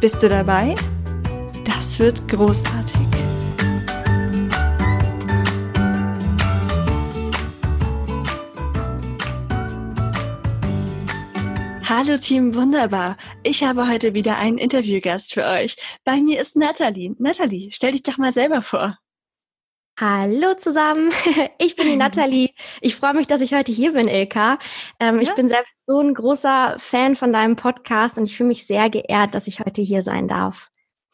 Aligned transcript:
Bist 0.00 0.22
du 0.22 0.28
dabei? 0.28 0.76
Das 1.64 1.98
wird 1.98 2.28
großartig. 2.28 2.94
Hallo 11.84 12.16
Team 12.16 12.54
Wunderbar. 12.54 13.16
Ich 13.42 13.64
habe 13.64 13.88
heute 13.88 14.14
wieder 14.14 14.38
einen 14.38 14.58
Interviewgast 14.58 15.34
für 15.34 15.44
euch. 15.44 15.74
Bei 16.04 16.20
mir 16.20 16.40
ist 16.40 16.54
Nathalie. 16.54 17.16
Nathalie, 17.18 17.72
stell 17.72 17.90
dich 17.90 18.04
doch 18.04 18.18
mal 18.18 18.30
selber 18.30 18.62
vor. 18.62 18.98
Hallo 20.00 20.54
zusammen, 20.54 21.10
ich 21.58 21.74
bin 21.74 21.88
die 21.88 21.96
Nathalie. 21.96 22.50
Ich 22.80 22.94
freue 22.94 23.14
mich, 23.14 23.26
dass 23.26 23.40
ich 23.40 23.52
heute 23.52 23.72
hier 23.72 23.94
bin, 23.94 24.06
Ilka. 24.06 24.60
Ähm, 25.00 25.16
ja? 25.16 25.22
Ich 25.22 25.34
bin 25.34 25.48
selbst 25.48 25.74
so 25.86 25.98
ein 25.98 26.14
großer 26.14 26.76
Fan 26.78 27.16
von 27.16 27.32
deinem 27.32 27.56
Podcast 27.56 28.16
und 28.16 28.22
ich 28.22 28.36
fühle 28.36 28.46
mich 28.46 28.64
sehr 28.64 28.90
geehrt, 28.90 29.34
dass 29.34 29.48
ich 29.48 29.58
heute 29.58 29.82
hier 29.82 30.04
sein 30.04 30.28
darf. 30.28 30.70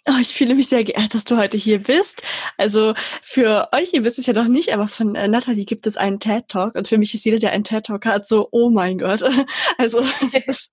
Oh, 0.06 0.18
ich 0.20 0.34
fühle 0.34 0.54
mich 0.54 0.68
sehr 0.68 0.84
geehrt, 0.84 1.14
dass 1.14 1.24
du 1.24 1.38
heute 1.38 1.56
hier 1.56 1.82
bist. 1.82 2.22
Also 2.58 2.92
für 3.22 3.70
euch, 3.72 3.94
ihr 3.94 4.04
wisst 4.04 4.18
es 4.18 4.26
ja 4.26 4.34
noch 4.34 4.48
nicht, 4.48 4.74
aber 4.74 4.86
von 4.86 5.14
äh, 5.14 5.28
Nathalie 5.28 5.64
gibt 5.64 5.86
es 5.86 5.96
einen 5.96 6.20
TED 6.20 6.46
Talk 6.48 6.74
und 6.74 6.86
für 6.88 6.98
mich 6.98 7.14
ist 7.14 7.24
jeder, 7.24 7.38
der 7.38 7.52
einen 7.52 7.64
TED 7.64 7.86
Talk 7.86 8.04
hat, 8.04 8.26
so, 8.26 8.46
oh 8.50 8.68
mein 8.68 8.98
Gott. 8.98 9.22
Also, 9.78 10.04
ist, 10.46 10.72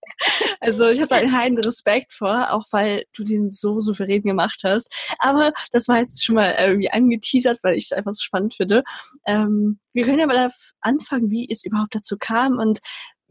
also 0.59 0.87
ich 0.87 0.99
habe 0.99 1.07
da 1.07 1.15
einen 1.15 1.35
heiden 1.35 1.57
Respekt 1.57 2.13
vor, 2.13 2.52
auch 2.52 2.65
weil 2.71 3.05
du 3.15 3.23
den 3.23 3.49
so 3.49 3.79
souverän 3.79 4.21
gemacht 4.21 4.61
hast. 4.63 4.93
Aber 5.19 5.53
das 5.71 5.87
war 5.87 5.99
jetzt 5.99 6.23
schon 6.23 6.35
mal 6.35 6.55
irgendwie 6.59 6.91
angeteasert, 6.91 7.59
weil 7.63 7.75
ich 7.77 7.85
es 7.85 7.93
einfach 7.93 8.11
so 8.13 8.21
spannend 8.21 8.55
finde. 8.55 8.83
Ähm, 9.25 9.79
wir 9.93 10.03
können 10.05 10.19
ja 10.19 10.27
mal 10.27 10.49
anfangen, 10.81 11.31
wie 11.31 11.47
es 11.49 11.63
überhaupt 11.63 11.95
dazu 11.95 12.17
kam 12.19 12.59
und 12.59 12.79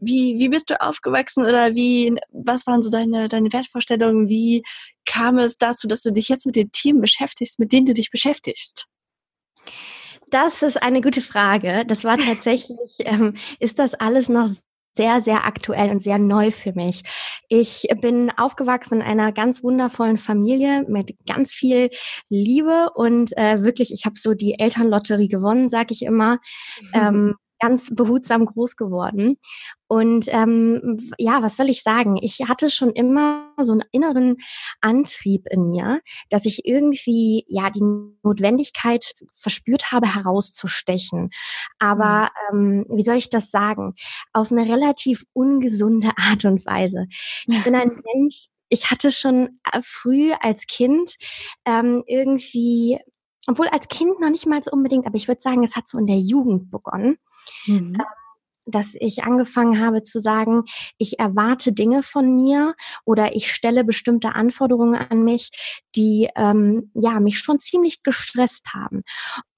wie, 0.01 0.39
wie 0.39 0.49
bist 0.49 0.69
du 0.69 0.81
aufgewachsen 0.81 1.45
oder 1.45 1.75
wie, 1.75 2.15
was 2.31 2.65
waren 2.65 2.81
so 2.81 2.89
deine, 2.89 3.29
deine 3.29 3.53
Wertvorstellungen? 3.53 4.27
Wie 4.29 4.63
kam 5.05 5.37
es 5.37 5.57
dazu, 5.57 5.87
dass 5.87 6.01
du 6.01 6.11
dich 6.11 6.29
jetzt 6.29 6.45
mit 6.45 6.55
den 6.55 6.71
Themen 6.71 7.01
beschäftigst, 7.01 7.59
mit 7.59 7.71
denen 7.71 7.85
du 7.85 7.93
dich 7.93 8.11
beschäftigst? 8.11 8.87
Das 10.29 10.61
ist 10.63 10.81
eine 10.81 11.01
gute 11.01 11.21
Frage. 11.21 11.83
Das 11.85 12.03
war 12.03 12.17
tatsächlich, 12.17 12.97
ähm, 12.99 13.35
ist 13.59 13.79
das 13.79 13.93
alles 13.93 14.29
noch 14.29 14.49
sehr, 14.93 15.21
sehr 15.21 15.45
aktuell 15.45 15.89
und 15.89 16.01
sehr 16.01 16.17
neu 16.17 16.51
für 16.51 16.73
mich. 16.73 17.03
Ich 17.47 17.87
bin 18.01 18.29
aufgewachsen 18.37 18.95
in 18.95 19.01
einer 19.01 19.31
ganz 19.31 19.63
wundervollen 19.63 20.17
Familie 20.17 20.85
mit 20.87 21.15
ganz 21.25 21.53
viel 21.53 21.89
Liebe 22.29 22.89
und 22.95 23.35
äh, 23.37 23.63
wirklich, 23.63 23.93
ich 23.93 24.05
habe 24.05 24.15
so 24.17 24.33
die 24.33 24.59
Elternlotterie 24.59 25.29
gewonnen, 25.29 25.69
sag 25.69 25.91
ich 25.91 26.01
immer. 26.01 26.39
Mhm. 26.81 26.89
Ähm, 26.93 27.35
ganz 27.61 27.89
behutsam 27.93 28.45
groß 28.45 28.75
geworden. 28.75 29.37
Und 29.87 30.27
ähm, 30.29 30.99
ja, 31.17 31.41
was 31.41 31.57
soll 31.57 31.69
ich 31.69 31.83
sagen? 31.83 32.17
Ich 32.21 32.39
hatte 32.47 32.69
schon 32.69 32.89
immer 32.91 33.53
so 33.61 33.73
einen 33.73 33.83
inneren 33.91 34.37
Antrieb 34.81 35.47
in 35.49 35.69
mir, 35.69 36.01
dass 36.29 36.45
ich 36.45 36.65
irgendwie 36.65 37.45
ja 37.47 37.69
die 37.69 37.83
Notwendigkeit 38.23 39.13
verspürt 39.33 39.91
habe, 39.91 40.13
herauszustechen. 40.13 41.29
Aber 41.77 42.29
mhm. 42.51 42.83
ähm, 42.89 42.97
wie 42.97 43.03
soll 43.03 43.15
ich 43.15 43.29
das 43.29 43.51
sagen? 43.51 43.93
Auf 44.33 44.51
eine 44.51 44.63
relativ 44.63 45.23
ungesunde 45.33 46.11
Art 46.17 46.45
und 46.45 46.65
Weise. 46.65 47.05
Ich 47.47 47.63
bin 47.63 47.75
ein 47.75 47.91
Mensch, 48.13 48.47
ich 48.69 48.89
hatte 48.89 49.11
schon 49.11 49.59
äh, 49.71 49.81
früh 49.83 50.31
als 50.39 50.65
Kind 50.65 51.17
ähm, 51.65 52.03
irgendwie 52.07 52.99
obwohl 53.47 53.67
als 53.67 53.87
Kind 53.87 54.19
noch 54.19 54.29
nicht 54.29 54.45
mal 54.45 54.63
so 54.63 54.71
unbedingt, 54.71 55.05
aber 55.05 55.15
ich 55.15 55.27
würde 55.27 55.41
sagen, 55.41 55.63
es 55.63 55.75
hat 55.75 55.87
so 55.87 55.97
in 55.97 56.07
der 56.07 56.19
Jugend 56.19 56.71
begonnen, 56.71 57.17
mhm. 57.65 57.97
Dass 58.65 58.95
ich 58.99 59.23
angefangen 59.23 59.79
habe 59.79 60.03
zu 60.03 60.19
sagen, 60.19 60.63
ich 60.97 61.19
erwarte 61.19 61.73
Dinge 61.73 62.03
von 62.03 62.35
mir 62.35 62.75
oder 63.05 63.35
ich 63.35 63.51
stelle 63.51 63.83
bestimmte 63.83 64.35
Anforderungen 64.35 64.95
an 64.95 65.23
mich, 65.23 65.49
die 65.95 66.29
ähm, 66.35 66.91
ja 66.93 67.19
mich 67.19 67.39
schon 67.39 67.59
ziemlich 67.59 68.03
gestresst 68.03 68.73
haben. 68.73 69.01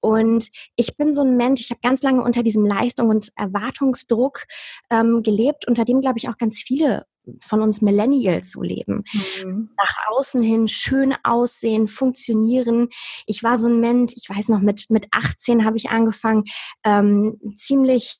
Und 0.00 0.50
ich 0.76 0.96
bin 0.96 1.12
so 1.12 1.22
ein 1.22 1.36
Mensch, 1.36 1.60
ich 1.60 1.70
habe 1.70 1.80
ganz 1.82 2.02
lange 2.02 2.22
unter 2.22 2.42
diesem 2.42 2.66
Leistung 2.66 3.08
und 3.08 3.30
Erwartungsdruck 3.36 4.44
ähm, 4.90 5.22
gelebt, 5.22 5.66
unter 5.66 5.84
dem, 5.84 6.00
glaube 6.00 6.18
ich, 6.18 6.28
auch 6.28 6.36
ganz 6.36 6.58
viele 6.58 7.06
von 7.40 7.60
uns 7.60 7.80
Millennials 7.80 8.50
so 8.50 8.62
leben. 8.62 9.04
Mhm. 9.42 9.70
Nach 9.76 9.96
außen 10.08 10.42
hin 10.42 10.68
schön 10.68 11.14
aussehen, 11.22 11.88
funktionieren. 11.88 12.88
Ich 13.26 13.42
war 13.42 13.58
so 13.58 13.68
ein 13.68 13.80
Mensch, 13.80 14.14
ich 14.16 14.28
weiß 14.28 14.48
noch, 14.48 14.60
mit, 14.60 14.86
mit 14.90 15.06
18 15.10 15.64
habe 15.64 15.76
ich 15.76 15.90
angefangen, 15.90 16.44
ähm, 16.84 17.38
ziemlich 17.56 18.18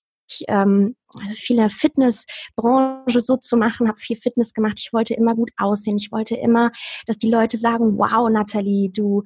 ähm, 0.48 0.96
also 1.14 1.34
viel 1.34 1.56
in 1.56 1.62
der 1.62 1.70
Fitnessbranche 1.70 3.20
so 3.20 3.36
zu 3.36 3.56
machen, 3.56 3.88
habe 3.88 3.98
viel 3.98 4.16
Fitness 4.16 4.52
gemacht. 4.52 4.78
Ich 4.78 4.92
wollte 4.92 5.14
immer 5.14 5.34
gut 5.34 5.50
aussehen. 5.56 5.96
Ich 5.96 6.10
wollte 6.10 6.34
immer, 6.34 6.70
dass 7.06 7.18
die 7.18 7.30
Leute 7.30 7.56
sagen, 7.56 7.98
wow, 7.98 8.28
Nathalie, 8.30 8.90
du, 8.90 9.22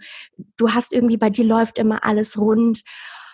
du 0.56 0.70
hast 0.70 0.92
irgendwie, 0.92 1.16
bei 1.16 1.30
dir 1.30 1.44
läuft 1.44 1.78
immer 1.78 2.04
alles 2.04 2.38
rund. 2.38 2.82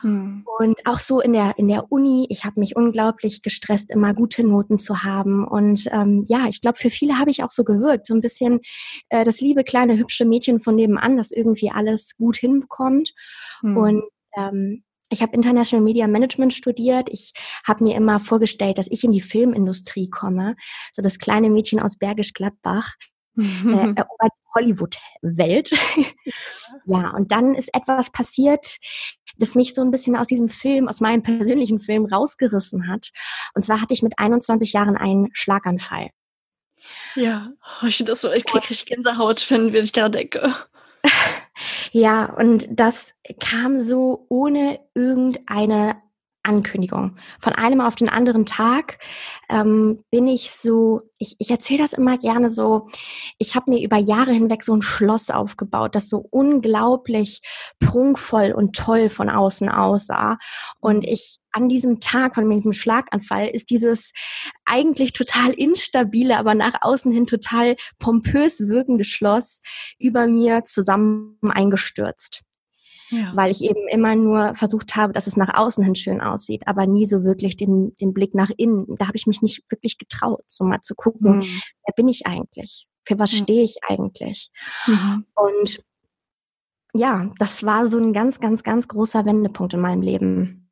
Hm. 0.04 0.44
Und 0.58 0.86
auch 0.86 0.98
so 1.00 1.20
in 1.20 1.32
der, 1.32 1.54
in 1.56 1.66
der 1.66 1.90
Uni, 1.90 2.26
ich 2.28 2.44
habe 2.44 2.60
mich 2.60 2.76
unglaublich 2.76 3.40
gestresst, 3.42 3.91
immer 3.91 4.12
gute 4.12 4.44
Noten 4.44 4.78
zu 4.78 5.02
haben. 5.02 5.46
Und 5.46 5.88
ähm, 5.92 6.24
ja, 6.28 6.46
ich 6.46 6.60
glaube, 6.60 6.78
für 6.78 6.91
viele 6.91 7.18
habe 7.18 7.30
ich 7.30 7.42
auch 7.42 7.50
so 7.50 7.64
gewirkt. 7.64 8.06
So 8.06 8.14
ein 8.14 8.20
bisschen 8.20 8.60
äh, 9.08 9.24
das 9.24 9.41
liebe 9.41 9.64
kleine 9.64 9.96
hübsche 9.96 10.26
Mädchen 10.26 10.60
von 10.60 10.76
nebenan, 10.76 11.16
das 11.16 11.30
irgendwie 11.30 11.70
alles 11.70 12.16
gut 12.16 12.36
hinbekommt. 12.36 13.14
Hm. 13.62 13.76
Und 13.76 14.04
ähm, 14.36 14.84
ich 15.10 15.22
habe 15.22 15.34
International 15.34 15.84
Media 15.84 16.06
Management 16.06 16.54
studiert. 16.54 17.09
Ich 17.10 17.32
habe 17.66 17.84
mir 17.84 17.97
immer 17.97 18.20
vorgestellt, 18.20 18.78
dass 18.78 18.91
ich 18.91 19.04
in 19.04 19.12
die 19.12 19.20
Filmindustrie 19.20 20.09
komme. 20.09 20.56
So 20.92 21.03
das 21.03 21.19
kleine 21.19 21.50
Mädchen 21.50 21.81
aus 21.81 21.97
Bergisch 21.97 22.32
Gladbach 22.32 22.94
äh, 23.37 23.42
erobert 23.97 24.32
Hollywood-Welt. 24.54 25.70
ja, 26.87 27.10
und 27.10 27.32
dann 27.32 27.54
ist 27.54 27.75
etwas 27.75 28.10
passiert, 28.10 28.78
das 29.37 29.54
mich 29.54 29.75
so 29.75 29.82
ein 29.82 29.91
bisschen 29.91 30.16
aus 30.16 30.28
diesem 30.28 30.48
Film, 30.48 30.88
aus 30.88 31.00
meinem 31.00 31.22
persönlichen 31.22 31.81
Film 31.81 32.06
rausgerissen 32.06 32.88
hat. 32.88 33.10
Und 33.54 33.62
zwar 33.62 33.81
hatte 33.81 33.94
ich 33.94 34.03
mit 34.03 34.19
21 34.19 34.72
Jahren 34.72 34.97
einen 34.97 35.28
Schlaganfall. 35.32 36.10
Ja, 37.15 37.50
oh, 37.82 37.86
ich, 37.86 38.04
das 38.04 38.21
so, 38.21 38.32
ich 38.32 38.44
kriege 38.44 38.69
richtig 38.69 38.86
Gänsehaut, 38.86 39.50
wenn, 39.50 39.72
wenn 39.72 39.84
ich 39.84 39.92
da 39.92 40.09
denke. 40.09 40.54
Ja, 41.92 42.26
und 42.34 42.66
das 42.70 43.15
kam 43.41 43.78
so 43.78 44.26
ohne 44.28 44.81
irgendeine 44.94 45.97
Ankündigung. 46.44 47.16
Von 47.41 47.55
einem 47.55 47.81
auf 47.81 47.97
den 47.97 48.09
anderen 48.09 48.47
Tag 48.47 48.99
ähm, 49.49 50.05
bin 50.10 50.28
ich 50.28 50.50
so, 50.53 51.03
ich, 51.19 51.37
ich 51.38 51.50
erzähle 51.50 51.82
das 51.82 51.93
immer 51.93 52.19
gerne 52.19 52.50
so, 52.50 52.88
ich 53.38 53.56
habe 53.56 53.71
mir 53.71 53.82
über 53.82 53.97
Jahre 53.97 54.32
hinweg 54.32 54.62
so 54.62 54.75
ein 54.75 54.83
Schloss 54.83 55.31
aufgebaut, 55.31 55.94
das 55.94 56.09
so 56.09 56.27
unglaublich 56.31 57.41
prunkvoll 57.81 58.53
und 58.53 58.77
toll 58.77 59.09
von 59.09 59.30
außen 59.30 59.68
aussah. 59.68 60.39
Und 60.80 61.04
ich 61.04 61.39
an 61.51 61.68
diesem 61.68 62.01
Tag 62.01 62.34
von 62.34 62.51
diesem 62.51 62.72
Schlaganfall 62.72 63.48
ist 63.48 63.71
dieses 63.71 64.13
eigentlich 64.65 65.13
total 65.13 65.53
instabile, 65.53 66.36
aber 66.36 66.54
nach 66.54 66.74
außen 66.80 67.13
hin 67.13 67.27
total 67.27 67.77
pompös 67.98 68.60
wirkende 68.60 69.04
Schloss 69.04 69.63
über 69.98 70.27
mir 70.27 70.65
zusammen 70.65 71.39
eingestürzt. 71.42 72.43
Ja. 73.15 73.33
Weil 73.34 73.51
ich 73.51 73.63
eben 73.63 73.87
immer 73.89 74.16
nur 74.16 74.55
versucht 74.55 74.97
habe, 74.97 75.13
dass 75.13 75.27
es 75.27 75.37
nach 75.37 75.55
außen 75.55 75.84
hin 75.84 75.95
schön 75.95 76.21
aussieht, 76.21 76.66
aber 76.66 76.87
nie 76.87 77.07
so 77.07 77.22
wirklich 77.22 77.57
den, 77.57 77.95
den 77.97 78.13
Blick 78.13 78.34
nach 78.34 78.51
innen. 78.57 78.87
Da 78.99 79.07
habe 79.07 79.16
ich 79.16 79.27
mich 79.27 79.43
nicht 79.43 79.63
wirklich 79.71 79.99
getraut, 79.99 80.43
so 80.47 80.65
mal 80.65 80.81
zu 80.81 80.95
gucken, 80.95 81.39
mhm. 81.39 81.63
wer 81.87 81.95
bin 81.95 82.09
ich 82.09 82.27
eigentlich? 82.27 82.87
Für 83.05 83.19
was 83.19 83.33
mhm. 83.33 83.37
stehe 83.37 83.63
ich 83.63 83.77
eigentlich? 83.87 84.51
Mhm. 84.87 85.27
Und 85.34 85.81
ja, 86.95 87.28
das 87.39 87.65
war 87.65 87.89
so 87.89 87.99
ein 87.99 88.13
ganz, 88.13 88.41
ganz, 88.41 88.63
ganz 88.63 88.89
großer 88.89 89.25
Wendepunkt 89.25 89.75
in 89.75 89.81
meinem 89.81 90.03
Leben. 90.03 90.71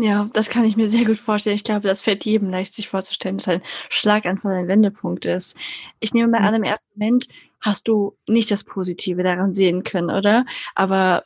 Ja, 0.00 0.30
das 0.32 0.48
kann 0.48 0.64
ich 0.64 0.76
mir 0.76 0.88
sehr 0.88 1.04
gut 1.04 1.18
vorstellen. 1.18 1.56
Ich 1.56 1.64
glaube, 1.64 1.88
das 1.88 2.02
fällt 2.02 2.24
jedem 2.24 2.50
leicht, 2.50 2.72
sich 2.72 2.88
vorzustellen, 2.88 3.38
dass 3.38 3.48
ein 3.48 3.62
Schlaganfall 3.88 4.54
ein 4.54 4.68
Wendepunkt 4.68 5.26
ist. 5.26 5.56
Ich 5.98 6.14
nehme 6.14 6.28
mal 6.28 6.46
an, 6.46 6.54
im 6.54 6.62
ersten 6.62 6.88
Moment 6.94 7.26
hast 7.60 7.88
du 7.88 8.16
nicht 8.28 8.50
das 8.52 8.62
Positive 8.62 9.24
daran 9.24 9.54
sehen 9.54 9.82
können, 9.82 10.10
oder? 10.10 10.46
Aber 10.76 11.24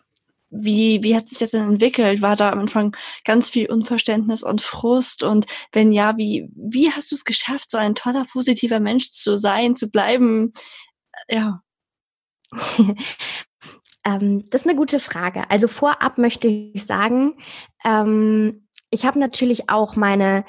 wie, 0.52 1.02
wie 1.02 1.16
hat 1.16 1.28
sich 1.28 1.38
das 1.38 1.50
denn 1.50 1.66
entwickelt? 1.66 2.20
War 2.20 2.36
da 2.36 2.50
am 2.50 2.60
Anfang 2.60 2.94
ganz 3.24 3.48
viel 3.48 3.70
Unverständnis 3.70 4.42
und 4.42 4.60
Frust? 4.60 5.22
Und 5.22 5.46
wenn 5.72 5.92
ja, 5.92 6.16
wie, 6.18 6.50
wie 6.54 6.92
hast 6.92 7.10
du 7.10 7.14
es 7.14 7.24
geschafft, 7.24 7.70
so 7.70 7.78
ein 7.78 7.94
toller, 7.94 8.26
positiver 8.30 8.78
Mensch 8.78 9.10
zu 9.10 9.36
sein, 9.36 9.76
zu 9.76 9.90
bleiben? 9.90 10.52
Ja. 11.28 11.62
ähm, 14.04 14.44
das 14.50 14.60
ist 14.62 14.66
eine 14.66 14.76
gute 14.76 15.00
Frage. 15.00 15.50
Also 15.50 15.68
vorab 15.68 16.18
möchte 16.18 16.48
ich 16.48 16.84
sagen, 16.84 17.34
ähm, 17.84 18.68
ich 18.90 19.06
habe 19.06 19.18
natürlich 19.18 19.70
auch 19.70 19.96
meine 19.96 20.44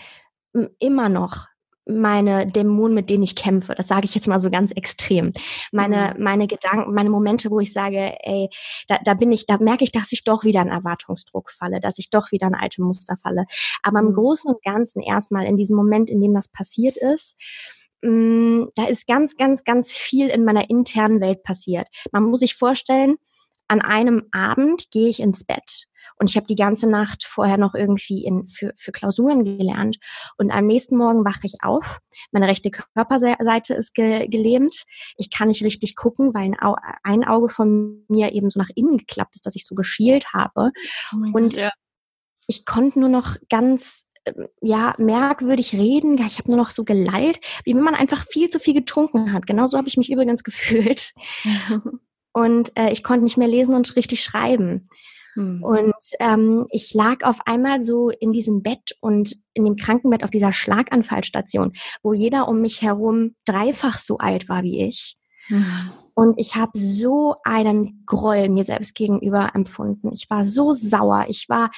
immer 0.79 1.09
noch 1.09 1.47
meine 1.85 2.47
Dämonen, 2.47 2.95
mit 2.95 3.09
denen 3.09 3.23
ich 3.23 3.35
kämpfe. 3.35 3.73
Das 3.75 3.87
sage 3.87 4.05
ich 4.05 4.15
jetzt 4.15 4.27
mal 4.27 4.39
so 4.39 4.49
ganz 4.49 4.71
extrem. 4.71 5.33
Meine, 5.71 6.13
mhm. 6.15 6.23
meine 6.23 6.47
Gedanken, 6.47 6.93
meine 6.93 7.09
Momente, 7.09 7.51
wo 7.51 7.59
ich 7.59 7.73
sage, 7.73 8.15
ey, 8.21 8.49
da, 8.87 8.99
da 9.03 9.13
bin 9.13 9.31
ich, 9.31 9.45
da 9.45 9.57
merke 9.57 9.83
ich, 9.83 9.91
dass 9.91 10.11
ich 10.11 10.23
doch 10.23 10.43
wieder 10.43 10.61
in 10.61 10.69
Erwartungsdruck 10.69 11.51
falle, 11.51 11.79
dass 11.79 11.97
ich 11.97 12.09
doch 12.09 12.31
wieder 12.31 12.47
in 12.47 12.55
alte 12.55 12.81
Muster 12.81 13.17
falle. 13.21 13.45
Aber 13.81 14.01
mhm. 14.01 14.09
im 14.09 14.13
Großen 14.13 14.49
und 14.49 14.63
Ganzen 14.63 15.01
erstmal 15.01 15.45
in 15.45 15.57
diesem 15.57 15.75
Moment, 15.75 16.09
in 16.09 16.21
dem 16.21 16.33
das 16.33 16.47
passiert 16.47 16.97
ist, 16.97 17.37
mh, 18.01 18.11
mm, 18.11 18.71
da 18.75 18.85
ist 18.85 19.07
ganz, 19.07 19.35
ganz, 19.35 19.63
ganz 19.63 19.91
viel 19.91 20.29
in 20.29 20.45
meiner 20.45 20.69
internen 20.69 21.21
Welt 21.21 21.43
passiert. 21.43 21.87
Man 22.11 22.23
muss 22.23 22.39
sich 22.39 22.55
vorstellen, 22.55 23.17
an 23.67 23.81
einem 23.81 24.27
Abend 24.31 24.91
gehe 24.91 25.09
ich 25.09 25.19
ins 25.19 25.43
Bett 25.43 25.87
und 26.23 26.29
ich 26.29 26.37
habe 26.37 26.47
die 26.47 26.55
ganze 26.55 26.89
Nacht 26.89 27.25
vorher 27.25 27.57
noch 27.57 27.75
irgendwie 27.75 28.23
in, 28.23 28.47
für, 28.47 28.73
für 28.77 28.93
Klausuren 28.93 29.43
gelernt. 29.43 29.97
Und 30.37 30.51
am 30.51 30.67
nächsten 30.67 30.95
Morgen 30.95 31.25
wache 31.25 31.41
ich 31.43 31.55
auf. 31.61 31.99
Meine 32.31 32.47
rechte 32.47 32.71
Körperseite 32.71 33.73
ist 33.73 33.93
ge, 33.93 34.29
gelähmt. 34.29 34.85
Ich 35.17 35.29
kann 35.29 35.49
nicht 35.49 35.63
richtig 35.63 35.97
gucken, 35.97 36.33
weil 36.33 36.43
ein, 36.43 36.59
Au 36.61 36.77
ein 37.03 37.25
Auge 37.25 37.49
von 37.49 38.05
mir 38.07 38.31
eben 38.31 38.49
so 38.49 38.57
nach 38.57 38.69
innen 38.73 38.99
geklappt 38.99 39.35
ist, 39.35 39.45
dass 39.45 39.57
ich 39.57 39.65
so 39.65 39.75
geschielt 39.75 40.31
habe. 40.31 40.71
Oh 41.11 41.37
und 41.37 41.55
ja. 41.55 41.71
ich 42.47 42.63
konnte 42.63 43.01
nur 43.01 43.09
noch 43.09 43.35
ganz 43.49 44.07
ähm, 44.23 44.47
ja, 44.61 44.95
merkwürdig 44.97 45.73
reden. 45.73 46.17
Ich 46.25 46.37
habe 46.37 46.47
nur 46.47 46.57
noch 46.57 46.71
so 46.71 46.85
geleilt, 46.85 47.41
wie 47.65 47.75
wenn 47.75 47.83
man 47.83 47.95
einfach 47.95 48.25
viel 48.25 48.47
zu 48.47 48.59
viel 48.59 48.75
getrunken 48.75 49.33
hat. 49.33 49.45
Genauso 49.45 49.77
habe 49.77 49.89
ich 49.89 49.97
mich 49.97 50.09
übrigens 50.09 50.43
gefühlt. 50.45 51.11
und 52.31 52.71
äh, 52.77 52.93
ich 52.93 53.03
konnte 53.03 53.25
nicht 53.25 53.35
mehr 53.35 53.49
lesen 53.49 53.75
und 53.75 53.93
richtig 53.97 54.23
schreiben. 54.23 54.87
Mhm. 55.35 55.63
Und 55.63 55.93
ähm, 56.19 56.67
ich 56.69 56.93
lag 56.93 57.23
auf 57.23 57.39
einmal 57.45 57.81
so 57.81 58.09
in 58.09 58.31
diesem 58.31 58.61
Bett 58.63 58.91
und 59.01 59.37
in 59.53 59.65
dem 59.65 59.75
Krankenbett 59.75 60.23
auf 60.23 60.29
dieser 60.29 60.53
Schlaganfallstation, 60.53 61.73
wo 62.01 62.13
jeder 62.13 62.47
um 62.47 62.61
mich 62.61 62.81
herum 62.81 63.35
dreifach 63.45 63.99
so 63.99 64.17
alt 64.17 64.49
war 64.49 64.63
wie 64.63 64.83
ich. 64.83 65.17
Mhm. 65.49 65.91
Und 66.15 66.39
ich 66.39 66.55
habe 66.55 66.77
so 66.77 67.35
einen 67.43 68.03
Groll 68.05 68.47
mir 68.49 68.63
selbst 68.63 68.93
gegenüber 68.93 69.51
empfunden. 69.55 70.11
Ich 70.13 70.29
war 70.29 70.45
so 70.45 70.75
sauer. 70.75 71.25
Ich 71.27 71.49
war 71.49 71.71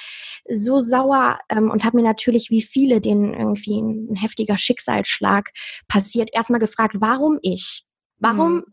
so 0.46 0.82
sauer 0.82 1.38
ähm, 1.48 1.70
und 1.70 1.84
habe 1.84 1.96
mir 1.96 2.02
natürlich, 2.02 2.50
wie 2.50 2.60
viele, 2.60 3.00
denen 3.00 3.32
irgendwie 3.32 3.80
ein 3.80 4.14
heftiger 4.14 4.58
Schicksalsschlag 4.58 5.52
passiert, 5.88 6.28
erstmal 6.34 6.60
gefragt, 6.60 6.96
warum 6.98 7.38
ich? 7.42 7.84
Warum 8.18 8.56
mhm 8.56 8.64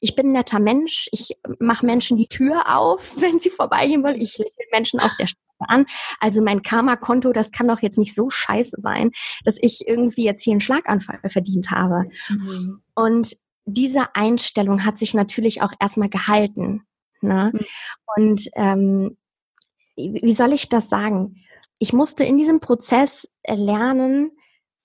ich 0.00 0.14
bin 0.14 0.28
ein 0.28 0.32
netter 0.32 0.60
Mensch, 0.60 1.08
ich 1.12 1.36
mache 1.58 1.86
Menschen 1.86 2.16
die 2.16 2.28
Tür 2.28 2.76
auf, 2.76 3.12
wenn 3.20 3.38
sie 3.38 3.50
vorbeigehen 3.50 4.02
wollen, 4.02 4.20
ich 4.20 4.38
lächle 4.38 4.64
Menschen 4.72 5.00
auf 5.00 5.12
der 5.18 5.26
Straße 5.26 5.44
an. 5.58 5.86
Also 6.20 6.40
mein 6.40 6.62
Karma-Konto, 6.62 7.32
das 7.32 7.50
kann 7.50 7.68
doch 7.68 7.82
jetzt 7.82 7.98
nicht 7.98 8.14
so 8.14 8.30
scheiße 8.30 8.76
sein, 8.78 9.10
dass 9.44 9.58
ich 9.60 9.86
irgendwie 9.86 10.24
jetzt 10.24 10.42
hier 10.42 10.52
einen 10.52 10.60
Schlaganfall 10.60 11.18
verdient 11.28 11.70
habe. 11.70 12.04
Mhm. 12.28 12.82
Und 12.94 13.36
diese 13.64 14.14
Einstellung 14.14 14.84
hat 14.84 14.98
sich 14.98 15.14
natürlich 15.14 15.62
auch 15.62 15.72
erstmal 15.80 16.08
gehalten. 16.08 16.82
Ne? 17.20 17.52
Mhm. 17.52 17.66
Und 18.16 18.50
ähm, 18.54 19.16
wie 19.96 20.32
soll 20.32 20.52
ich 20.52 20.68
das 20.68 20.88
sagen? 20.88 21.44
Ich 21.78 21.92
musste 21.92 22.24
in 22.24 22.36
diesem 22.36 22.60
Prozess 22.60 23.28
lernen, 23.46 24.30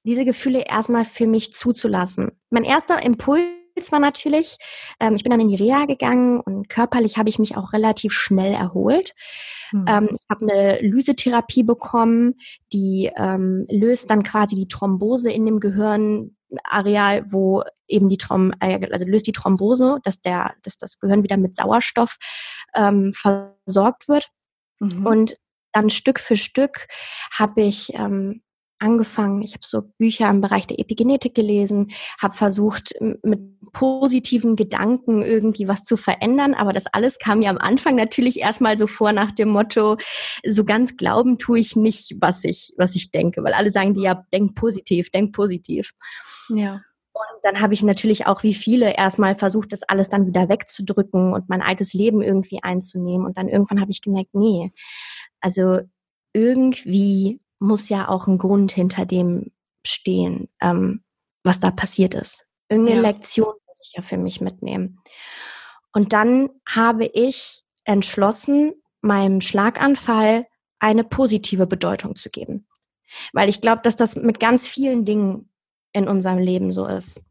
diese 0.03 0.25
Gefühle 0.25 0.65
erstmal 0.65 1.05
für 1.05 1.27
mich 1.27 1.53
zuzulassen. 1.53 2.31
Mein 2.49 2.63
erster 2.63 3.03
Impuls 3.03 3.41
zwar 3.81 3.99
natürlich. 3.99 4.57
Ähm, 4.99 5.15
ich 5.15 5.23
bin 5.23 5.31
dann 5.31 5.39
in 5.39 5.49
die 5.49 5.55
Reha 5.55 5.85
gegangen 5.85 6.39
und 6.39 6.69
körperlich 6.69 7.17
habe 7.17 7.29
ich 7.29 7.39
mich 7.39 7.57
auch 7.57 7.73
relativ 7.73 8.13
schnell 8.13 8.53
erholt. 8.53 9.13
Mhm. 9.71 9.85
Ähm, 9.87 10.09
ich 10.11 10.25
habe 10.29 10.49
eine 10.49 10.79
Lysetherapie 10.81 11.63
bekommen, 11.63 12.35
die 12.71 13.11
ähm, 13.15 13.65
löst 13.69 14.09
dann 14.09 14.23
quasi 14.23 14.55
die 14.55 14.67
Thrombose 14.67 15.31
in 15.31 15.45
dem 15.45 15.59
Gehirnareal, 15.59 17.31
wo 17.31 17.63
eben 17.87 18.09
die 18.09 18.17
Throm 18.17 18.53
äh, 18.59 18.87
also 18.91 19.05
löst 19.05 19.27
die 19.27 19.31
Thrombose, 19.31 19.99
dass 20.03 20.21
der, 20.21 20.53
dass 20.61 20.77
das 20.77 20.99
Gehirn 20.99 21.23
wieder 21.23 21.37
mit 21.37 21.55
Sauerstoff 21.55 22.17
ähm, 22.75 23.11
versorgt 23.13 24.07
wird. 24.07 24.29
Mhm. 24.79 25.05
Und 25.05 25.37
dann 25.71 25.89
Stück 25.89 26.19
für 26.19 26.37
Stück 26.37 26.87
habe 27.31 27.63
ich 27.63 27.93
ähm, 27.95 28.42
angefangen. 28.83 29.41
Ich 29.41 29.53
habe 29.53 29.65
so 29.65 29.81
Bücher 29.97 30.29
im 30.29 30.41
Bereich 30.41 30.67
der 30.67 30.79
Epigenetik 30.79 31.33
gelesen, 31.33 31.91
habe 32.21 32.35
versucht, 32.35 32.93
mit 33.23 33.39
positiven 33.71 34.55
Gedanken 34.55 35.23
irgendwie 35.23 35.67
was 35.67 35.85
zu 35.85 35.97
verändern. 35.97 36.53
Aber 36.53 36.73
das 36.73 36.87
alles 36.87 37.17
kam 37.17 37.39
mir 37.39 37.49
am 37.49 37.57
Anfang 37.57 37.95
natürlich 37.95 38.39
erstmal 38.39 38.77
so 38.77 38.85
vor 38.85 39.13
nach 39.13 39.31
dem 39.31 39.49
Motto, 39.49 39.97
so 40.45 40.65
ganz 40.65 40.97
glauben 40.97 41.39
tue 41.39 41.59
ich 41.59 41.75
nicht, 41.75 42.17
was 42.19 42.43
ich, 42.43 42.73
was 42.77 42.95
ich 42.95 43.11
denke. 43.11 43.43
Weil 43.43 43.53
alle 43.53 43.71
sagen 43.71 43.93
dir 43.93 44.03
ja, 44.03 44.25
denk 44.33 44.53
positiv, 44.55 45.09
denk 45.09 45.33
positiv. 45.33 45.93
Ja. 46.49 46.81
Und 47.13 47.43
dann 47.43 47.61
habe 47.61 47.73
ich 47.73 47.83
natürlich 47.83 48.25
auch 48.25 48.43
wie 48.43 48.55
viele 48.55 48.95
erstmal 48.97 49.35
versucht, 49.35 49.71
das 49.71 49.83
alles 49.83 50.09
dann 50.09 50.25
wieder 50.25 50.49
wegzudrücken 50.49 51.31
und 51.31 51.47
mein 51.47 51.61
altes 51.61 51.93
Leben 51.93 52.21
irgendwie 52.21 52.61
einzunehmen. 52.61 53.25
Und 53.25 53.37
dann 53.37 53.47
irgendwann 53.47 53.79
habe 53.79 53.91
ich 53.91 54.01
gemerkt, 54.01 54.33
nee, 54.33 54.71
also 55.39 55.79
irgendwie 56.33 57.39
muss 57.63 57.89
ja 57.89 58.09
auch 58.09 58.27
ein 58.27 58.37
Grund 58.37 58.71
hinter 58.71 59.05
dem 59.05 59.51
stehen, 59.85 60.49
ähm, 60.61 61.03
was 61.43 61.59
da 61.59 61.71
passiert 61.71 62.13
ist. 62.13 62.45
Irgendeine 62.69 63.01
ja. 63.01 63.09
Lektion 63.09 63.53
muss 63.67 63.79
ich 63.83 63.93
ja 63.95 64.01
für 64.01 64.17
mich 64.17 64.41
mitnehmen. 64.41 64.99
Und 65.93 66.13
dann 66.13 66.49
habe 66.67 67.05
ich 67.05 67.63
entschlossen, 67.85 68.73
meinem 69.01 69.41
Schlaganfall 69.41 70.47
eine 70.79 71.03
positive 71.03 71.67
Bedeutung 71.67 72.15
zu 72.15 72.29
geben. 72.29 72.67
Weil 73.31 73.49
ich 73.49 73.61
glaube, 73.61 73.81
dass 73.83 73.95
das 73.95 74.15
mit 74.15 74.39
ganz 74.39 74.67
vielen 74.67 75.05
Dingen 75.05 75.49
in 75.93 76.07
unserem 76.07 76.39
Leben 76.39 76.71
so 76.71 76.85
ist. 76.85 77.25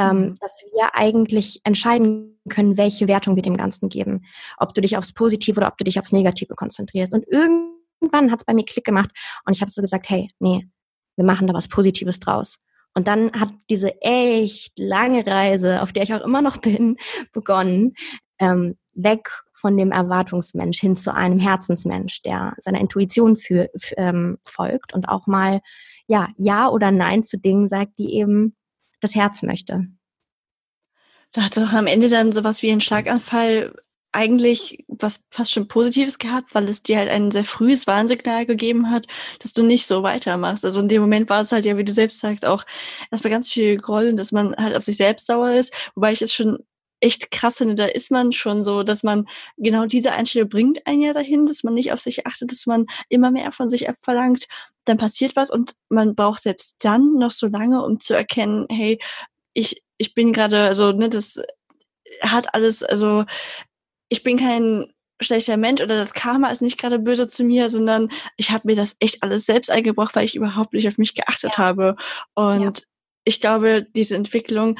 Ähm, 0.00 0.20
mhm. 0.20 0.34
dass 0.40 0.62
wir 0.72 0.94
eigentlich 0.94 1.60
entscheiden 1.64 2.40
können, 2.48 2.76
welche 2.76 3.08
Wertung 3.08 3.34
wir 3.34 3.42
dem 3.42 3.56
Ganzen 3.56 3.88
geben. 3.88 4.24
Ob 4.56 4.72
du 4.72 4.80
dich 4.80 4.96
aufs 4.96 5.12
Positive 5.12 5.58
oder 5.58 5.66
ob 5.66 5.76
du 5.76 5.82
dich 5.82 5.98
aufs 5.98 6.12
Negative 6.12 6.54
konzentrierst. 6.54 7.12
Und 7.12 7.24
irgendwie 7.28 7.77
irgendwann 8.00 8.30
hat 8.30 8.40
es 8.40 8.44
bei 8.44 8.54
mir 8.54 8.64
Klick 8.64 8.84
gemacht 8.84 9.10
und 9.44 9.54
ich 9.54 9.60
habe 9.60 9.70
so 9.70 9.80
gesagt, 9.80 10.08
hey, 10.08 10.30
nee, 10.38 10.68
wir 11.16 11.24
machen 11.24 11.46
da 11.46 11.54
was 11.54 11.68
Positives 11.68 12.20
draus. 12.20 12.58
Und 12.94 13.06
dann 13.06 13.32
hat 13.32 13.50
diese 13.70 14.00
echt 14.00 14.78
lange 14.78 15.26
Reise, 15.26 15.82
auf 15.82 15.92
der 15.92 16.02
ich 16.02 16.14
auch 16.14 16.24
immer 16.24 16.42
noch 16.42 16.56
bin, 16.60 16.96
begonnen, 17.32 17.94
ähm, 18.38 18.76
weg 18.94 19.30
von 19.52 19.76
dem 19.76 19.90
Erwartungsmensch 19.90 20.80
hin 20.80 20.96
zu 20.96 21.12
einem 21.12 21.38
Herzensmensch, 21.38 22.22
der 22.22 22.54
seiner 22.58 22.80
Intuition 22.80 23.36
für, 23.36 23.68
für, 23.76 23.96
ähm, 23.96 24.38
folgt 24.44 24.94
und 24.94 25.08
auch 25.08 25.26
mal 25.26 25.60
ja 26.06 26.28
ja 26.36 26.68
oder 26.68 26.90
nein 26.92 27.24
zu 27.24 27.38
Dingen 27.38 27.66
sagt, 27.66 27.98
die 27.98 28.14
eben 28.14 28.56
das 29.00 29.14
Herz 29.14 29.42
möchte. 29.42 29.84
Da 31.32 31.42
hat 31.42 31.56
doch 31.56 31.72
am 31.72 31.86
Ende 31.86 32.08
dann 32.08 32.32
sowas 32.32 32.62
wie 32.62 32.70
ein 32.70 32.80
Schlaganfall 32.80 33.74
eigentlich 34.12 34.84
was 34.88 35.26
fast 35.30 35.52
schon 35.52 35.68
Positives 35.68 36.18
gehabt, 36.18 36.54
weil 36.54 36.68
es 36.68 36.82
dir 36.82 36.98
halt 36.98 37.10
ein 37.10 37.30
sehr 37.30 37.44
frühes 37.44 37.86
Warnsignal 37.86 38.46
gegeben 38.46 38.90
hat, 38.90 39.06
dass 39.40 39.52
du 39.52 39.62
nicht 39.62 39.86
so 39.86 40.02
weitermachst. 40.02 40.64
Also 40.64 40.80
in 40.80 40.88
dem 40.88 41.02
Moment 41.02 41.28
war 41.28 41.42
es 41.42 41.52
halt 41.52 41.64
ja, 41.64 41.76
wie 41.76 41.84
du 41.84 41.92
selbst 41.92 42.20
sagst, 42.20 42.46
auch 42.46 42.64
erstmal 43.10 43.30
ganz 43.30 43.50
viel 43.50 43.76
Groll, 43.76 44.14
dass 44.14 44.32
man 44.32 44.54
halt 44.56 44.76
auf 44.76 44.82
sich 44.82 44.96
selbst 44.96 45.26
sauer 45.26 45.52
ist, 45.52 45.72
wobei 45.94 46.12
ich 46.12 46.22
es 46.22 46.32
schon 46.32 46.58
echt 47.00 47.30
krass 47.30 47.58
finde, 47.58 47.74
da 47.74 47.86
ist 47.86 48.10
man 48.10 48.32
schon 48.32 48.62
so, 48.62 48.82
dass 48.82 49.02
man 49.02 49.26
genau 49.56 49.86
diese 49.86 50.12
Einstellung 50.12 50.48
bringt 50.48 50.86
einen 50.86 51.02
ja 51.02 51.12
dahin, 51.12 51.46
dass 51.46 51.62
man 51.62 51.74
nicht 51.74 51.92
auf 51.92 52.00
sich 52.00 52.26
achtet, 52.26 52.50
dass 52.50 52.66
man 52.66 52.86
immer 53.08 53.30
mehr 53.30 53.52
von 53.52 53.68
sich 53.68 53.88
abverlangt, 53.88 54.46
dann 54.84 54.96
passiert 54.96 55.36
was 55.36 55.50
und 55.50 55.74
man 55.90 56.14
braucht 56.14 56.42
selbst 56.42 56.84
dann 56.84 57.14
noch 57.14 57.30
so 57.30 57.46
lange, 57.46 57.84
um 57.84 58.00
zu 58.00 58.14
erkennen, 58.14 58.66
hey, 58.70 58.98
ich, 59.54 59.82
ich 59.96 60.14
bin 60.14 60.32
gerade, 60.32 60.62
also, 60.62 60.92
ne, 60.92 61.08
das 61.08 61.40
hat 62.22 62.54
alles, 62.54 62.82
also 62.82 63.24
ich 64.08 64.22
bin 64.22 64.38
kein 64.38 64.86
schlechter 65.20 65.56
Mensch 65.56 65.80
oder 65.80 65.96
das 65.96 66.14
Karma 66.14 66.50
ist 66.50 66.62
nicht 66.62 66.78
gerade 66.78 66.98
böse 66.98 67.28
zu 67.28 67.44
mir, 67.44 67.70
sondern 67.70 68.08
ich 68.36 68.50
habe 68.50 68.66
mir 68.66 68.76
das 68.76 68.96
echt 69.00 69.22
alles 69.22 69.46
selbst 69.46 69.70
eingebracht, 69.70 70.14
weil 70.14 70.24
ich 70.24 70.36
überhaupt 70.36 70.72
nicht 70.72 70.86
auf 70.86 70.98
mich 70.98 71.14
geachtet 71.14 71.52
ja. 71.52 71.58
habe. 71.58 71.96
Und 72.34 72.62
ja. 72.62 72.72
ich 73.24 73.40
glaube, 73.40 73.86
diese 73.96 74.14
Entwicklung 74.14 74.78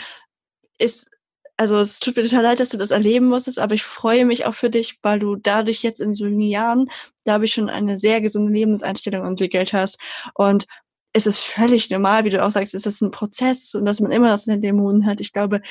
ist, 0.78 1.10
also 1.56 1.76
es 1.76 1.98
tut 1.98 2.16
mir 2.16 2.22
total 2.22 2.44
leid, 2.44 2.60
dass 2.60 2.68
du 2.68 2.76
das 2.76 2.92
erleben 2.92 3.26
musstest, 3.26 3.58
aber 3.58 3.74
ich 3.74 3.82
freue 3.82 4.24
mich 4.24 4.46
auch 4.46 4.54
für 4.54 4.70
dich, 4.70 4.98
weil 5.02 5.18
du 5.18 5.34
dadurch 5.34 5.82
jetzt 5.82 6.00
in 6.00 6.14
so 6.14 6.26
jungen 6.26 6.40
Jahren, 6.40 6.88
glaube 7.24 7.46
ich, 7.46 7.52
schon 7.52 7.68
eine 7.68 7.96
sehr 7.96 8.20
gesunde 8.20 8.52
Lebenseinstellung 8.52 9.26
entwickelt 9.26 9.72
hast. 9.72 9.98
Und 10.34 10.66
es 11.12 11.26
ist 11.26 11.40
völlig 11.40 11.90
normal, 11.90 12.24
wie 12.24 12.30
du 12.30 12.44
auch 12.44 12.50
sagst, 12.50 12.74
es 12.74 12.86
ist 12.86 13.00
ein 13.00 13.10
Prozess 13.10 13.74
und 13.74 13.84
dass 13.86 13.98
man 13.98 14.12
immer 14.12 14.28
das 14.28 14.46
in 14.46 14.52
den 14.52 14.62
Dämonen 14.62 15.06
hat. 15.06 15.20
Ich 15.20 15.32
glaube, 15.32 15.62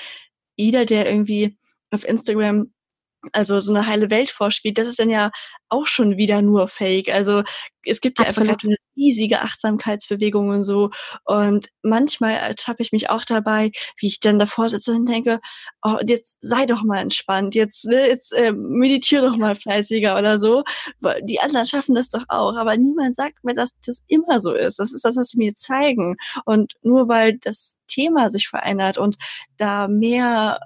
jeder, 0.58 0.84
der 0.84 1.10
irgendwie 1.10 1.58
auf 1.92 2.06
Instagram 2.06 2.74
also 3.34 3.60
so 3.60 3.74
eine 3.74 3.88
heile 3.88 4.10
Welt 4.10 4.30
vorspielt, 4.30 4.78
das 4.78 4.88
ist 4.88 5.00
dann 5.00 5.10
ja 5.10 5.32
auch 5.70 5.88
schon 5.88 6.18
wieder 6.18 6.42
nur 6.42 6.68
Fake. 6.68 7.10
Also 7.10 7.44
es 7.84 8.02
gibt 8.02 8.20
ja 8.20 8.26
Absolut. 8.26 8.50
einfach 8.50 8.64
eine 8.64 8.76
riesige 8.96 9.42
Achtsamkeitsbewegung 9.42 10.50
und 10.50 10.64
so. 10.64 10.92
Und 11.26 11.68
manchmal 11.84 12.34
ertappe 12.34 12.82
ich 12.84 12.92
mich 12.92 13.10
auch 13.10 13.26
dabei, 13.26 13.72
wie 13.98 14.08
ich 14.08 14.20
dann 14.20 14.40
davor 14.40 14.70
sitze 14.70 14.94
und 14.94 15.08
denke, 15.08 15.40
oh, 15.84 15.98
jetzt 16.06 16.38
sei 16.42 16.66
doch 16.66 16.84
mal 16.84 17.00
entspannt, 17.00 17.56
jetzt, 17.56 17.86
ne, 17.86 18.08
jetzt 18.08 18.34
äh, 18.34 18.52
meditiere 18.52 19.26
doch 19.26 19.38
mal 19.38 19.56
fleißiger 19.56 20.18
oder 20.18 20.40
so. 20.40 20.64
Die 21.24 21.40
anderen 21.40 21.66
schaffen 21.66 21.96
das 21.96 22.10
doch 22.10 22.24
auch. 22.30 22.56
Aber 22.56 22.78
niemand 22.78 23.16
sagt 23.16 23.44
mir, 23.44 23.54
dass 23.54 23.80
das 23.86 24.04
immer 24.08 24.40
so 24.40 24.54
ist. 24.54 24.80
Das 24.80 24.94
ist 24.94 25.04
das, 25.06 25.18
was 25.18 25.30
sie 25.30 25.38
mir 25.38 25.56
zeigen. 25.56 26.16
Und 26.46 26.76
nur 26.82 27.08
weil 27.10 27.38
das 27.40 27.80
Thema 27.88 28.30
sich 28.30 28.48
verändert 28.48 28.98
und 28.98 29.18
da 29.58 29.88
mehr 29.88 30.60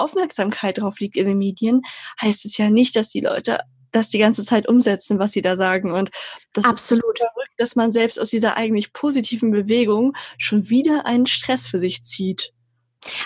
Aufmerksamkeit 0.00 0.78
drauf 0.78 0.98
liegt 1.00 1.16
in 1.16 1.26
den 1.26 1.38
Medien, 1.38 1.82
heißt 2.20 2.44
es 2.44 2.56
ja 2.56 2.70
nicht, 2.70 2.96
dass 2.96 3.08
die 3.08 3.20
Leute 3.20 3.60
das 3.92 4.10
die 4.10 4.18
ganze 4.18 4.44
Zeit 4.44 4.68
umsetzen, 4.68 5.18
was 5.18 5.32
sie 5.32 5.42
da 5.42 5.56
sagen. 5.56 5.92
Und 5.92 6.10
das 6.52 6.64
Absolut. 6.64 7.04
ist 7.04 7.18
verrückt, 7.18 7.52
dass 7.58 7.76
man 7.76 7.92
selbst 7.92 8.20
aus 8.20 8.30
dieser 8.30 8.56
eigentlich 8.56 8.92
positiven 8.92 9.50
Bewegung 9.50 10.16
schon 10.38 10.68
wieder 10.68 11.06
einen 11.06 11.26
Stress 11.26 11.66
für 11.66 11.78
sich 11.78 12.04
zieht. 12.04 12.52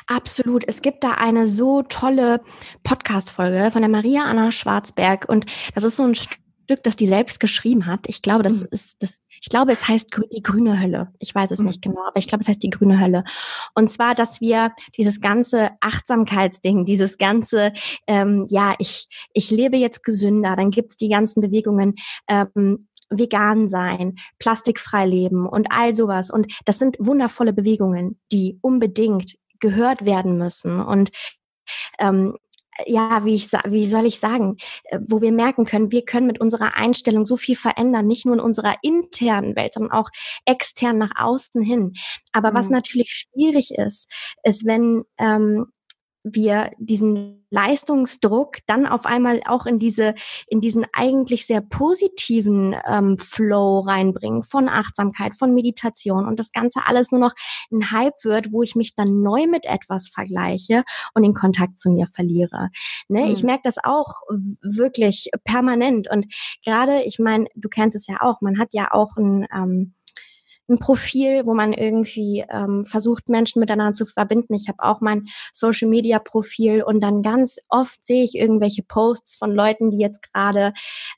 Absolut. 0.07 0.65
Es 0.67 0.83
gibt 0.83 1.03
da 1.03 1.13
eine 1.13 1.49
so 1.49 1.83
tolle 1.83 2.41
Podcast-Folge 2.85 3.71
von 3.73 3.83
der 3.83 3.89
Maria 3.89 4.25
Anna 4.25 4.53
Schwarzberg 4.53 5.29
und 5.29 5.47
das 5.75 5.85
ist 5.85 5.97
so 5.97 6.05
ein 6.05 6.15
Stück, 6.65 6.83
das 6.83 6.97
die 6.97 7.07
selbst 7.07 7.41
geschrieben 7.41 7.87
hat. 7.87 8.01
Ich 8.09 8.23
glaube, 8.23 8.43
das 8.43 8.63
mhm. 8.63 8.69
ist 8.71 9.03
das. 9.03 9.23
Ich 9.41 9.51
glaube, 9.51 9.73
es 9.73 9.87
heißt 9.87 10.09
die 10.33 10.43
grüne 10.43 10.81
Hölle. 10.81 11.13
Ich 11.19 11.35
weiß 11.35 11.51
es 11.51 11.61
mhm. 11.61 11.67
nicht 11.67 11.83
genau, 11.83 12.07
aber 12.07 12.17
ich 12.17 12.27
glaube, 12.27 12.43
es 12.43 12.49
heißt 12.49 12.63
die 12.63 12.71
grüne 12.71 12.99
Hölle. 13.01 13.25
Und 13.75 13.91
zwar, 13.91 14.15
dass 14.15 14.41
wir 14.41 14.73
dieses 14.97 15.21
ganze 15.21 15.71
Achtsamkeitsding, 15.81 16.85
dieses 16.85 17.19
ganze, 17.19 17.73
ähm, 18.07 18.47
ja, 18.49 18.75
ich 18.79 19.09
ich 19.33 19.51
lebe 19.51 19.77
jetzt 19.77 20.03
gesünder. 20.03 20.57
Dann 20.57 20.71
gibt's 20.71 20.97
die 20.97 21.09
ganzen 21.09 21.41
Bewegungen. 21.41 21.95
Ähm, 22.29 22.89
vegan 23.11 23.69
sein, 23.69 24.17
plastikfrei 24.39 25.07
leben 25.07 25.47
und 25.47 25.69
all 25.71 25.95
sowas. 25.95 26.31
Und 26.31 26.53
das 26.65 26.79
sind 26.79 26.97
wundervolle 26.99 27.53
Bewegungen, 27.53 28.19
die 28.33 28.59
unbedingt 28.63 29.37
gehört 29.61 30.05
werden 30.05 30.39
müssen. 30.39 30.81
Und 30.81 31.11
ähm, 31.99 32.37
ja, 32.87 33.25
wie 33.25 33.35
ich 33.35 33.51
wie 33.69 33.87
soll 33.87 34.07
ich 34.07 34.19
sagen, 34.19 34.57
äh, 34.85 34.99
wo 35.07 35.21
wir 35.21 35.33
merken 35.33 35.65
können, 35.65 35.93
wir 35.93 36.05
können 36.05 36.27
mit 36.27 36.41
unserer 36.41 36.77
Einstellung 36.77 37.27
so 37.27 37.37
viel 37.37 37.57
verändern, 37.57 38.07
nicht 38.07 38.27
nur 38.27 38.35
in 38.35 38.41
unserer 38.41 38.77
internen 38.83 39.57
Welt, 39.57 39.75
sondern 39.75 39.93
auch 39.93 40.09
extern 40.45 40.99
nach 40.99 41.13
außen 41.17 41.63
hin. 41.63 41.95
Aber 42.33 42.51
mhm. 42.51 42.55
was 42.55 42.71
natürlich 42.71 43.11
schwierig 43.11 43.73
ist, 43.77 44.11
ist, 44.43 44.67
wenn 44.67 45.05
ähm, 45.19 45.67
wir 46.25 46.71
diesen 46.79 47.47
Leistungsdruck 47.51 48.59
dann 48.67 48.87
auf 48.87 49.05
einmal 49.05 49.43
auch 49.47 49.67
in 49.67 49.79
diese 49.79 50.15
in 50.49 50.61
diesen 50.61 50.87
eigentlich 50.93 51.47
sehr 51.47 51.61
positiven 51.61 52.75
ähm, 52.87 53.19
Flow 53.19 53.81
reinbringen 53.81 54.43
von 54.43 54.69
Achtsamkeit, 54.69 55.37
von 55.37 55.55
Meditation 55.55 56.27
und 56.27 56.41
das 56.41 56.51
Ganze 56.51 56.81
alles 56.87 57.13
nur 57.13 57.21
noch 57.21 57.35
ein 57.71 57.93
Hype 57.93 58.25
wird, 58.25 58.53
wo 58.53 58.63
ich 58.63 58.75
mich 58.75 58.97
dann 58.97 59.23
neu 59.23 59.47
mit 59.47 59.67
etwas 59.67 60.09
vergleiche 60.09 60.83
und 61.15 61.23
den 61.23 61.35
Kontakt 61.35 61.79
zu 61.79 61.91
mir 61.91 62.07
verliere. 62.07 62.71
Ne? 63.09 63.27
Mhm. 63.27 63.31
Ich 63.31 63.43
merke 63.43 63.63
das 63.65 63.77
auch 63.83 64.23
wirklich 64.63 65.31
permanent 65.45 66.11
und 66.11 66.27
gerade, 66.65 67.03
ich 67.03 67.19
meine, 67.19 67.47
du 67.55 67.69
kennst 67.69 67.95
es 67.95 68.07
ja 68.07 68.17
auch, 68.21 68.41
man 68.41 68.59
hat 68.59 68.69
ja 68.73 68.89
auch 68.93 69.17
ein 69.19 69.47
ähm, 69.55 69.95
ein 70.69 70.79
Profil, 70.79 71.47
wo 71.47 71.55
man 71.55 71.73
irgendwie 71.73 72.45
ähm, 72.51 72.85
versucht, 72.85 73.29
Menschen 73.29 73.61
miteinander 73.61 73.93
zu 73.93 74.07
verbinden. 74.07 74.55
Ich 74.55 74.69
habe 74.69 74.83
auch 74.83 75.01
mein 75.01 75.27
Social 75.53 75.89
Media 75.89 76.19
Profil 76.19 76.83
und 76.83 77.01
dann 77.01 77.23
ganz 77.23 77.59
oft 77.69 78.05
sehe 78.05 78.25
ich 78.25 78.35
irgendwelche 78.35 78.83
Posts 78.83 79.37
von 79.37 79.55
Leuten, 79.55 79.91
die 79.91 79.99
jetzt 79.99 80.23
gerade 80.33 80.73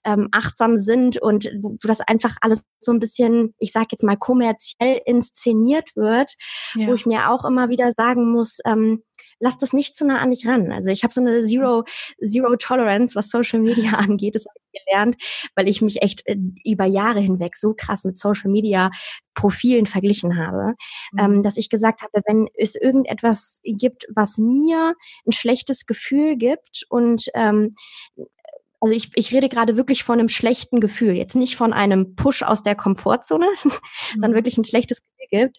ähm, 0.04 0.28
achtsam 0.32 0.76
sind 0.76 1.20
und 1.20 1.50
wo, 1.60 1.76
das 1.82 2.00
einfach 2.00 2.36
alles 2.40 2.64
so 2.80 2.92
ein 2.92 2.98
bisschen, 2.98 3.54
ich 3.58 3.72
sage 3.72 3.88
jetzt 3.92 4.02
mal, 4.02 4.16
kommerziell 4.16 5.00
inszeniert 5.04 5.94
wird, 5.94 6.34
ja. 6.74 6.88
wo 6.88 6.94
ich 6.94 7.06
mir 7.06 7.30
auch 7.30 7.44
immer 7.44 7.68
wieder 7.68 7.92
sagen 7.92 8.30
muss, 8.30 8.58
ähm, 8.64 9.02
lass 9.38 9.58
das 9.58 9.72
nicht 9.72 9.94
zu 9.94 10.06
nah 10.06 10.18
an 10.18 10.30
dich 10.30 10.46
ran. 10.46 10.72
Also 10.72 10.90
ich 10.90 11.02
habe 11.02 11.12
so 11.12 11.20
eine 11.20 11.44
Zero, 11.44 11.84
Zero 12.24 12.56
Tolerance, 12.56 13.14
was 13.14 13.30
Social 13.30 13.60
Media 13.60 13.92
angeht, 13.98 14.34
das 14.34 14.46
habe 14.46 14.58
gelernt, 14.84 15.16
weil 15.54 15.68
ich 15.68 15.82
mich 15.82 16.02
echt 16.02 16.26
äh, 16.26 16.36
über 16.64 16.84
Jahre 16.84 17.20
hinweg 17.20 17.56
so 17.56 17.74
krass 17.74 18.04
mit 18.04 18.16
Social 18.16 18.50
Media 18.50 18.90
Profilen 19.34 19.86
verglichen 19.86 20.38
habe, 20.38 20.74
mhm. 21.12 21.18
ähm, 21.18 21.42
dass 21.42 21.56
ich 21.56 21.68
gesagt 21.68 22.02
habe, 22.02 22.22
wenn 22.26 22.48
es 22.54 22.74
irgendetwas 22.74 23.60
gibt, 23.64 24.06
was 24.14 24.38
mir 24.38 24.94
ein 25.26 25.32
schlechtes 25.32 25.86
Gefühl 25.86 26.36
gibt 26.36 26.86
und 26.88 27.26
ähm, 27.34 27.74
also 28.80 28.94
ich, 28.94 29.10
ich 29.14 29.32
rede 29.32 29.48
gerade 29.48 29.76
wirklich 29.76 30.04
von 30.04 30.18
einem 30.18 30.28
schlechten 30.28 30.80
Gefühl, 30.80 31.14
jetzt 31.16 31.34
nicht 31.34 31.56
von 31.56 31.72
einem 31.72 32.14
Push 32.14 32.42
aus 32.42 32.62
der 32.62 32.74
Komfortzone, 32.74 33.46
mhm. 33.64 33.70
sondern 34.12 34.34
wirklich 34.34 34.58
ein 34.58 34.64
schlechtes 34.64 35.02
Gefühl 35.02 35.42
gibt, 35.42 35.58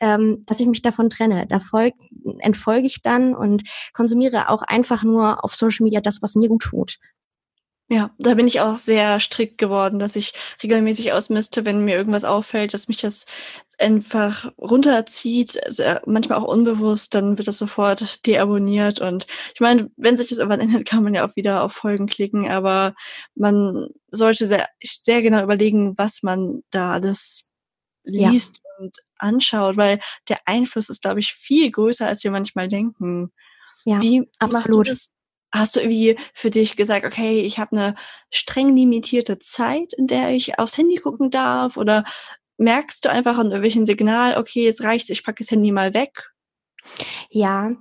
ähm, 0.00 0.44
dass 0.46 0.60
ich 0.60 0.66
mich 0.66 0.82
davon 0.82 1.10
trenne. 1.10 1.46
Da 1.48 1.60
folg, 1.60 1.94
entfolge 2.40 2.86
ich 2.86 3.02
dann 3.02 3.34
und 3.34 3.62
konsumiere 3.92 4.48
auch 4.48 4.62
einfach 4.62 5.02
nur 5.02 5.44
auf 5.44 5.54
Social 5.54 5.84
Media 5.84 6.00
das, 6.00 6.22
was 6.22 6.34
mir 6.34 6.48
gut 6.48 6.62
tut. 6.62 6.98
Ja, 7.90 8.10
da 8.18 8.34
bin 8.34 8.46
ich 8.46 8.60
auch 8.60 8.76
sehr 8.76 9.18
strikt 9.18 9.56
geworden, 9.56 9.98
dass 9.98 10.14
ich 10.14 10.34
regelmäßig 10.62 11.12
ausmiste, 11.12 11.64
wenn 11.64 11.86
mir 11.86 11.96
irgendwas 11.96 12.24
auffällt, 12.24 12.74
dass 12.74 12.88
mich 12.88 13.00
das 13.00 13.24
einfach 13.78 14.52
runterzieht, 14.58 15.58
manchmal 16.04 16.38
auch 16.38 16.48
unbewusst, 16.48 17.14
dann 17.14 17.38
wird 17.38 17.48
das 17.48 17.56
sofort 17.56 18.26
deabonniert. 18.26 19.00
Und 19.00 19.26
ich 19.54 19.60
meine, 19.60 19.90
wenn 19.96 20.16
sich 20.16 20.28
das 20.28 20.38
irgendwann 20.38 20.60
ändert, 20.60 20.84
kann 20.84 21.02
man 21.02 21.14
ja 21.14 21.26
auch 21.26 21.34
wieder 21.36 21.62
auf 21.62 21.72
Folgen 21.72 22.06
klicken, 22.08 22.50
aber 22.50 22.94
man 23.34 23.88
sollte 24.10 24.46
sehr, 24.46 24.68
sehr 24.82 25.22
genau 25.22 25.42
überlegen, 25.42 25.96
was 25.96 26.22
man 26.22 26.62
da 26.70 26.92
alles 26.92 27.50
liest 28.04 28.56
ja. 28.56 28.84
und 28.84 28.96
anschaut, 29.16 29.76
weil 29.78 30.00
der 30.28 30.40
Einfluss 30.44 30.90
ist, 30.90 31.02
glaube 31.02 31.20
ich, 31.20 31.32
viel 31.32 31.70
größer, 31.70 32.06
als 32.06 32.22
wir 32.22 32.30
manchmal 32.30 32.68
denken. 32.68 33.32
Ja, 33.84 34.00
Wie 34.02 34.28
absolut. 34.38 34.52
machst 34.52 34.68
du 34.72 34.82
das 34.82 35.10
Hast 35.52 35.76
du 35.76 35.80
irgendwie 35.80 36.18
für 36.34 36.50
dich 36.50 36.76
gesagt, 36.76 37.06
okay, 37.06 37.40
ich 37.40 37.58
habe 37.58 37.76
eine 37.76 37.94
streng 38.30 38.76
limitierte 38.76 39.38
Zeit, 39.38 39.92
in 39.94 40.06
der 40.06 40.30
ich 40.30 40.58
aufs 40.58 40.76
Handy 40.76 40.96
gucken 40.96 41.30
darf? 41.30 41.76
Oder 41.76 42.04
merkst 42.58 43.04
du 43.04 43.10
einfach 43.10 43.38
an 43.38 43.46
irgendwelchen 43.46 43.86
Signal, 43.86 44.36
okay, 44.36 44.64
jetzt 44.64 44.82
reicht's, 44.82 45.10
ich 45.10 45.24
packe 45.24 45.42
das 45.42 45.50
Handy 45.50 45.72
mal 45.72 45.94
weg? 45.94 46.32
Ja, 47.30 47.72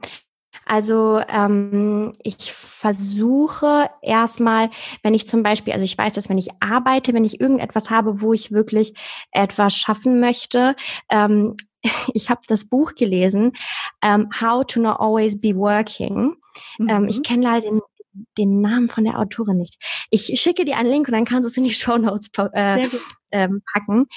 also 0.67 1.21
ähm, 1.29 2.13
ich 2.23 2.51
versuche 2.51 3.89
erstmal, 4.01 4.69
wenn 5.01 5.13
ich 5.13 5.27
zum 5.27 5.41
Beispiel, 5.41 5.73
also 5.73 5.85
ich 5.85 5.97
weiß, 5.97 6.13
dass 6.13 6.29
wenn 6.29 6.37
ich 6.37 6.49
arbeite, 6.59 7.13
wenn 7.13 7.23
ich 7.23 7.39
irgendetwas 7.39 7.89
habe, 7.89 8.21
wo 8.21 8.33
ich 8.33 8.51
wirklich 8.51 8.93
etwas 9.31 9.75
schaffen 9.75 10.19
möchte, 10.19 10.75
ähm, 11.09 11.55
ich 12.13 12.29
habe 12.29 12.41
das 12.47 12.65
Buch 12.65 12.95
gelesen, 12.95 13.53
ähm, 14.03 14.29
How 14.41 14.65
to 14.65 14.81
Not 14.81 14.99
Always 14.99 15.39
Be 15.39 15.55
Working. 15.55 16.35
Mhm. 16.77 16.89
Ähm, 16.89 17.07
ich 17.07 17.17
mhm. 17.17 17.23
kenne 17.23 17.43
leider 17.43 17.69
den, 17.69 17.81
den 18.37 18.61
Namen 18.61 18.87
von 18.87 19.03
der 19.03 19.19
Autorin 19.19 19.57
nicht. 19.57 19.77
Ich 20.09 20.39
schicke 20.39 20.65
dir 20.65 20.77
einen 20.77 20.89
Link 20.89 21.07
und 21.07 21.13
dann 21.13 21.25
kannst 21.25 21.45
du 21.45 21.49
es 21.49 21.57
in 21.57 21.63
die 21.63 21.73
Show 21.73 21.97
Notes 21.97 22.29
äh, 22.53 22.87
ähm, 23.31 23.61
packen. 23.73 24.07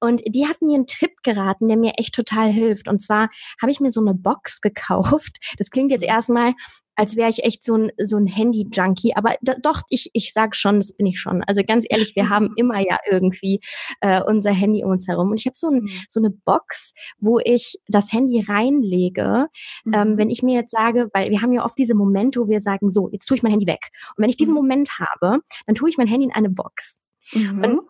Und 0.00 0.22
die 0.26 0.46
hat 0.46 0.60
mir 0.62 0.74
einen 0.74 0.86
Tipp 0.86 1.12
geraten, 1.22 1.68
der 1.68 1.76
mir 1.76 1.94
echt 1.96 2.14
total 2.14 2.50
hilft. 2.50 2.88
Und 2.88 3.00
zwar 3.00 3.30
habe 3.60 3.72
ich 3.72 3.80
mir 3.80 3.92
so 3.92 4.00
eine 4.00 4.14
Box 4.14 4.60
gekauft. 4.60 5.38
Das 5.58 5.70
klingt 5.70 5.90
jetzt 5.90 6.02
mhm. 6.02 6.10
erstmal 6.10 6.54
als 6.96 7.16
wäre 7.16 7.30
ich 7.30 7.44
echt 7.44 7.64
so 7.64 7.76
ein, 7.76 7.92
so 7.98 8.16
ein 8.16 8.26
Handy-Junkie. 8.26 9.14
Aber 9.14 9.34
da, 9.42 9.54
doch, 9.54 9.82
ich, 9.90 10.10
ich 10.14 10.32
sag 10.32 10.56
schon, 10.56 10.78
das 10.78 10.96
bin 10.96 11.06
ich 11.06 11.20
schon. 11.20 11.44
Also 11.44 11.62
ganz 11.62 11.84
ehrlich, 11.88 12.16
wir 12.16 12.28
haben 12.28 12.52
immer 12.56 12.80
ja 12.80 12.98
irgendwie 13.08 13.60
äh, 14.00 14.22
unser 14.22 14.50
Handy 14.50 14.82
um 14.82 14.90
uns 14.90 15.06
herum. 15.06 15.30
Und 15.30 15.38
ich 15.38 15.46
habe 15.46 15.56
so, 15.56 15.68
ein, 15.68 15.82
mhm. 15.82 15.90
so 16.08 16.20
eine 16.20 16.30
Box, 16.30 16.94
wo 17.18 17.38
ich 17.38 17.78
das 17.86 18.12
Handy 18.12 18.44
reinlege. 18.46 19.48
Ähm, 19.86 19.90
mhm. 19.90 19.94
Ähm, 19.94 20.18
wenn 20.18 20.30
ich 20.30 20.42
mir 20.42 20.54
jetzt 20.54 20.72
sage, 20.72 21.08
weil 21.12 21.30
wir 21.30 21.42
haben 21.42 21.52
ja 21.52 21.64
oft 21.64 21.78
diese 21.78 21.94
Momente, 21.94 22.40
wo 22.40 22.48
wir 22.48 22.60
sagen, 22.60 22.90
so, 22.90 23.08
jetzt 23.10 23.26
tue 23.26 23.36
ich 23.36 23.42
mein 23.42 23.52
Handy 23.52 23.66
weg. 23.66 23.90
Und 24.16 24.22
wenn 24.22 24.30
ich 24.30 24.36
diesen 24.36 24.54
mhm. 24.54 24.60
Moment 24.60 24.90
habe, 24.98 25.40
dann 25.66 25.74
tue 25.74 25.90
ich 25.90 25.98
mein 25.98 26.08
Handy 26.08 26.26
in 26.26 26.32
eine 26.32 26.50
Box. 26.50 27.00
Mhm. 27.32 27.64
Und 27.64 27.80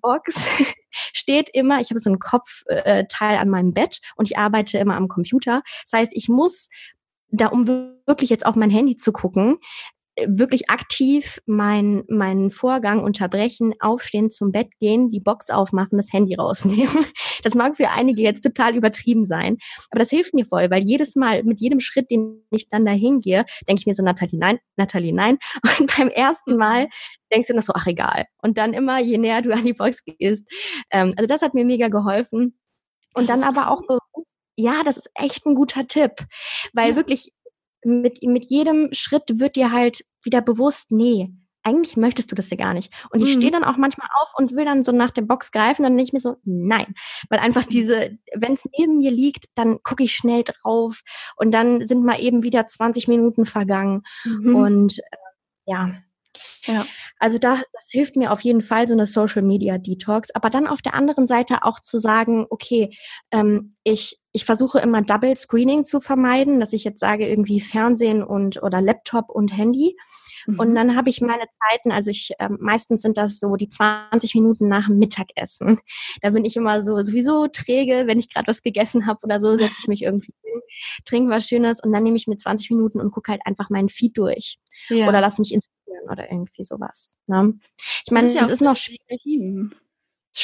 Box 0.00 0.46
steht 0.90 1.50
immer, 1.52 1.80
ich 1.80 1.90
habe 1.90 2.00
so 2.00 2.10
einen 2.10 2.18
Kopfteil 2.18 3.06
äh, 3.34 3.38
an 3.38 3.48
meinem 3.48 3.72
Bett 3.72 4.00
und 4.16 4.26
ich 4.26 4.38
arbeite 4.38 4.78
immer 4.78 4.96
am 4.96 5.08
Computer. 5.08 5.62
Das 5.84 5.92
heißt, 5.98 6.12
ich 6.14 6.28
muss 6.28 6.68
da 7.30 7.46
um 7.46 7.66
wirklich 7.66 8.30
jetzt 8.30 8.46
auf 8.46 8.56
mein 8.56 8.70
Handy 8.70 8.96
zu 8.96 9.12
gucken, 9.12 9.58
äh, 10.16 10.26
wirklich 10.28 10.68
aktiv 10.70 11.40
mein, 11.46 12.04
meinen 12.08 12.50
Vorgang 12.50 13.02
unterbrechen, 13.02 13.74
aufstehen, 13.80 14.30
zum 14.30 14.52
Bett 14.52 14.68
gehen, 14.80 15.10
die 15.10 15.20
Box 15.20 15.50
aufmachen, 15.50 15.96
das 15.96 16.12
Handy 16.12 16.34
rausnehmen. 16.34 17.06
Das 17.42 17.54
mag 17.54 17.78
für 17.78 17.88
einige 17.88 18.20
jetzt 18.20 18.42
total 18.42 18.76
übertrieben 18.76 19.24
sein, 19.24 19.56
aber 19.90 20.00
das 20.00 20.10
hilft 20.10 20.34
mir 20.34 20.44
voll, 20.44 20.70
weil 20.70 20.82
jedes 20.82 21.16
Mal 21.16 21.42
mit 21.42 21.58
jedem 21.58 21.80
Schritt, 21.80 22.10
den 22.10 22.42
ich 22.50 22.68
dann 22.68 22.84
dahin 22.84 23.22
gehe, 23.22 23.46
denke 23.66 23.80
ich 23.80 23.86
mir 23.86 23.94
so, 23.94 24.02
Nathalie, 24.02 24.38
nein, 24.38 24.58
Nathalie, 24.76 25.14
nein. 25.14 25.38
Und 25.78 25.96
beim 25.96 26.08
ersten 26.08 26.58
Mal 26.58 26.88
denkst 27.32 27.48
du 27.48 27.54
noch 27.54 27.62
so, 27.62 27.72
ach 27.74 27.86
egal. 27.86 28.26
Und 28.42 28.58
dann 28.58 28.74
immer, 28.74 29.00
je 29.00 29.16
näher 29.16 29.40
du 29.40 29.54
an 29.54 29.64
die 29.64 29.72
Box 29.72 30.04
gehst. 30.04 30.46
Ähm, 30.90 31.14
also 31.16 31.26
das 31.26 31.40
hat 31.40 31.54
mir 31.54 31.64
mega 31.64 31.88
geholfen. 31.88 32.58
Und 33.14 33.30
dann 33.30 33.42
aber 33.42 33.70
auch 33.70 33.80
ja, 34.60 34.82
das 34.84 34.96
ist 34.96 35.10
echt 35.14 35.46
ein 35.46 35.54
guter 35.54 35.86
Tipp, 35.86 36.12
weil 36.72 36.90
ja. 36.90 36.96
wirklich 36.96 37.32
mit, 37.84 38.22
mit 38.22 38.44
jedem 38.44 38.92
Schritt 38.92 39.40
wird 39.40 39.56
dir 39.56 39.72
halt 39.72 40.04
wieder 40.22 40.42
bewusst, 40.42 40.92
nee, 40.92 41.30
eigentlich 41.62 41.96
möchtest 41.96 42.30
du 42.30 42.34
das 42.34 42.50
ja 42.50 42.56
gar 42.56 42.74
nicht. 42.74 42.92
Und 43.10 43.20
ich 43.20 43.34
mhm. 43.34 43.38
stehe 43.38 43.52
dann 43.52 43.64
auch 43.64 43.76
manchmal 43.76 44.08
auf 44.22 44.28
und 44.36 44.56
will 44.56 44.64
dann 44.64 44.82
so 44.82 44.92
nach 44.92 45.10
der 45.10 45.22
Box 45.22 45.52
greifen, 45.52 45.82
dann 45.82 45.96
denke 45.96 46.08
ich 46.08 46.12
mir 46.12 46.20
so, 46.20 46.36
nein. 46.44 46.94
Weil 47.28 47.38
einfach 47.38 47.66
mhm. 47.66 47.70
diese, 47.70 48.18
wenn 48.34 48.54
es 48.54 48.66
neben 48.78 48.98
mir 48.98 49.10
liegt, 49.10 49.46
dann 49.54 49.82
gucke 49.82 50.04
ich 50.04 50.14
schnell 50.14 50.42
drauf 50.44 51.02
und 51.36 51.52
dann 51.52 51.86
sind 51.86 52.04
mal 52.04 52.20
eben 52.20 52.42
wieder 52.42 52.66
20 52.66 53.08
Minuten 53.08 53.46
vergangen. 53.46 54.02
Mhm. 54.24 54.54
Und 54.54 54.98
äh, 54.98 55.16
ja. 55.66 55.92
Ja. 56.64 56.86
Also 57.18 57.38
da, 57.38 57.60
das 57.72 57.88
hilft 57.90 58.16
mir 58.16 58.32
auf 58.32 58.40
jeden 58.40 58.62
Fall, 58.62 58.88
so 58.88 58.94
eine 58.94 59.06
Social 59.06 59.42
Media 59.42 59.78
Detox. 59.78 60.30
Aber 60.30 60.48
dann 60.48 60.66
auf 60.66 60.80
der 60.80 60.94
anderen 60.94 61.26
Seite 61.26 61.64
auch 61.64 61.80
zu 61.80 61.98
sagen, 61.98 62.46
okay, 62.48 62.96
ähm, 63.30 63.74
ich, 63.84 64.19
ich 64.32 64.44
versuche 64.44 64.78
immer 64.80 65.02
Double 65.02 65.36
Screening 65.36 65.84
zu 65.84 66.00
vermeiden, 66.00 66.60
dass 66.60 66.72
ich 66.72 66.84
jetzt 66.84 67.00
sage, 67.00 67.28
irgendwie 67.28 67.60
Fernsehen 67.60 68.22
und 68.22 68.62
oder 68.62 68.80
Laptop 68.80 69.28
und 69.30 69.48
Handy. 69.48 69.96
Und 70.46 70.70
mhm. 70.70 70.74
dann 70.74 70.96
habe 70.96 71.10
ich 71.10 71.20
meine 71.20 71.44
Zeiten, 71.50 71.92
also 71.92 72.10
ich 72.10 72.30
äh, 72.38 72.48
meistens 72.48 73.02
sind 73.02 73.18
das 73.18 73.38
so 73.38 73.56
die 73.56 73.68
20 73.68 74.34
Minuten 74.34 74.68
nach 74.68 74.86
dem 74.86 74.98
Mittagessen. 74.98 75.80
Da 76.22 76.30
bin 76.30 76.44
ich 76.44 76.56
immer 76.56 76.82
so 76.82 77.02
sowieso 77.02 77.46
träge, 77.48 78.04
wenn 78.06 78.18
ich 78.18 78.32
gerade 78.32 78.46
was 78.46 78.62
gegessen 78.62 79.06
habe 79.06 79.20
oder 79.22 79.38
so, 79.38 79.56
setze 79.56 79.76
ich 79.80 79.88
mich 79.88 80.02
irgendwie 80.02 80.32
hin, 80.42 80.60
trinke 81.04 81.30
was 81.30 81.46
Schönes 81.46 81.80
und 81.80 81.92
dann 81.92 82.02
nehme 82.02 82.16
ich 82.16 82.26
mir 82.26 82.36
20 82.36 82.70
Minuten 82.70 83.00
und 83.00 83.10
gucke 83.10 83.32
halt 83.32 83.42
einfach 83.44 83.70
meinen 83.70 83.88
Feed 83.88 84.16
durch. 84.16 84.58
Ja. 84.88 85.08
Oder 85.08 85.20
lass 85.20 85.38
mich 85.38 85.52
inspirieren 85.52 86.08
oder 86.10 86.30
irgendwie 86.30 86.64
sowas. 86.64 87.14
Ne? 87.26 87.54
Ich 88.06 88.12
meine, 88.12 88.26
es 88.26 88.34
ist, 88.34 88.40
ja 88.40 88.46
ist 88.46 88.62
noch 88.62 88.76
schwierig. 88.76 89.00
Entschuldigung. 89.26 89.72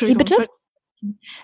Wie 0.00 0.14
bitte? 0.14 0.46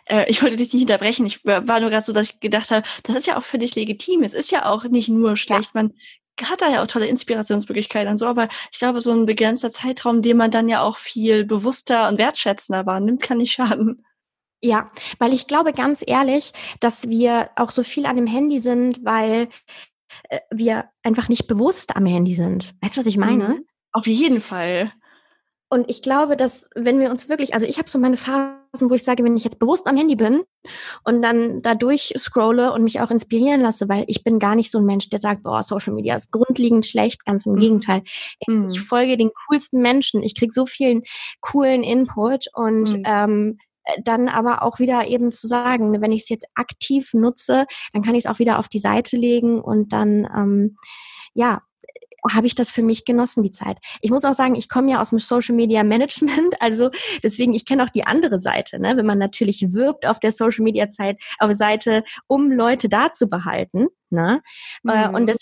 Äh, 0.06 0.30
ich 0.30 0.42
wollte 0.42 0.56
dich 0.56 0.72
nicht 0.72 0.82
unterbrechen. 0.82 1.26
Ich 1.26 1.44
war 1.44 1.80
nur 1.80 1.90
gerade 1.90 2.04
so, 2.04 2.12
dass 2.12 2.30
ich 2.30 2.40
gedacht 2.40 2.70
habe, 2.70 2.86
das 3.02 3.16
ist 3.16 3.26
ja 3.26 3.36
auch 3.38 3.42
völlig 3.42 3.74
legitim. 3.74 4.22
Es 4.22 4.34
ist 4.34 4.50
ja 4.50 4.66
auch 4.66 4.84
nicht 4.84 5.08
nur 5.08 5.36
schlecht. 5.36 5.70
Ja. 5.74 5.82
Man 5.82 5.94
hat 6.40 6.62
da 6.62 6.70
ja 6.70 6.82
auch 6.82 6.86
tolle 6.86 7.06
Inspirationsmöglichkeiten 7.06 8.10
und 8.10 8.18
so, 8.18 8.26
aber 8.26 8.48
ich 8.72 8.78
glaube, 8.78 9.00
so 9.00 9.12
ein 9.12 9.26
begrenzter 9.26 9.70
Zeitraum, 9.70 10.22
den 10.22 10.36
man 10.36 10.50
dann 10.50 10.68
ja 10.68 10.82
auch 10.82 10.96
viel 10.96 11.44
bewusster 11.44 12.08
und 12.08 12.18
wertschätzender 12.18 12.86
wahrnimmt, 12.86 13.22
kann 13.22 13.38
nicht 13.38 13.52
schaden. 13.52 14.04
Ja, 14.64 14.90
weil 15.18 15.32
ich 15.32 15.48
glaube 15.48 15.72
ganz 15.72 16.04
ehrlich, 16.06 16.52
dass 16.78 17.08
wir 17.08 17.50
auch 17.56 17.72
so 17.72 17.82
viel 17.82 18.06
an 18.06 18.16
dem 18.16 18.28
Handy 18.28 18.60
sind, 18.60 19.04
weil 19.04 19.48
äh, 20.28 20.40
wir 20.50 20.88
einfach 21.02 21.28
nicht 21.28 21.48
bewusst 21.48 21.96
am 21.96 22.06
Handy 22.06 22.34
sind. 22.34 22.74
Weißt 22.80 22.96
du, 22.96 23.00
was 23.00 23.06
ich 23.06 23.16
meine? 23.16 23.48
Mhm. 23.48 23.66
Auf 23.92 24.06
jeden 24.06 24.40
Fall. 24.40 24.92
Und 25.68 25.90
ich 25.90 26.02
glaube, 26.02 26.36
dass 26.36 26.70
wenn 26.74 27.00
wir 27.00 27.10
uns 27.10 27.28
wirklich, 27.28 27.54
also 27.54 27.66
ich 27.66 27.78
habe 27.78 27.90
so 27.90 27.98
meine 27.98 28.16
Phasen, 28.72 28.90
wo 28.90 28.94
ich 28.94 29.04
sage, 29.04 29.22
wenn 29.24 29.36
ich 29.36 29.44
jetzt 29.44 29.58
bewusst 29.58 29.86
am 29.86 29.96
Handy 29.96 30.16
bin 30.16 30.42
und 31.04 31.22
dann 31.22 31.62
da 31.62 31.74
durch 31.74 32.14
scrolle 32.16 32.72
und 32.72 32.82
mich 32.82 33.00
auch 33.00 33.10
inspirieren 33.10 33.60
lasse, 33.60 33.88
weil 33.88 34.04
ich 34.06 34.24
bin 34.24 34.38
gar 34.38 34.54
nicht 34.54 34.70
so 34.70 34.78
ein 34.78 34.86
Mensch, 34.86 35.10
der 35.10 35.18
sagt, 35.18 35.42
boah, 35.42 35.62
Social 35.62 35.92
Media 35.92 36.16
ist 36.16 36.32
grundlegend 36.32 36.86
schlecht, 36.86 37.24
ganz 37.24 37.46
im 37.46 37.52
mhm. 37.52 37.60
Gegenteil. 37.60 38.02
Mhm. 38.46 38.70
Ich 38.70 38.80
folge 38.80 39.16
den 39.16 39.30
coolsten 39.46 39.80
Menschen, 39.80 40.22
ich 40.22 40.34
krieg 40.34 40.54
so 40.54 40.66
vielen 40.66 41.02
coolen 41.40 41.82
Input 41.82 42.46
und 42.54 42.96
mhm. 42.98 43.02
ähm, 43.06 43.58
dann 44.04 44.28
aber 44.28 44.62
auch 44.62 44.78
wieder 44.78 45.06
eben 45.08 45.32
zu 45.32 45.48
sagen, 45.48 46.00
wenn 46.00 46.12
ich 46.12 46.22
es 46.22 46.28
jetzt 46.28 46.46
aktiv 46.54 47.12
nutze, 47.14 47.66
dann 47.92 48.02
kann 48.02 48.14
ich 48.14 48.24
es 48.24 48.30
auch 48.30 48.38
wieder 48.38 48.58
auf 48.58 48.68
die 48.68 48.78
Seite 48.78 49.16
legen 49.16 49.60
und 49.60 49.92
dann 49.92 50.28
ähm, 50.34 50.76
ja 51.34 51.62
habe 52.30 52.46
ich 52.46 52.54
das 52.54 52.70
für 52.70 52.82
mich 52.82 53.04
genossen, 53.04 53.42
die 53.42 53.50
Zeit. 53.50 53.78
Ich 54.00 54.10
muss 54.10 54.24
auch 54.24 54.34
sagen, 54.34 54.54
ich 54.54 54.68
komme 54.68 54.90
ja 54.90 55.00
aus 55.00 55.10
dem 55.10 55.18
Social 55.18 55.54
Media 55.54 55.82
Management, 55.84 56.54
also 56.60 56.90
deswegen, 57.22 57.54
ich 57.54 57.64
kenne 57.64 57.84
auch 57.84 57.90
die 57.90 58.04
andere 58.04 58.38
Seite, 58.38 58.80
ne? 58.80 58.96
wenn 58.96 59.06
man 59.06 59.18
natürlich 59.18 59.72
wirbt 59.72 60.06
auf 60.06 60.20
der 60.20 60.32
Social 60.32 60.62
Media 60.64 60.90
Zeit, 60.90 61.20
auf 61.38 61.52
Seite, 61.54 62.04
um 62.26 62.50
Leute 62.50 62.88
da 62.88 63.12
zu 63.12 63.28
behalten. 63.28 63.88
Ne? 64.10 64.42
Äh, 64.88 65.08
mhm. 65.08 65.14
Und 65.14 65.26
das 65.28 65.36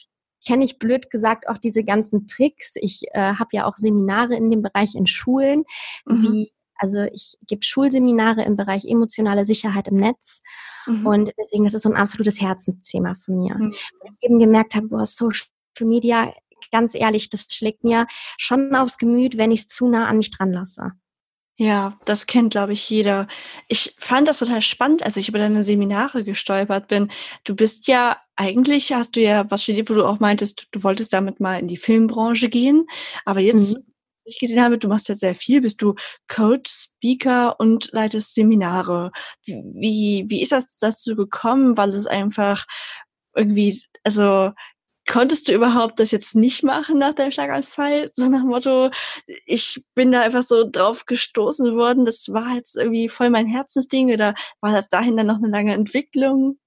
kenne 0.46 0.64
ich 0.64 0.78
blöd 0.78 1.10
gesagt 1.10 1.48
auch 1.48 1.58
diese 1.58 1.84
ganzen 1.84 2.26
Tricks. 2.26 2.72
Ich 2.76 3.02
äh, 3.12 3.34
habe 3.34 3.50
ja 3.52 3.66
auch 3.66 3.76
Seminare 3.76 4.34
in 4.34 4.50
dem 4.50 4.62
Bereich 4.62 4.94
in 4.94 5.06
Schulen, 5.06 5.64
mhm. 6.06 6.22
wie 6.22 6.52
also 6.80 7.02
ich 7.12 7.36
gebe 7.46 7.62
Schulseminare 7.62 8.42
im 8.42 8.56
Bereich 8.56 8.86
emotionale 8.86 9.44
Sicherheit 9.44 9.88
im 9.88 9.96
Netz 9.96 10.42
mhm. 10.86 11.06
und 11.06 11.32
deswegen 11.38 11.66
ist 11.66 11.74
es 11.74 11.82
so 11.82 11.90
ein 11.90 11.96
absolutes 11.96 12.40
Herzensthema 12.40 13.16
von 13.16 13.36
mir. 13.36 13.54
Mhm. 13.54 13.74
Weil 14.00 14.12
ich 14.18 14.22
eben 14.22 14.38
gemerkt 14.38 14.74
habe, 14.74 14.88
boah, 14.88 15.04
Social 15.04 15.46
Media 15.80 16.32
ganz 16.70 16.94
ehrlich, 16.94 17.30
das 17.30 17.46
schlägt 17.50 17.84
mir 17.84 18.06
schon 18.38 18.74
aufs 18.74 18.98
Gemüt, 18.98 19.36
wenn 19.36 19.50
ich 19.50 19.60
es 19.60 19.68
zu 19.68 19.88
nah 19.88 20.06
an 20.06 20.18
mich 20.18 20.30
dran 20.30 20.52
lasse. 20.52 20.92
Ja, 21.60 21.98
das 22.06 22.24
kennt, 22.24 22.52
glaube 22.52 22.72
ich, 22.72 22.88
jeder. 22.88 23.28
Ich 23.68 23.94
fand 23.98 24.26
das 24.26 24.38
total 24.38 24.62
spannend, 24.62 25.02
als 25.02 25.18
ich 25.18 25.28
über 25.28 25.38
deine 25.38 25.62
Seminare 25.62 26.24
gestolpert 26.24 26.88
bin. 26.88 27.10
Du 27.44 27.54
bist 27.54 27.86
ja, 27.86 28.16
eigentlich 28.34 28.94
hast 28.94 29.14
du 29.14 29.20
ja 29.20 29.50
was 29.50 29.64
studiert, 29.64 29.90
wo 29.90 29.94
du 29.94 30.06
auch 30.06 30.20
meintest, 30.20 30.68
du 30.70 30.82
wolltest 30.82 31.12
damit 31.12 31.38
mal 31.38 31.60
in 31.60 31.68
die 31.68 31.76
Filmbranche 31.76 32.48
gehen. 32.48 32.86
Aber 33.26 33.40
jetzt, 33.40 33.76
mhm. 33.76 33.92
ich 34.24 34.38
gesehen 34.38 34.62
habe, 34.62 34.78
du 34.78 34.88
machst 34.88 35.10
ja 35.10 35.14
sehr 35.14 35.34
viel, 35.34 35.60
bist 35.60 35.82
du 35.82 35.96
Coach, 36.28 36.70
Speaker 36.70 37.60
und 37.60 37.90
leitest 37.92 38.32
Seminare. 38.32 39.12
Wie, 39.44 40.24
wie 40.28 40.40
ist 40.40 40.52
das 40.52 40.78
dazu 40.78 41.14
gekommen? 41.14 41.76
Weil 41.76 41.90
es 41.90 42.06
einfach 42.06 42.64
irgendwie, 43.36 43.78
also 44.02 44.52
konntest 45.10 45.48
du 45.48 45.52
überhaupt 45.52 45.98
das 45.98 46.12
jetzt 46.12 46.36
nicht 46.36 46.62
machen 46.62 46.98
nach 46.98 47.14
deinem 47.14 47.32
Schlaganfall? 47.32 48.08
So 48.14 48.28
nach 48.28 48.40
dem 48.40 48.48
Motto, 48.48 48.90
ich 49.44 49.84
bin 49.94 50.12
da 50.12 50.22
einfach 50.22 50.42
so 50.42 50.64
drauf 50.70 51.04
gestoßen 51.04 51.76
worden, 51.76 52.04
das 52.04 52.28
war 52.28 52.54
jetzt 52.54 52.76
irgendwie 52.76 53.08
voll 53.08 53.28
mein 53.28 53.46
Herzensding 53.46 54.12
oder 54.12 54.34
war 54.60 54.72
das 54.72 54.88
dahin 54.88 55.16
dann 55.16 55.26
noch 55.26 55.38
eine 55.38 55.48
lange 55.48 55.74
Entwicklung? 55.74 56.58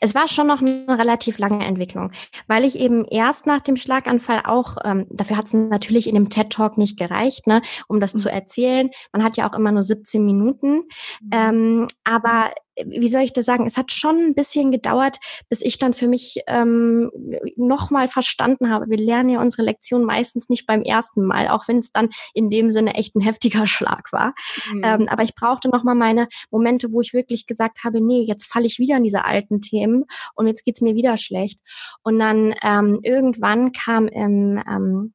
Es 0.00 0.14
war 0.14 0.28
schon 0.28 0.46
noch 0.46 0.60
eine 0.60 0.98
relativ 0.98 1.38
lange 1.38 1.64
Entwicklung, 1.64 2.12
weil 2.46 2.64
ich 2.64 2.78
eben 2.78 3.04
erst 3.06 3.46
nach 3.46 3.60
dem 3.60 3.76
Schlaganfall 3.76 4.42
auch, 4.44 4.76
ähm, 4.84 5.06
dafür 5.10 5.36
hat 5.36 5.46
es 5.46 5.52
natürlich 5.52 6.06
in 6.06 6.14
dem 6.14 6.30
TED 6.30 6.50
Talk 6.50 6.78
nicht 6.78 6.98
gereicht, 6.98 7.46
ne, 7.46 7.62
um 7.88 8.00
das 8.00 8.14
mhm. 8.14 8.18
zu 8.18 8.30
erzählen. 8.30 8.90
Man 9.12 9.24
hat 9.24 9.36
ja 9.36 9.48
auch 9.48 9.54
immer 9.54 9.72
nur 9.72 9.82
17 9.82 10.24
Minuten, 10.24 10.82
mhm. 11.20 11.30
ähm, 11.32 11.88
aber 12.04 12.52
wie 12.84 13.08
soll 13.08 13.22
ich 13.22 13.32
das 13.32 13.44
sagen, 13.44 13.66
es 13.66 13.76
hat 13.76 13.92
schon 13.92 14.16
ein 14.16 14.34
bisschen 14.34 14.72
gedauert, 14.72 15.18
bis 15.48 15.60
ich 15.60 15.78
dann 15.78 15.94
für 15.94 16.08
mich 16.08 16.40
ähm, 16.46 17.10
nochmal 17.56 18.08
verstanden 18.08 18.70
habe. 18.70 18.88
Wir 18.88 18.98
lernen 18.98 19.30
ja 19.30 19.40
unsere 19.40 19.62
Lektion 19.62 20.04
meistens 20.04 20.48
nicht 20.48 20.66
beim 20.66 20.82
ersten 20.82 21.24
Mal, 21.24 21.48
auch 21.48 21.68
wenn 21.68 21.78
es 21.78 21.92
dann 21.92 22.10
in 22.32 22.50
dem 22.50 22.70
Sinne 22.70 22.94
echt 22.94 23.14
ein 23.14 23.20
heftiger 23.20 23.66
Schlag 23.74 24.12
war. 24.12 24.34
Mhm. 24.72 24.82
Ähm, 24.84 25.08
aber 25.08 25.22
ich 25.22 25.34
brauchte 25.34 25.68
nochmal 25.68 25.94
meine 25.94 26.28
Momente, 26.50 26.92
wo 26.92 27.00
ich 27.00 27.12
wirklich 27.12 27.46
gesagt 27.46 27.84
habe, 27.84 28.04
nee, 28.04 28.22
jetzt 28.22 28.46
falle 28.46 28.66
ich 28.66 28.78
wieder 28.78 28.96
in 28.96 29.04
diese 29.04 29.24
alten 29.24 29.60
Themen 29.60 30.04
und 30.34 30.46
jetzt 30.46 30.64
geht's 30.64 30.80
mir 30.80 30.94
wieder 30.94 31.16
schlecht. 31.16 31.60
Und 32.02 32.18
dann 32.18 32.54
ähm, 32.62 33.00
irgendwann 33.02 33.72
kam 33.72 34.08
im 34.08 34.62
ähm, 34.68 35.14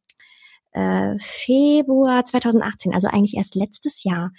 äh, 0.72 1.17
Februar 1.19 2.24
2018, 2.26 2.93
also 2.93 3.08
eigentlich 3.08 3.36
erst 3.36 3.56
letztes 3.56 4.04
Jahr, 4.04 4.32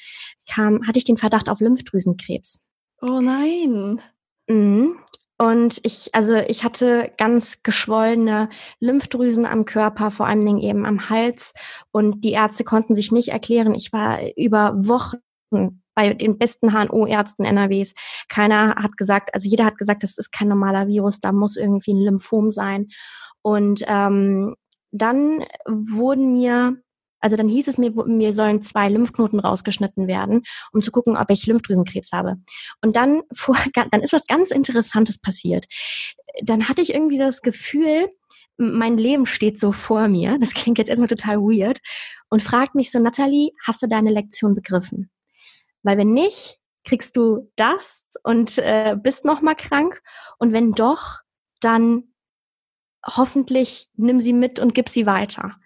kam, 0.49 0.87
hatte 0.87 0.99
ich 0.99 1.05
den 1.05 1.17
Verdacht 1.17 1.49
auf 1.49 1.61
Lymphdrüsenkrebs. 1.61 2.70
Oh 3.03 3.21
nein. 3.21 4.01
Mhm. 4.49 4.99
Und 5.39 5.81
ich, 5.85 6.15
also 6.15 6.35
ich 6.37 6.65
hatte 6.65 7.13
ganz 7.17 7.63
geschwollene 7.63 8.51
Lymphdrüsen 8.79 9.47
am 9.47 9.65
Körper, 9.65 10.11
vor 10.11 10.27
allen 10.27 10.45
Dingen 10.45 10.61
eben 10.61 10.85
am 10.85 11.09
Hals. 11.09 11.55
Und 11.93 12.25
die 12.25 12.33
Ärzte 12.33 12.63
konnten 12.63 12.95
sich 12.95 13.11
nicht 13.11 13.29
erklären. 13.29 13.75
Ich 13.75 13.91
war 13.91 14.19
über 14.37 14.75
Wochen 14.87 15.17
bei 15.95 16.13
den 16.13 16.37
besten 16.37 16.73
HNO-Ärzten 16.73 17.45
NRWs. 17.45 17.95
Keiner 18.29 18.77
hat 18.77 18.99
gesagt, 18.99 19.33
also 19.33 19.49
jeder 19.49 19.65
hat 19.65 19.79
gesagt, 19.79 20.03
das 20.03 20.19
ist 20.19 20.31
kein 20.31 20.49
normaler 20.49 20.89
Virus, 20.89 21.21
da 21.21 21.33
muss 21.33 21.57
irgendwie 21.57 21.95
ein 21.95 22.05
Lymphom 22.05 22.53
sein. 22.53 22.89
Und 23.41 23.83
ähm, 23.87 24.57
dann 24.93 25.45
wurden 25.67 26.33
mir 26.33 26.83
also 27.21 27.37
dann 27.37 27.49
hieß 27.49 27.69
es 27.69 27.79
mir, 27.79 27.91
mir 28.07 28.35
sollen 28.35 28.63
zwei 28.63 28.89
Lymphknoten 28.89 29.41
rausgeschnitten 29.41 30.07
werden, 30.07 30.43
um 30.73 30.83
zu 30.83 30.91
gucken, 30.91 31.17
ob 31.17 31.31
ich 31.31 31.47
Lymphdrüsenkrebs 31.47 32.13
habe. 32.13 32.37
Und 32.81 32.97
dann, 32.97 33.23
vor, 33.33 33.57
dann 33.91 34.01
ist 34.01 34.13
was 34.13 34.27
ganz 34.27 34.51
Interessantes 34.51 35.19
passiert. 35.19 35.67
Dann 36.43 36.69
hatte 36.69 36.83
ich 36.83 36.95
irgendwie 36.95 37.19
das 37.19 37.43
Gefühl, 37.43 38.11
mein 38.57 38.99
Leben 38.99 39.27
steht 39.27 39.59
so 39.59 39.73
vor 39.73 40.09
mir. 40.09 40.39
Das 40.39 40.55
klingt 40.55 40.79
jetzt 40.79 40.89
erstmal 40.89 41.09
total 41.09 41.39
weird. 41.39 41.81
Und 42.29 42.43
fragt 42.43 42.75
mich 42.75 42.91
so, 42.91 42.99
Natalie, 42.99 43.51
hast 43.65 43.83
du 43.83 43.87
deine 43.87 44.11
Lektion 44.11 44.55
begriffen? 44.55 45.11
Weil 45.83 45.99
wenn 45.99 46.13
nicht, 46.13 46.59
kriegst 46.85 47.17
du 47.17 47.51
das 47.57 48.07
und 48.23 48.59
äh, 48.59 48.97
bist 49.01 49.25
nochmal 49.25 49.57
krank. 49.57 50.03
Und 50.39 50.53
wenn 50.53 50.73
doch, 50.73 51.19
dann 51.61 52.05
hoffentlich 53.07 53.89
nimm 53.95 54.21
sie 54.21 54.33
mit 54.33 54.59
und 54.59 54.75
gib 54.75 54.89
sie 54.89 55.07
weiter. 55.07 55.57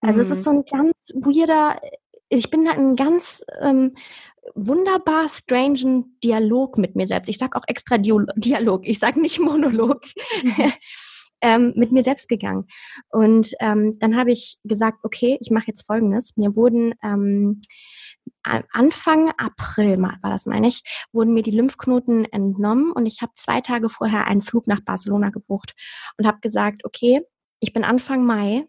Also 0.00 0.18
mhm. 0.18 0.20
es 0.20 0.30
ist 0.30 0.38
mhm. 0.38 0.42
so 0.42 0.50
ein 0.50 0.64
ganz 0.64 1.12
weirder, 1.14 1.80
ich 2.28 2.50
bin 2.50 2.64
da 2.64 2.72
ein 2.72 2.96
ganz 2.96 3.44
ähm, 3.60 3.96
wunderbar 4.54 5.28
strangen 5.28 6.18
Dialog 6.22 6.78
mit 6.78 6.96
mir 6.96 7.06
selbst. 7.06 7.28
Ich 7.28 7.38
sag 7.38 7.56
auch 7.56 7.64
extra 7.66 7.98
Dialog, 7.98 8.86
ich 8.86 8.98
sag 8.98 9.16
nicht 9.16 9.40
Monolog. 9.40 10.04
Mhm. 10.42 10.72
ähm, 11.40 11.72
mit 11.76 11.92
mir 11.92 12.02
selbst 12.02 12.28
gegangen. 12.28 12.66
Und 13.10 13.54
ähm, 13.60 13.96
dann 14.00 14.16
habe 14.16 14.32
ich 14.32 14.58
gesagt, 14.64 14.98
okay, 15.04 15.38
ich 15.40 15.50
mache 15.50 15.68
jetzt 15.68 15.86
Folgendes. 15.86 16.36
Mir 16.36 16.56
wurden 16.56 16.94
ähm, 17.02 17.60
Anfang 18.42 19.32
April 19.38 20.00
war 20.00 20.18
das, 20.22 20.46
meine 20.46 20.68
ich, 20.68 20.82
wurden 21.12 21.34
mir 21.34 21.42
die 21.42 21.50
Lymphknoten 21.50 22.24
entnommen 22.26 22.92
und 22.92 23.06
ich 23.06 23.22
habe 23.22 23.32
zwei 23.36 23.60
Tage 23.60 23.88
vorher 23.88 24.26
einen 24.26 24.42
Flug 24.42 24.66
nach 24.66 24.80
Barcelona 24.80 25.30
gebucht 25.30 25.74
und 26.16 26.26
habe 26.26 26.40
gesagt, 26.40 26.84
okay, 26.84 27.20
ich 27.60 27.72
bin 27.72 27.84
Anfang 27.84 28.24
Mai 28.24 28.66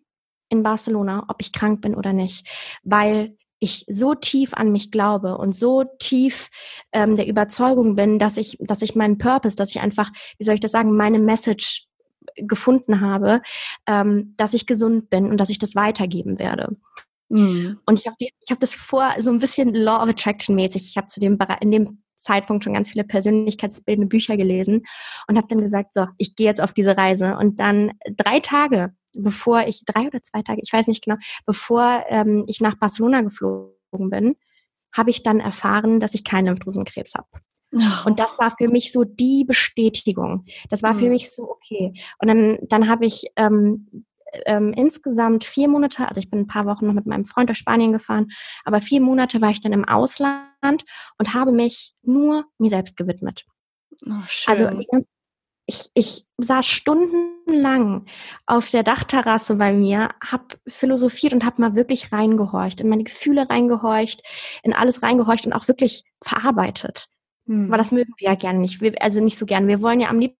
in 0.49 0.63
Barcelona, 0.63 1.25
ob 1.27 1.37
ich 1.41 1.53
krank 1.53 1.81
bin 1.81 1.95
oder 1.95 2.13
nicht, 2.13 2.47
weil 2.83 3.35
ich 3.59 3.85
so 3.87 4.15
tief 4.15 4.53
an 4.53 4.71
mich 4.71 4.89
glaube 4.89 5.37
und 5.37 5.55
so 5.55 5.83
tief 5.99 6.49
ähm, 6.91 7.15
der 7.15 7.27
Überzeugung 7.27 7.95
bin, 7.95 8.17
dass 8.17 8.37
ich, 8.37 8.57
dass 8.59 8.81
ich 8.81 8.95
meinen 8.95 9.17
Purpose, 9.17 9.55
dass 9.55 9.71
ich 9.71 9.81
einfach, 9.81 10.11
wie 10.37 10.45
soll 10.45 10.53
ich 10.53 10.61
das 10.61 10.71
sagen, 10.71 10.95
meine 10.95 11.19
Message 11.19 11.87
gefunden 12.35 13.01
habe, 13.01 13.41
ähm, 13.85 14.33
dass 14.37 14.53
ich 14.53 14.65
gesund 14.65 15.09
bin 15.09 15.29
und 15.29 15.37
dass 15.37 15.49
ich 15.49 15.59
das 15.59 15.75
weitergeben 15.75 16.39
werde. 16.39 16.77
Mhm. 17.29 17.79
Und 17.85 17.99
ich 17.99 18.07
habe 18.07 18.15
ich 18.19 18.51
hab 18.51 18.59
das 18.59 18.73
vor 18.73 19.13
so 19.19 19.29
ein 19.29 19.39
bisschen 19.39 19.73
Law 19.73 20.01
of 20.01 20.09
Attraction 20.09 20.55
mäßig. 20.55 20.87
Ich 20.89 20.97
habe 20.97 21.07
zu 21.07 21.19
dem 21.19 21.37
in 21.61 21.71
dem 21.71 22.01
Zeitpunkt 22.15 22.63
schon 22.63 22.73
ganz 22.73 22.89
viele 22.89 23.03
persönlichkeitsbildende 23.03 24.07
Bücher 24.07 24.35
gelesen 24.35 24.85
und 25.27 25.37
habe 25.37 25.47
dann 25.47 25.61
gesagt, 25.61 25.93
so, 25.93 26.07
ich 26.17 26.35
gehe 26.35 26.47
jetzt 26.47 26.61
auf 26.61 26.73
diese 26.73 26.97
Reise. 26.97 27.37
Und 27.37 27.59
dann 27.59 27.91
drei 28.17 28.39
Tage, 28.39 28.93
bevor 29.13 29.67
ich, 29.67 29.83
drei 29.85 30.07
oder 30.07 30.21
zwei 30.21 30.41
Tage, 30.41 30.61
ich 30.63 30.71
weiß 30.71 30.87
nicht 30.87 31.03
genau, 31.03 31.17
bevor 31.45 32.03
ähm, 32.07 32.45
ich 32.47 32.61
nach 32.61 32.75
Barcelona 32.75 33.21
geflogen 33.21 34.09
bin, 34.09 34.35
habe 34.95 35.09
ich 35.09 35.23
dann 35.23 35.39
erfahren, 35.39 35.99
dass 35.99 36.13
ich 36.13 36.23
keinen 36.23 36.47
Lymphdrüsenkrebs 36.47 37.13
habe. 37.15 37.27
Oh. 37.71 38.07
Und 38.07 38.19
das 38.19 38.39
war 38.39 38.51
für 38.51 38.67
mich 38.67 38.91
so 38.91 39.03
die 39.03 39.45
Bestätigung. 39.45 40.45
Das 40.69 40.81
war 40.81 40.93
mhm. 40.93 40.99
für 40.99 41.09
mich 41.09 41.31
so 41.31 41.49
okay. 41.49 41.93
Und 42.17 42.27
dann, 42.27 42.57
dann 42.67 42.89
habe 42.89 43.05
ich 43.05 43.25
ähm, 43.35 44.05
ähm, 44.45 44.73
insgesamt 44.73 45.43
vier 45.43 45.67
Monate, 45.67 46.07
also 46.07 46.19
ich 46.19 46.29
bin 46.29 46.41
ein 46.41 46.47
paar 46.47 46.65
Wochen 46.65 46.87
noch 46.87 46.93
mit 46.93 47.05
meinem 47.05 47.25
Freund 47.25 47.49
durch 47.49 47.59
Spanien 47.59 47.91
gefahren, 47.91 48.27
aber 48.63 48.81
vier 48.81 49.01
Monate 49.01 49.41
war 49.41 49.51
ich 49.51 49.61
dann 49.61 49.73
im 49.73 49.85
Ausland 49.85 50.83
und 51.17 51.33
habe 51.33 51.51
mich 51.51 51.93
nur 52.01 52.45
mir 52.57 52.69
selbst 52.69 52.97
gewidmet. 52.97 53.45
Oh, 54.05 54.13
also 54.47 54.69
ich, 55.69 55.91
ich 55.93 56.25
saß 56.37 56.65
stundenlang 56.65 58.07
auf 58.47 58.71
der 58.71 58.81
Dachterrasse 58.81 59.55
bei 59.55 59.71
mir, 59.71 60.09
habe 60.25 60.45
philosophiert 60.67 61.31
und 61.33 61.45
habe 61.45 61.61
mal 61.61 61.75
wirklich 61.75 62.11
reingehorcht, 62.11 62.81
in 62.81 62.89
meine 62.89 63.03
Gefühle 63.03 63.47
reingehorcht, 63.47 64.23
in 64.63 64.73
alles 64.73 65.03
reingehorcht 65.03 65.45
und 65.45 65.53
auch 65.53 65.67
wirklich 65.67 66.05
verarbeitet. 66.23 67.09
Hm. 67.45 67.69
Weil 67.69 67.77
das 67.77 67.91
mögen 67.91 68.13
wir 68.17 68.29
ja 68.29 68.35
gerne 68.35 68.57
nicht. 68.57 68.81
Wir, 68.81 68.99
also 68.99 69.21
nicht 69.21 69.37
so 69.37 69.45
gern. 69.45 69.67
Wir 69.67 69.81
wollen 69.81 69.99
ja 69.99 70.09
am 70.09 70.19
liebsten 70.19 70.35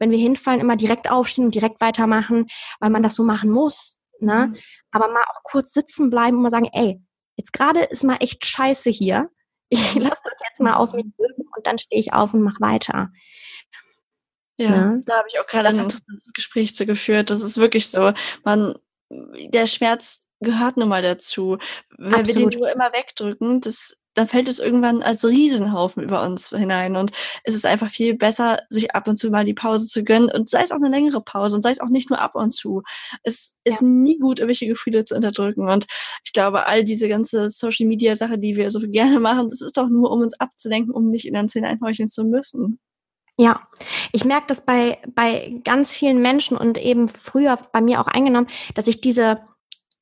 wenn 0.00 0.10
wir 0.10 0.18
hinfallen, 0.18 0.60
immer 0.60 0.74
direkt 0.74 1.08
aufstehen 1.08 1.44
und 1.44 1.54
direkt 1.54 1.80
weitermachen, 1.80 2.48
weil 2.80 2.90
man 2.90 3.04
das 3.04 3.14
so 3.14 3.22
machen 3.22 3.50
muss. 3.50 3.96
Ne? 4.18 4.48
Mhm. 4.48 4.56
Aber 4.90 5.06
mal 5.12 5.22
auch 5.22 5.42
kurz 5.44 5.72
sitzen 5.72 6.10
bleiben 6.10 6.38
und 6.38 6.42
mal 6.42 6.50
sagen, 6.50 6.68
ey, 6.72 7.00
jetzt 7.36 7.52
gerade 7.52 7.84
ist 7.84 8.02
mal 8.02 8.16
echt 8.18 8.44
scheiße 8.44 8.90
hier. 8.90 9.30
Ich 9.68 9.94
mhm. 9.94 10.00
lasse 10.02 10.22
das 10.24 10.40
jetzt 10.44 10.60
mal 10.60 10.74
auf 10.74 10.92
mich 10.92 11.06
wirken 11.18 11.44
und 11.56 11.66
dann 11.68 11.78
stehe 11.78 12.00
ich 12.00 12.12
auf 12.12 12.34
und 12.34 12.42
mache 12.42 12.60
weiter. 12.60 13.12
Ja, 14.58 14.70
ne? 14.70 15.00
da 15.06 15.18
habe 15.18 15.28
ich 15.28 15.38
auch 15.38 15.46
gerade 15.46 15.68
ein 15.68 15.78
interessantes 15.78 16.32
Gespräch 16.32 16.74
zu 16.74 16.84
geführt. 16.84 17.30
Das 17.30 17.40
ist 17.40 17.58
wirklich 17.58 17.88
so. 17.88 18.12
Man, 18.44 18.74
der 19.10 19.66
Schmerz 19.66 20.26
gehört 20.40 20.76
nun 20.76 20.88
mal 20.88 21.02
dazu. 21.02 21.58
Wenn 21.96 22.14
Absolut. 22.14 22.36
wir 22.36 22.50
den 22.50 22.58
nur 22.58 22.70
immer 22.70 22.92
wegdrücken, 22.92 23.60
das 23.60 23.98
dann 24.18 24.26
fällt 24.26 24.48
es 24.48 24.58
irgendwann 24.58 25.02
als 25.02 25.24
Riesenhaufen 25.24 26.02
über 26.02 26.22
uns 26.22 26.48
hinein. 26.48 26.96
Und 26.96 27.12
es 27.44 27.54
ist 27.54 27.64
einfach 27.64 27.88
viel 27.88 28.16
besser, 28.16 28.58
sich 28.68 28.94
ab 28.94 29.06
und 29.06 29.16
zu 29.16 29.30
mal 29.30 29.44
die 29.44 29.54
Pause 29.54 29.86
zu 29.86 30.02
gönnen 30.02 30.28
und 30.28 30.48
sei 30.48 30.62
es 30.62 30.72
auch 30.72 30.76
eine 30.76 30.88
längere 30.88 31.20
Pause 31.20 31.54
und 31.54 31.62
sei 31.62 31.70
es 31.70 31.80
auch 31.80 31.88
nicht 31.88 32.10
nur 32.10 32.20
ab 32.20 32.34
und 32.34 32.50
zu. 32.50 32.82
Es 33.22 33.56
ist 33.62 33.80
ja. 33.80 33.86
nie 33.86 34.18
gut, 34.18 34.40
irgendwelche 34.40 34.66
Gefühle 34.66 35.04
zu 35.04 35.14
unterdrücken. 35.14 35.70
Und 35.70 35.86
ich 36.24 36.32
glaube, 36.32 36.66
all 36.66 36.82
diese 36.82 37.08
ganze 37.08 37.50
Social 37.50 37.86
Media 37.86 38.16
Sache, 38.16 38.38
die 38.38 38.56
wir 38.56 38.72
so 38.72 38.80
gerne 38.80 39.20
machen, 39.20 39.48
das 39.48 39.60
ist 39.60 39.76
doch 39.76 39.88
nur, 39.88 40.10
um 40.10 40.20
uns 40.20 40.38
abzulenken, 40.40 40.92
um 40.92 41.10
nicht 41.10 41.26
in 41.26 41.34
den 41.34 41.48
Zähne 41.48 41.68
einhorchen 41.68 42.08
zu 42.08 42.24
müssen. 42.24 42.80
Ja, 43.38 43.68
ich 44.12 44.24
merke 44.24 44.48
das 44.48 44.64
bei, 44.64 44.98
bei 45.14 45.60
ganz 45.62 45.92
vielen 45.92 46.20
Menschen 46.20 46.56
und 46.56 46.76
eben 46.76 47.08
früher 47.08 47.56
bei 47.72 47.80
mir 47.80 48.00
auch 48.00 48.08
eingenommen, 48.08 48.48
dass 48.74 48.88
ich 48.88 49.00
diese 49.00 49.40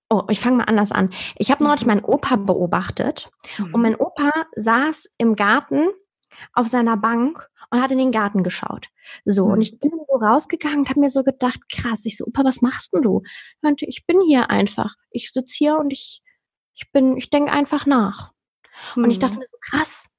Oh, 0.09 0.23
ich 0.29 0.39
fange 0.39 0.59
mal 0.59 0.65
anders 0.65 0.93
an. 0.93 1.11
Ich 1.35 1.51
habe 1.51 1.65
neulich 1.65 1.81
mhm. 1.81 1.89
meinen 1.89 2.05
Opa 2.05 2.37
beobachtet 2.37 3.29
mhm. 3.59 3.75
und 3.75 3.83
mein 3.83 3.97
Opa 3.97 4.31
saß 4.55 5.17
im 5.19 5.35
Garten 5.35 5.89
auf 6.53 6.69
seiner 6.69 6.97
Bank 6.97 7.49
und 7.71 7.83
hat 7.83 7.91
in 7.91 7.99
den 7.99 8.13
Garten 8.13 8.45
geschaut. 8.45 8.89
So, 9.25 9.47
mhm. 9.47 9.53
und 9.55 9.63
ich 9.63 9.81
bin 9.81 9.91
so 10.07 10.15
rausgegangen 10.15 10.81
und 10.81 10.91
habe 10.91 11.01
mir 11.01 11.11
so 11.11 11.25
gedacht, 11.25 11.61
krass, 11.69 12.05
ich 12.07 12.17
so, 12.17 12.25
Opa, 12.25 12.45
was 12.45 12.63
machst 12.63 12.93
denn 12.93 13.03
du? 13.03 13.23
Ich 13.81 14.07
bin 14.07 14.21
hier 14.21 14.49
einfach. 14.49 14.95
Ich 15.11 15.33
sitze 15.33 15.57
hier 15.57 15.77
und 15.77 15.91
ich, 15.91 16.23
ich 16.75 16.93
bin, 16.93 17.17
ich 17.17 17.31
denke 17.31 17.51
einfach 17.51 17.85
nach. 17.85 18.33
Mhm. 18.95 19.05
Und 19.05 19.11
ich 19.11 19.19
dachte 19.19 19.35
mhm. 19.35 19.41
mir 19.41 19.47
so, 19.49 19.57
krass, 19.61 20.16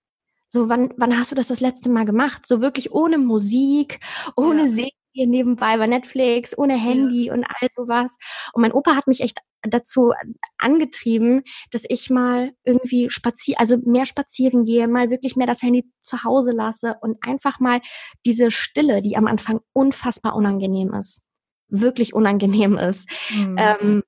so, 0.50 0.70
wann, 0.70 0.94
wann 0.98 1.18
hast 1.18 1.32
du 1.32 1.36
das 1.36 1.50
das 1.50 1.60
letzte 1.60 1.90
Mal 1.90 2.06
gemacht? 2.06 2.46
So 2.46 2.62
wirklich 2.62 2.92
ohne 2.92 3.18
Musik, 3.18 4.00
ohne 4.36 4.64
ja. 4.64 4.68
Serie 4.68 4.92
nebenbei 5.26 5.78
bei 5.78 5.88
Netflix, 5.88 6.58
ohne 6.58 6.76
Handy 6.76 7.26
ja. 7.26 7.34
und 7.34 7.44
all 7.44 7.68
sowas. 7.74 8.18
Und 8.54 8.62
mein 8.62 8.72
Opa 8.72 8.96
hat 8.96 9.08
mich 9.08 9.22
echt 9.22 9.40
dazu 9.64 10.14
angetrieben, 10.58 11.44
dass 11.72 11.84
ich 11.88 12.10
mal 12.10 12.54
irgendwie 12.64 13.10
spazier, 13.10 13.60
also 13.60 13.78
mehr 13.78 14.06
spazieren 14.06 14.66
gehe, 14.66 14.88
mal 14.88 15.10
wirklich 15.10 15.36
mehr 15.36 15.48
das 15.48 15.62
Handy 15.62 15.92
zu 16.04 16.24
Hause 16.24 16.52
lasse 16.52 16.96
und 17.02 17.18
einfach 17.22 17.60
mal 17.60 17.82
diese 18.26 18.52
Stille, 18.52 19.02
die 19.02 19.18
am 19.18 19.28
Anfang 19.28 19.60
unfassbar 19.74 20.36
unangenehm 20.36 20.94
ist, 20.94 21.26
wirklich 21.68 22.14
unangenehm 22.14 22.78
ist, 22.78 23.10
mhm. 23.36 23.56
ähm, 23.58 24.04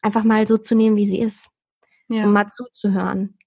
einfach 0.00 0.24
mal 0.24 0.46
so 0.46 0.58
zu 0.58 0.74
nehmen, 0.74 0.96
wie 0.96 1.06
sie 1.06 1.18
ist. 1.18 1.48
Ja. 2.08 2.24
Und 2.24 2.32
mal 2.32 2.46
zuzuhören. 2.46 3.38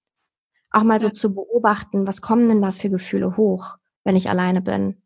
Auch 0.75 0.83
mal 0.83 0.99
so 0.99 1.09
zu 1.09 1.33
beobachten, 1.33 2.05
was 2.05 2.21
kommen 2.21 2.49
denn 2.49 2.61
da 2.61 2.73
für 2.73 2.89
Gefühle 2.89 3.38
hoch, 3.38 3.77
wenn 4.03 4.17
ich 4.17 4.29
alleine 4.29 4.61
bin. 4.61 5.01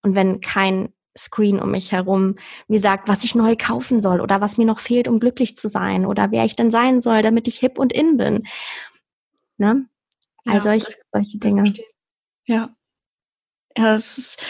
Und 0.00 0.14
wenn 0.14 0.40
kein 0.40 0.94
Screen 1.14 1.60
um 1.60 1.72
mich 1.72 1.92
herum 1.92 2.36
mir 2.68 2.80
sagt, 2.80 3.06
was 3.06 3.22
ich 3.22 3.34
neu 3.34 3.54
kaufen 3.54 4.00
soll 4.00 4.22
oder 4.22 4.40
was 4.40 4.56
mir 4.56 4.64
noch 4.64 4.80
fehlt, 4.80 5.08
um 5.08 5.20
glücklich 5.20 5.58
zu 5.58 5.68
sein 5.68 6.06
oder 6.06 6.30
wer 6.30 6.46
ich 6.46 6.56
denn 6.56 6.70
sein 6.70 7.02
soll, 7.02 7.20
damit 7.20 7.48
ich 7.48 7.58
hip 7.58 7.78
und 7.78 7.92
in 7.92 8.16
bin. 8.16 8.44
Ne? 9.58 9.86
All 10.46 10.54
ja, 10.54 10.62
solche, 10.62 10.86
solche 11.12 11.36
Dinge. 11.36 11.70
Ja. 12.46 12.74
Ja, 13.76 13.96
es 13.96 14.16
ist, 14.16 14.42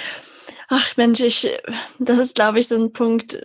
ach 0.68 0.96
Mensch, 0.96 1.18
ich, 1.18 1.50
das 1.98 2.20
ist, 2.20 2.36
glaube 2.36 2.60
ich, 2.60 2.68
so 2.68 2.76
ein 2.76 2.92
Punkt, 2.92 3.44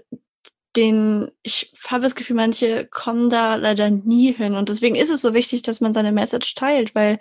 den 0.75 1.31
ich 1.43 1.71
habe 1.88 2.03
das 2.03 2.15
Gefühl, 2.15 2.35
manche 2.35 2.85
kommen 2.85 3.29
da 3.29 3.55
leider 3.55 3.89
nie 3.89 4.33
hin. 4.33 4.55
Und 4.55 4.69
deswegen 4.69 4.95
ist 4.95 5.09
es 5.09 5.21
so 5.21 5.33
wichtig, 5.33 5.61
dass 5.61 5.81
man 5.81 5.93
seine 5.93 6.11
Message 6.11 6.55
teilt, 6.55 6.95
weil 6.95 7.19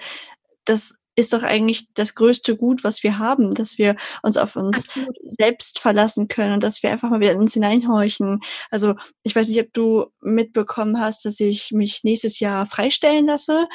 das 0.65 1.01
ist 1.17 1.33
doch 1.33 1.43
eigentlich 1.43 1.93
das 1.95 2.15
größte 2.15 2.57
Gut, 2.57 2.83
was 2.83 3.03
wir 3.03 3.19
haben, 3.19 3.55
dass 3.55 3.79
wir 3.79 3.97
uns 4.23 4.37
auf 4.37 4.57
uns 4.57 4.89
Absolut. 4.89 5.17
selbst 5.27 5.79
verlassen 5.79 6.29
können 6.29 6.55
und 6.55 6.65
dass 6.65 6.83
wir 6.83 6.91
einfach 6.91 7.11
mal 7.11 7.21
wieder 7.21 7.33
in 7.33 7.39
uns 7.39 7.55
hineinhorchen. 7.55 8.41
Also 8.71 8.95
ich 9.23 9.37
weiß 9.37 9.49
nicht, 9.49 9.61
ob 9.61 9.73
du 9.73 10.07
mitbekommen 10.21 11.01
hast, 11.01 11.25
dass 11.25 11.39
ich 11.39 11.71
mich 11.71 12.03
nächstes 12.03 12.41
Jahr 12.41 12.67
freistellen 12.67 13.27
lasse. 13.27 13.69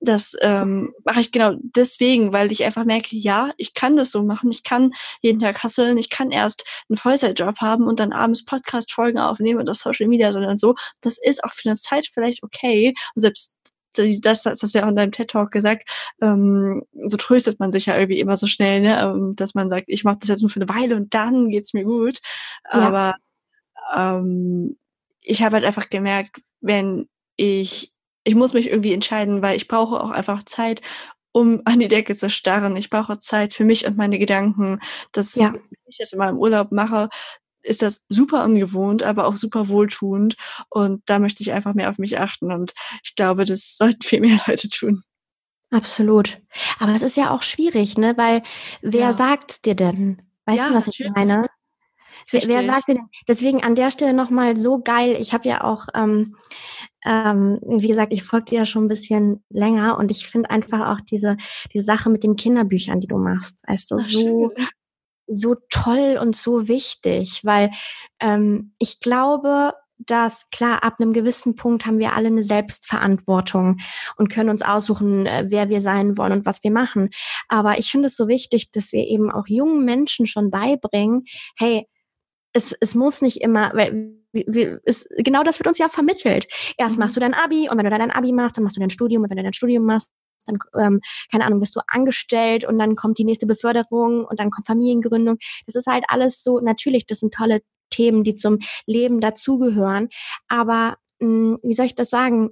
Das 0.00 0.34
ähm, 0.40 0.94
mache 1.04 1.20
ich 1.20 1.30
genau 1.30 1.54
deswegen, 1.60 2.32
weil 2.32 2.50
ich 2.52 2.64
einfach 2.64 2.84
merke, 2.84 3.14
ja, 3.16 3.50
ich 3.58 3.74
kann 3.74 3.96
das 3.96 4.10
so 4.10 4.22
machen. 4.22 4.50
Ich 4.50 4.62
kann 4.62 4.92
jeden 5.20 5.40
Tag 5.40 5.62
hasseln. 5.62 5.98
Ich 5.98 6.08
kann 6.08 6.30
erst 6.30 6.64
einen 6.88 6.96
Vollzeitjob 6.96 7.58
haben 7.60 7.86
und 7.86 8.00
dann 8.00 8.12
abends 8.12 8.44
Podcast-Folgen 8.44 9.18
aufnehmen 9.18 9.60
und 9.60 9.68
auf 9.68 9.76
Social 9.76 10.08
Media, 10.08 10.32
sondern 10.32 10.56
so. 10.56 10.74
Das 11.02 11.18
ist 11.18 11.44
auch 11.44 11.52
für 11.52 11.68
eine 11.68 11.76
Zeit 11.76 12.08
vielleicht 12.12 12.42
okay. 12.42 12.94
Und 13.14 13.20
selbst 13.20 13.56
das, 13.94 14.42
das 14.42 14.62
hast 14.62 14.74
du 14.74 14.78
ja 14.78 14.84
auch 14.84 14.90
in 14.90 14.96
deinem 14.96 15.12
TED-Talk 15.12 15.50
gesagt, 15.50 15.88
ähm, 16.22 16.82
so 17.04 17.16
tröstet 17.16 17.58
man 17.58 17.72
sich 17.72 17.86
ja 17.86 17.96
irgendwie 17.96 18.20
immer 18.20 18.36
so 18.36 18.46
schnell, 18.46 18.80
ne? 18.80 19.00
Ähm, 19.02 19.34
dass 19.36 19.54
man 19.54 19.68
sagt, 19.68 19.86
ich 19.88 20.04
mache 20.04 20.18
das 20.20 20.28
jetzt 20.28 20.42
nur 20.42 20.50
für 20.50 20.60
eine 20.60 20.68
Weile 20.68 20.96
und 20.96 21.14
dann 21.14 21.48
geht's 21.48 21.74
mir 21.74 21.84
gut. 21.84 22.20
Ja. 22.72 22.80
Aber 22.80 23.14
ähm, 23.94 24.76
ich 25.20 25.42
habe 25.42 25.56
halt 25.56 25.64
einfach 25.64 25.90
gemerkt, 25.90 26.40
wenn 26.60 27.08
ich, 27.36 27.92
ich 28.24 28.34
muss 28.34 28.52
mich 28.52 28.68
irgendwie 28.68 28.92
entscheiden, 28.92 29.42
weil 29.42 29.56
ich 29.56 29.68
brauche 29.68 30.00
auch 30.00 30.10
einfach 30.10 30.42
Zeit, 30.42 30.82
um 31.32 31.62
an 31.64 31.80
die 31.80 31.88
Decke 31.88 32.16
zu 32.16 32.30
starren. 32.30 32.76
Ich 32.76 32.90
brauche 32.90 33.18
Zeit 33.18 33.54
für 33.54 33.64
mich 33.64 33.86
und 33.86 33.96
meine 33.96 34.18
Gedanken. 34.18 34.80
Das, 35.12 35.34
ja. 35.34 35.54
ich 35.86 35.98
das 35.98 36.12
immer 36.12 36.28
im 36.28 36.38
Urlaub 36.38 36.72
mache, 36.72 37.08
ist 37.62 37.82
das 37.82 38.04
super 38.08 38.44
ungewohnt, 38.44 39.02
aber 39.02 39.26
auch 39.26 39.36
super 39.36 39.68
wohltuend. 39.68 40.36
Und 40.68 41.02
da 41.06 41.18
möchte 41.18 41.42
ich 41.42 41.52
einfach 41.52 41.74
mehr 41.74 41.90
auf 41.90 41.98
mich 41.98 42.18
achten. 42.18 42.52
Und 42.52 42.72
ich 43.02 43.14
glaube, 43.14 43.44
das 43.44 43.76
sollten 43.76 44.02
viel 44.02 44.20
mehr 44.20 44.40
Leute 44.46 44.68
tun. 44.68 45.02
Absolut. 45.70 46.40
Aber 46.80 46.94
es 46.94 47.02
ist 47.02 47.16
ja 47.16 47.30
auch 47.30 47.42
schwierig, 47.42 47.96
ne? 47.96 48.16
Weil 48.16 48.42
wer 48.82 49.00
ja. 49.00 49.12
sagt's 49.12 49.62
dir 49.62 49.76
denn? 49.76 50.20
Weißt 50.44 50.58
ja, 50.58 50.68
du, 50.68 50.74
was 50.74 50.88
ich 50.88 51.10
meine? 51.14 51.46
Wer, 52.32 52.46
wer 52.48 52.62
sagt 52.64 52.88
dir 52.88 52.94
denn? 52.94 53.08
Deswegen 53.28 53.62
an 53.62 53.76
der 53.76 53.92
Stelle 53.92 54.12
nochmal 54.12 54.56
so 54.56 54.80
geil. 54.82 55.16
Ich 55.20 55.32
habe 55.32 55.48
ja 55.48 55.62
auch, 55.62 55.86
ähm, 55.94 56.36
ähm, 57.04 57.58
wie 57.62 57.88
gesagt, 57.88 58.12
ich 58.12 58.22
folge 58.22 58.46
dir 58.46 58.58
ja 58.58 58.64
schon 58.64 58.84
ein 58.84 58.88
bisschen 58.88 59.44
länger 59.48 59.98
und 59.98 60.10
ich 60.10 60.26
finde 60.26 60.50
einfach 60.50 60.90
auch 60.90 61.00
diese, 61.00 61.36
die 61.72 61.80
Sache 61.80 62.10
mit 62.10 62.22
den 62.22 62.36
Kinderbüchern, 62.36 63.00
die 63.00 63.06
du 63.06 63.18
machst, 63.18 63.58
weißt 63.66 63.90
du, 63.90 63.96
Ach, 63.96 64.00
so, 64.00 64.50
schön 64.52 64.66
so 65.30 65.54
toll 65.70 66.18
und 66.20 66.34
so 66.34 66.68
wichtig, 66.68 67.42
weil 67.44 67.70
ähm, 68.20 68.74
ich 68.78 69.00
glaube, 69.00 69.74
dass 69.98 70.50
klar, 70.50 70.82
ab 70.82 70.96
einem 70.98 71.12
gewissen 71.12 71.56
Punkt 71.56 71.86
haben 71.86 71.98
wir 71.98 72.14
alle 72.14 72.28
eine 72.28 72.42
Selbstverantwortung 72.42 73.78
und 74.16 74.30
können 74.30 74.50
uns 74.50 74.62
aussuchen, 74.62 75.26
äh, 75.26 75.46
wer 75.48 75.68
wir 75.68 75.80
sein 75.80 76.16
wollen 76.18 76.32
und 76.32 76.46
was 76.46 76.64
wir 76.64 76.70
machen. 76.70 77.10
Aber 77.48 77.78
ich 77.78 77.90
finde 77.90 78.06
es 78.06 78.16
so 78.16 78.26
wichtig, 78.26 78.70
dass 78.70 78.92
wir 78.92 79.06
eben 79.06 79.30
auch 79.30 79.46
jungen 79.46 79.84
Menschen 79.84 80.26
schon 80.26 80.50
beibringen, 80.50 81.24
hey, 81.58 81.86
es, 82.52 82.74
es 82.80 82.94
muss 82.94 83.22
nicht 83.22 83.42
immer, 83.42 83.72
weil 83.74 84.19
wir, 84.32 84.80
es, 84.84 85.08
genau 85.18 85.42
das 85.42 85.58
wird 85.58 85.66
uns 85.66 85.78
ja 85.78 85.88
vermittelt. 85.88 86.46
Erst 86.78 86.96
mhm. 86.96 87.00
machst 87.00 87.16
du 87.16 87.20
dein 87.20 87.34
Abi 87.34 87.68
und 87.68 87.78
wenn 87.78 87.84
du 87.84 87.90
dann 87.90 88.00
dein 88.00 88.10
Abi 88.10 88.32
machst, 88.32 88.56
dann 88.56 88.64
machst 88.64 88.76
du 88.76 88.80
dein 88.80 88.90
Studium 88.90 89.22
und 89.22 89.30
wenn 89.30 89.36
du 89.36 89.42
dein 89.42 89.52
Studium 89.52 89.84
machst, 89.84 90.10
dann, 90.46 90.58
ähm, 90.78 91.00
keine 91.30 91.44
Ahnung, 91.44 91.60
bist 91.60 91.76
du 91.76 91.80
angestellt 91.86 92.64
und 92.64 92.78
dann 92.78 92.94
kommt 92.96 93.18
die 93.18 93.24
nächste 93.24 93.46
Beförderung 93.46 94.24
und 94.24 94.40
dann 94.40 94.50
kommt 94.50 94.66
Familiengründung. 94.66 95.38
Das 95.66 95.74
ist 95.74 95.86
halt 95.86 96.04
alles 96.08 96.42
so, 96.42 96.60
natürlich, 96.60 97.06
das 97.06 97.20
sind 97.20 97.34
tolle 97.34 97.60
Themen, 97.90 98.24
die 98.24 98.34
zum 98.34 98.58
Leben 98.86 99.20
dazugehören. 99.20 100.08
Aber 100.48 100.96
mh, 101.20 101.26
hm, 101.26 101.58
wie 101.62 101.74
soll 101.74 101.86
ich 101.86 101.94
das 101.94 102.10
sagen? 102.10 102.50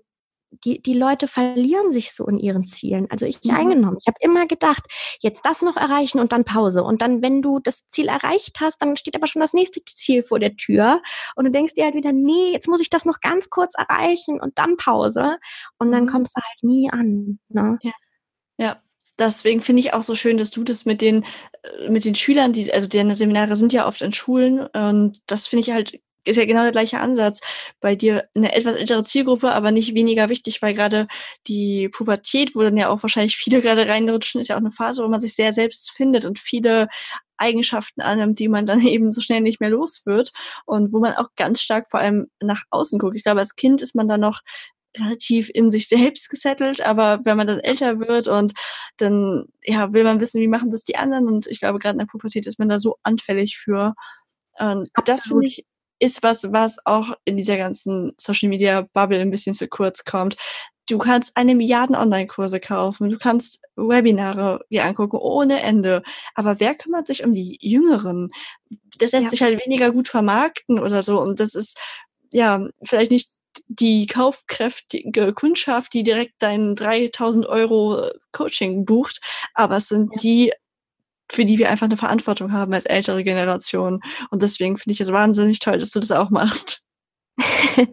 Die, 0.50 0.80
die 0.80 0.94
Leute 0.94 1.28
verlieren 1.28 1.92
sich 1.92 2.12
so 2.12 2.26
in 2.26 2.38
ihren 2.38 2.64
Zielen. 2.64 3.06
Also 3.10 3.26
ich 3.26 3.42
mhm. 3.44 3.54
eingenommen. 3.54 3.98
Ich 4.00 4.06
habe 4.06 4.18
immer 4.20 4.46
gedacht, 4.46 4.84
jetzt 5.20 5.44
das 5.44 5.62
noch 5.62 5.76
erreichen 5.76 6.20
und 6.20 6.32
dann 6.32 6.44
Pause. 6.44 6.82
Und 6.82 7.02
dann, 7.02 7.22
wenn 7.22 7.42
du 7.42 7.58
das 7.58 7.88
Ziel 7.88 8.08
erreicht 8.08 8.60
hast, 8.60 8.80
dann 8.80 8.96
steht 8.96 9.14
aber 9.14 9.26
schon 9.26 9.40
das 9.40 9.52
nächste 9.52 9.84
Ziel 9.84 10.22
vor 10.22 10.38
der 10.38 10.56
Tür. 10.56 11.02
Und 11.36 11.44
du 11.44 11.50
denkst 11.50 11.74
dir 11.74 11.84
halt 11.84 11.94
wieder, 11.94 12.12
nee, 12.12 12.52
jetzt 12.52 12.68
muss 12.68 12.80
ich 12.80 12.90
das 12.90 13.04
noch 13.04 13.20
ganz 13.20 13.50
kurz 13.50 13.74
erreichen 13.76 14.40
und 14.40 14.58
dann 14.58 14.76
Pause. 14.76 15.38
Und 15.78 15.92
dann 15.92 16.04
mhm. 16.04 16.08
kommst 16.08 16.36
du 16.36 16.40
halt 16.40 16.62
nie 16.62 16.90
an. 16.90 17.38
Ne? 17.48 17.78
Ja. 17.82 17.92
ja. 18.58 18.76
Deswegen 19.18 19.62
finde 19.62 19.80
ich 19.80 19.94
auch 19.94 20.02
so 20.02 20.14
schön, 20.14 20.38
dass 20.38 20.52
du 20.52 20.62
das 20.62 20.84
mit 20.84 21.02
den, 21.02 21.24
äh, 21.62 21.90
mit 21.90 22.04
den 22.04 22.14
Schülern, 22.14 22.52
die, 22.52 22.72
also 22.72 22.86
deine 22.86 23.16
Seminare 23.16 23.56
sind 23.56 23.72
ja 23.72 23.86
oft 23.86 24.00
in 24.00 24.12
Schulen 24.12 24.60
und 24.60 25.18
das 25.26 25.48
finde 25.48 25.62
ich 25.62 25.72
halt 25.72 26.00
ist 26.24 26.36
ja 26.36 26.44
genau 26.44 26.62
der 26.62 26.72
gleiche 26.72 27.00
Ansatz. 27.00 27.40
Bei 27.80 27.94
dir 27.96 28.28
eine 28.34 28.54
etwas 28.54 28.74
ältere 28.74 29.04
Zielgruppe, 29.04 29.52
aber 29.52 29.70
nicht 29.70 29.94
weniger 29.94 30.28
wichtig, 30.28 30.62
weil 30.62 30.74
gerade 30.74 31.06
die 31.46 31.88
Pubertät, 31.88 32.54
wo 32.54 32.62
dann 32.62 32.76
ja 32.76 32.88
auch 32.88 33.02
wahrscheinlich 33.02 33.36
viele 33.36 33.60
gerade 33.62 33.88
reinrutschen, 33.88 34.40
ist 34.40 34.48
ja 34.48 34.56
auch 34.56 34.60
eine 34.60 34.72
Phase, 34.72 35.02
wo 35.02 35.08
man 35.08 35.20
sich 35.20 35.34
sehr 35.34 35.52
selbst 35.52 35.92
findet 35.92 36.24
und 36.24 36.38
viele 36.38 36.88
Eigenschaften 37.38 38.00
annimmt, 38.00 38.38
die 38.38 38.48
man 38.48 38.66
dann 38.66 38.80
eben 38.86 39.12
so 39.12 39.20
schnell 39.20 39.40
nicht 39.40 39.60
mehr 39.60 39.70
los 39.70 40.02
wird 40.04 40.32
und 40.66 40.92
wo 40.92 40.98
man 40.98 41.14
auch 41.14 41.28
ganz 41.36 41.60
stark 41.62 41.90
vor 41.90 42.00
allem 42.00 42.28
nach 42.40 42.64
außen 42.70 42.98
guckt. 42.98 43.16
Ich 43.16 43.24
glaube, 43.24 43.40
als 43.40 43.56
Kind 43.56 43.80
ist 43.82 43.94
man 43.94 44.08
da 44.08 44.18
noch 44.18 44.40
relativ 44.96 45.50
in 45.52 45.70
sich 45.70 45.88
selbst 45.88 46.30
gesettelt, 46.30 46.80
aber 46.80 47.20
wenn 47.24 47.36
man 47.36 47.46
dann 47.46 47.60
älter 47.60 48.00
wird 48.00 48.26
und 48.26 48.52
dann 48.96 49.44
ja 49.62 49.92
will 49.92 50.04
man 50.04 50.20
wissen, 50.20 50.40
wie 50.40 50.48
machen 50.48 50.70
das 50.70 50.84
die 50.84 50.96
anderen 50.96 51.28
und 51.28 51.46
ich 51.46 51.60
glaube 51.60 51.78
gerade 51.78 51.94
in 51.94 51.98
der 51.98 52.06
Pubertät 52.06 52.46
ist 52.46 52.58
man 52.58 52.68
da 52.68 52.78
so 52.78 52.96
anfällig 53.02 53.58
für. 53.58 53.94
Und 54.58 54.88
das 55.04 55.24
finde 55.26 55.46
ich 55.46 55.64
ist 55.98 56.22
was, 56.22 56.52
was 56.52 56.78
auch 56.86 57.14
in 57.24 57.36
dieser 57.36 57.56
ganzen 57.56 58.12
Social 58.16 58.48
Media 58.48 58.82
Bubble 58.92 59.20
ein 59.20 59.30
bisschen 59.30 59.54
zu 59.54 59.68
kurz 59.68 60.04
kommt. 60.04 60.36
Du 60.88 60.98
kannst 60.98 61.36
eine 61.36 61.54
Milliarden 61.54 61.94
Online-Kurse 61.94 62.60
kaufen, 62.60 63.10
du 63.10 63.18
kannst 63.18 63.60
Webinare 63.76 64.64
dir 64.70 64.84
angucken 64.84 65.18
ohne 65.18 65.60
Ende. 65.60 66.02
Aber 66.34 66.60
wer 66.60 66.74
kümmert 66.74 67.06
sich 67.06 67.24
um 67.24 67.34
die 67.34 67.58
Jüngeren? 67.60 68.30
Das 68.98 69.12
lässt 69.12 69.24
ja. 69.24 69.30
sich 69.30 69.42
halt 69.42 69.64
weniger 69.64 69.90
gut 69.90 70.08
vermarkten 70.08 70.78
oder 70.78 71.02
so. 71.02 71.20
Und 71.20 71.40
das 71.40 71.54
ist 71.54 71.78
ja 72.32 72.66
vielleicht 72.82 73.10
nicht 73.10 73.28
die 73.66 74.06
kaufkräftige 74.06 75.34
Kundschaft, 75.34 75.92
die 75.92 76.04
direkt 76.04 76.34
dein 76.38 76.74
3000 76.74 77.46
Euro 77.46 78.10
Coaching 78.32 78.84
bucht, 78.84 79.20
aber 79.54 79.78
es 79.78 79.88
sind 79.88 80.10
ja. 80.14 80.20
die 80.20 80.52
für 81.30 81.44
die 81.44 81.58
wir 81.58 81.70
einfach 81.70 81.86
eine 81.86 81.96
Verantwortung 81.96 82.52
haben 82.52 82.72
als 82.72 82.86
ältere 82.86 83.24
Generation. 83.24 84.00
Und 84.30 84.42
deswegen 84.42 84.78
finde 84.78 84.94
ich 84.94 85.00
es 85.00 85.12
wahnsinnig 85.12 85.58
toll, 85.58 85.78
dass 85.78 85.90
du 85.90 86.00
das 86.00 86.12
auch 86.12 86.30
machst. 86.30 86.82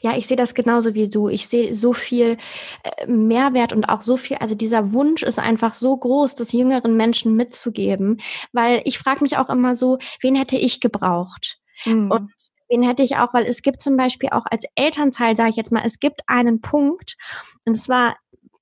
ja, 0.00 0.16
ich 0.16 0.26
sehe 0.26 0.36
das 0.36 0.54
genauso 0.54 0.94
wie 0.94 1.08
du. 1.08 1.28
Ich 1.28 1.48
sehe 1.48 1.74
so 1.74 1.92
viel 1.92 2.38
äh, 2.82 3.06
Mehrwert 3.06 3.72
und 3.72 3.84
auch 3.84 4.02
so 4.02 4.16
viel, 4.16 4.38
also 4.38 4.54
dieser 4.54 4.92
Wunsch 4.92 5.22
ist 5.22 5.38
einfach 5.38 5.74
so 5.74 5.96
groß, 5.96 6.34
das 6.34 6.52
jüngeren 6.52 6.96
Menschen 6.96 7.36
mitzugeben, 7.36 8.20
weil 8.52 8.80
ich 8.84 8.98
frage 8.98 9.22
mich 9.22 9.36
auch 9.36 9.50
immer 9.50 9.74
so, 9.74 9.98
wen 10.20 10.34
hätte 10.34 10.56
ich 10.56 10.80
gebraucht? 10.80 11.58
Mhm. 11.84 12.10
Und 12.10 12.30
wen 12.68 12.82
hätte 12.82 13.02
ich 13.02 13.16
auch, 13.16 13.34
weil 13.34 13.44
es 13.44 13.62
gibt 13.62 13.82
zum 13.82 13.96
Beispiel 13.96 14.30
auch 14.30 14.46
als 14.50 14.64
Elternteil, 14.74 15.36
sage 15.36 15.50
ich 15.50 15.56
jetzt 15.56 15.72
mal, 15.72 15.82
es 15.84 15.98
gibt 15.98 16.22
einen 16.26 16.60
Punkt, 16.60 17.16
und 17.64 17.76
es 17.76 17.88
war, 17.88 18.16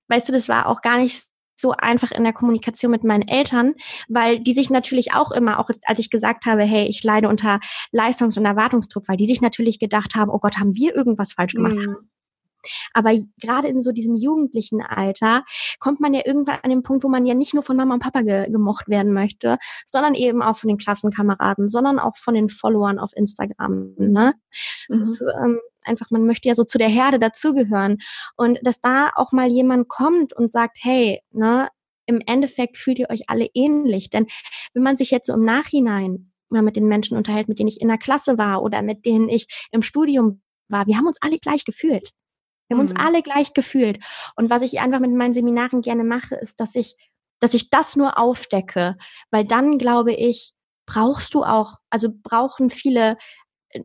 weißt 0.08 0.28
du, 0.28 0.32
das 0.32 0.48
war 0.48 0.66
auch 0.66 0.82
gar 0.82 0.98
nicht 0.98 1.24
so 1.56 1.72
einfach 1.72 2.10
in 2.10 2.24
der 2.24 2.32
Kommunikation 2.32 2.90
mit 2.90 3.04
meinen 3.04 3.26
Eltern, 3.26 3.74
weil 4.08 4.40
die 4.40 4.52
sich 4.52 4.70
natürlich 4.70 5.12
auch 5.12 5.30
immer, 5.30 5.58
auch 5.58 5.70
als 5.84 5.98
ich 5.98 6.10
gesagt 6.10 6.46
habe, 6.46 6.62
hey, 6.62 6.86
ich 6.86 7.02
leide 7.04 7.28
unter 7.28 7.60
Leistungs- 7.92 8.38
und 8.38 8.44
Erwartungsdruck, 8.44 9.08
weil 9.08 9.16
die 9.16 9.26
sich 9.26 9.40
natürlich 9.40 9.78
gedacht 9.78 10.14
haben, 10.14 10.30
oh 10.30 10.38
Gott, 10.38 10.58
haben 10.58 10.74
wir 10.74 10.94
irgendwas 10.94 11.32
falsch 11.32 11.54
gemacht? 11.54 11.74
Mhm. 11.74 11.96
Aber 12.92 13.12
gerade 13.40 13.68
in 13.68 13.80
so 13.80 13.92
diesem 13.92 14.14
jugendlichen 14.14 14.82
Alter 14.82 15.44
kommt 15.78 16.00
man 16.00 16.14
ja 16.14 16.22
irgendwann 16.24 16.58
an 16.62 16.70
den 16.70 16.82
Punkt, 16.82 17.04
wo 17.04 17.08
man 17.08 17.26
ja 17.26 17.34
nicht 17.34 17.54
nur 17.54 17.62
von 17.62 17.76
Mama 17.76 17.94
und 17.94 18.00
Papa 18.00 18.22
ge 18.22 18.50
gemocht 18.50 18.88
werden 18.88 19.12
möchte, 19.12 19.58
sondern 19.86 20.14
eben 20.14 20.42
auch 20.42 20.56
von 20.56 20.68
den 20.68 20.78
Klassenkameraden, 20.78 21.68
sondern 21.68 21.98
auch 21.98 22.16
von 22.16 22.34
den 22.34 22.48
Followern 22.48 22.98
auf 22.98 23.10
Instagram. 23.14 23.94
Ne? 23.98 24.34
Mhm. 24.88 25.00
Ist, 25.00 25.24
ähm, 25.42 25.60
einfach, 25.86 26.10
man 26.10 26.26
möchte 26.26 26.48
ja 26.48 26.54
so 26.54 26.64
zu 26.64 26.78
der 26.78 26.88
Herde 26.88 27.18
dazugehören. 27.18 27.98
Und 28.36 28.58
dass 28.62 28.80
da 28.80 29.10
auch 29.14 29.32
mal 29.32 29.48
jemand 29.48 29.88
kommt 29.88 30.32
und 30.32 30.50
sagt, 30.50 30.78
hey, 30.82 31.20
ne, 31.30 31.68
im 32.06 32.20
Endeffekt 32.26 32.76
fühlt 32.76 32.98
ihr 32.98 33.10
euch 33.10 33.28
alle 33.28 33.48
ähnlich. 33.54 34.10
Denn 34.10 34.26
wenn 34.72 34.82
man 34.82 34.96
sich 34.96 35.10
jetzt 35.10 35.26
so 35.26 35.34
im 35.34 35.44
Nachhinein 35.44 36.32
mal 36.48 36.62
mit 36.62 36.76
den 36.76 36.86
Menschen 36.86 37.16
unterhält, 37.16 37.48
mit 37.48 37.58
denen 37.58 37.68
ich 37.68 37.80
in 37.80 37.88
der 37.88 37.98
Klasse 37.98 38.38
war 38.38 38.62
oder 38.62 38.82
mit 38.82 39.06
denen 39.06 39.28
ich 39.28 39.46
im 39.72 39.82
Studium 39.82 40.42
war, 40.68 40.86
wir 40.86 40.96
haben 40.96 41.06
uns 41.06 41.18
alle 41.20 41.38
gleich 41.38 41.64
gefühlt. 41.64 42.12
Wir 42.68 42.76
haben 42.76 42.84
mhm. 42.84 42.90
uns 42.90 42.96
alle 42.96 43.22
gleich 43.22 43.52
gefühlt. 43.54 43.98
Und 44.36 44.50
was 44.50 44.62
ich 44.62 44.80
einfach 44.80 45.00
mit 45.00 45.12
meinen 45.12 45.34
Seminaren 45.34 45.82
gerne 45.82 46.04
mache, 46.04 46.34
ist, 46.36 46.60
dass 46.60 46.74
ich, 46.74 46.94
dass 47.40 47.54
ich 47.54 47.70
das 47.70 47.96
nur 47.96 48.18
aufdecke, 48.18 48.96
weil 49.30 49.44
dann 49.44 49.78
glaube 49.78 50.12
ich, 50.12 50.52
brauchst 50.86 51.34
du 51.34 51.44
auch, 51.44 51.76
also 51.90 52.08
brauchen 52.12 52.70
viele 52.70 53.16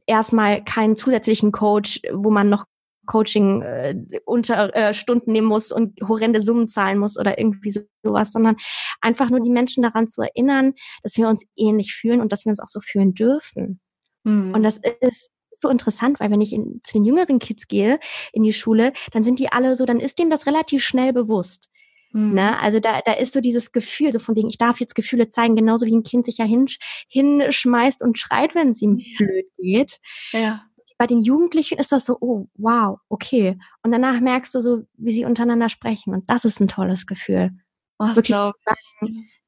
erstmal 0.06 0.63
keinen 0.63 0.95
zusätzlichen 0.95 1.52
Coach, 1.52 2.02
wo 2.12 2.30
man 2.30 2.49
noch 2.49 2.65
Coaching 3.10 3.63
äh, 3.63 3.95
unter 4.25 4.75
äh, 4.75 4.93
Stunden 4.93 5.32
nehmen 5.32 5.47
muss 5.47 5.71
und 5.71 5.99
horrende 6.08 6.43
Summen 6.43 6.67
zahlen 6.67 6.99
muss 6.99 7.17
oder 7.17 7.39
irgendwie 7.39 7.71
so, 7.71 7.82
sowas, 8.04 8.32
sondern 8.32 8.56
einfach 9.02 9.32
nur 9.32 9.39
die 9.39 9.49
Menschen 9.49 9.82
daran 9.82 10.08
zu 10.08 10.21
erinnern, 10.21 10.73
dass 11.02 11.17
wir 11.17 11.28
uns 11.28 11.43
ähnlich 11.58 11.95
fühlen 11.95 12.21
und 12.21 12.32
dass 12.32 12.45
wir 12.45 12.52
uns 12.52 12.60
auch 12.60 12.67
so 12.67 12.80
fühlen 12.80 13.15
dürfen. 13.15 13.80
Mhm. 14.23 14.54
Und 14.54 14.62
das 14.62 14.80
ist 15.02 15.32
so 15.52 15.69
interessant, 15.69 16.19
weil 16.19 16.30
wenn 16.30 16.41
ich 16.41 16.54
in, 16.54 16.82
zu 16.84 16.93
den 16.93 17.06
jüngeren 17.06 17.39
Kids 17.39 17.67
gehe 17.67 17.99
in 18.32 18.43
die 18.43 18.54
Schule, 18.54 18.93
dann 19.12 19.23
sind 19.23 19.39
die 19.39 19.52
alle 19.52 19.75
so, 19.75 19.86
dann 19.86 19.99
ist 19.99 20.19
denen 20.19 20.30
das 20.30 20.45
relativ 20.45 20.84
schnell 20.84 21.12
bewusst. 21.12 21.68
Mhm. 22.12 22.34
Ne? 22.34 22.60
Also 22.60 22.80
da, 22.80 23.02
da 23.02 23.13
ist 23.13 23.34
so 23.34 23.41
dieses 23.41 23.72
Gefühl, 23.72 24.12
so 24.12 24.19
von 24.19 24.36
wegen, 24.36 24.50
ich 24.50 24.58
darf 24.58 24.80
jetzt 24.80 24.95
Gefühle 24.95 25.30
zeigen, 25.30 25.56
genauso 25.56 25.86
wie 25.86 25.95
ein 25.95 26.04
Kind 26.04 26.26
sich 26.26 26.38
ja 26.38 26.45
hinsch 26.45 26.80
hinschmeißt 27.08 28.02
und 28.02 28.17
schreit, 28.17 28.56
wenn 28.56 28.69
es 28.69 28.82
ihm 28.82 28.98
ja. 28.98 29.17
blöd 29.17 29.45
geht. 29.58 30.00
Ja. 30.32 30.63
Bei 30.98 31.08
den 31.08 31.24
Jugendlichen 31.24 31.78
ist 31.78 31.91
das 31.91 32.06
so, 32.06 32.17
oh, 32.19 32.48
wow, 32.56 33.00
okay. 33.08 33.58
Und 33.84 33.91
danach 33.91 34.19
merkst 34.19 34.54
du 34.54 34.62
so, 34.62 34.84
wie 34.98 35.13
sie 35.13 35.24
untereinander 35.24 35.69
sprechen. 35.69 36.13
Und 36.13 36.30
das 36.30 36.43
ist 36.43 36.60
ein 36.60 36.67
tolles 36.67 37.06
Gefühl. 37.06 37.52
Oh, 38.00 38.10
das 38.13 38.24
glaube 38.24 38.58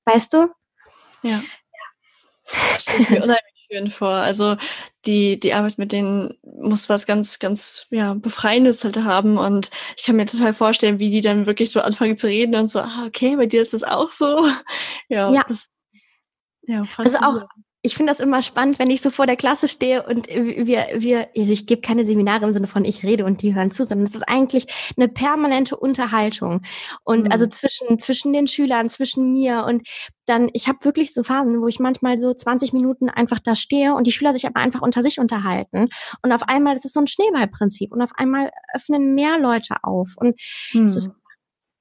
Weißt 0.05 0.33
du? 0.33 0.49
Ja. 1.23 1.29
ja. 1.29 1.43
Das 2.75 2.87
mir 3.09 3.23
unheimlich 3.23 3.50
schön 3.71 3.89
vor. 3.89 4.09
Also 4.13 4.57
die, 5.05 5.39
die 5.39 5.53
Arbeit 5.53 5.77
mit 5.77 5.91
denen 5.91 6.33
muss 6.43 6.89
was 6.89 7.05
ganz, 7.05 7.39
ganz 7.39 7.87
ja, 7.89 8.13
Befreiendes 8.13 8.83
halt 8.83 8.97
haben. 8.97 9.37
Und 9.37 9.71
ich 9.97 10.03
kann 10.03 10.15
mir 10.15 10.25
total 10.25 10.53
vorstellen, 10.53 10.99
wie 10.99 11.09
die 11.09 11.21
dann 11.21 11.45
wirklich 11.45 11.71
so 11.71 11.81
anfangen 11.81 12.17
zu 12.17 12.27
reden 12.27 12.55
und 12.55 12.67
so, 12.67 12.79
ah, 12.79 13.05
okay, 13.07 13.35
bei 13.35 13.45
dir 13.45 13.61
ist 13.61 13.73
das 13.73 13.83
auch 13.83 14.11
so. 14.11 14.47
Ja, 15.09 15.29
ja. 15.31 15.43
Das, 15.47 15.67
ja 16.63 16.85
also 16.97 17.17
auch, 17.17 17.43
ich 17.83 17.95
finde 17.95 18.11
das 18.11 18.19
immer 18.19 18.43
spannend, 18.43 18.77
wenn 18.77 18.91
ich 18.91 19.01
so 19.01 19.09
vor 19.09 19.25
der 19.25 19.35
Klasse 19.35 19.67
stehe 19.67 20.03
und 20.03 20.27
wir, 20.27 20.87
wir, 20.95 21.29
also 21.35 21.51
ich 21.51 21.65
gebe 21.65 21.81
keine 21.81 22.05
Seminare 22.05 22.45
im 22.45 22.53
Sinne 22.53 22.67
von 22.67 22.85
ich 22.85 23.03
rede 23.03 23.25
und 23.25 23.41
die 23.41 23.55
hören 23.55 23.71
zu, 23.71 23.83
sondern 23.83 24.07
es 24.07 24.15
ist 24.15 24.27
eigentlich 24.27 24.67
eine 24.97 25.07
permanente 25.07 25.75
Unterhaltung. 25.75 26.61
Und 27.03 27.25
mhm. 27.25 27.31
also 27.31 27.47
zwischen, 27.47 27.99
zwischen 27.99 28.33
den 28.33 28.47
Schülern, 28.47 28.89
zwischen 28.89 29.31
mir 29.31 29.65
und 29.65 29.87
dann, 30.27 30.49
ich 30.53 30.67
habe 30.67 30.85
wirklich 30.85 31.11
so 31.11 31.23
Phasen, 31.23 31.59
wo 31.59 31.67
ich 31.67 31.79
manchmal 31.79 32.19
so 32.19 32.31
20 32.31 32.71
Minuten 32.71 33.09
einfach 33.09 33.39
da 33.39 33.55
stehe 33.55 33.95
und 33.95 34.05
die 34.05 34.11
Schüler 34.11 34.33
sich 34.33 34.45
aber 34.45 34.59
einfach 34.59 34.81
unter 34.81 35.01
sich 35.01 35.19
unterhalten. 35.19 35.89
Und 36.21 36.31
auf 36.31 36.43
einmal, 36.43 36.75
das 36.75 36.85
ist 36.85 36.93
so 36.93 36.99
ein 36.99 37.07
Schneeballprinzip 37.07 37.91
und 37.91 38.01
auf 38.03 38.11
einmal 38.15 38.51
öffnen 38.75 39.15
mehr 39.15 39.39
Leute 39.39 39.75
auf. 39.81 40.13
Und 40.17 40.39
mhm. 40.73 40.85
das, 40.85 40.95
ist, 40.95 41.11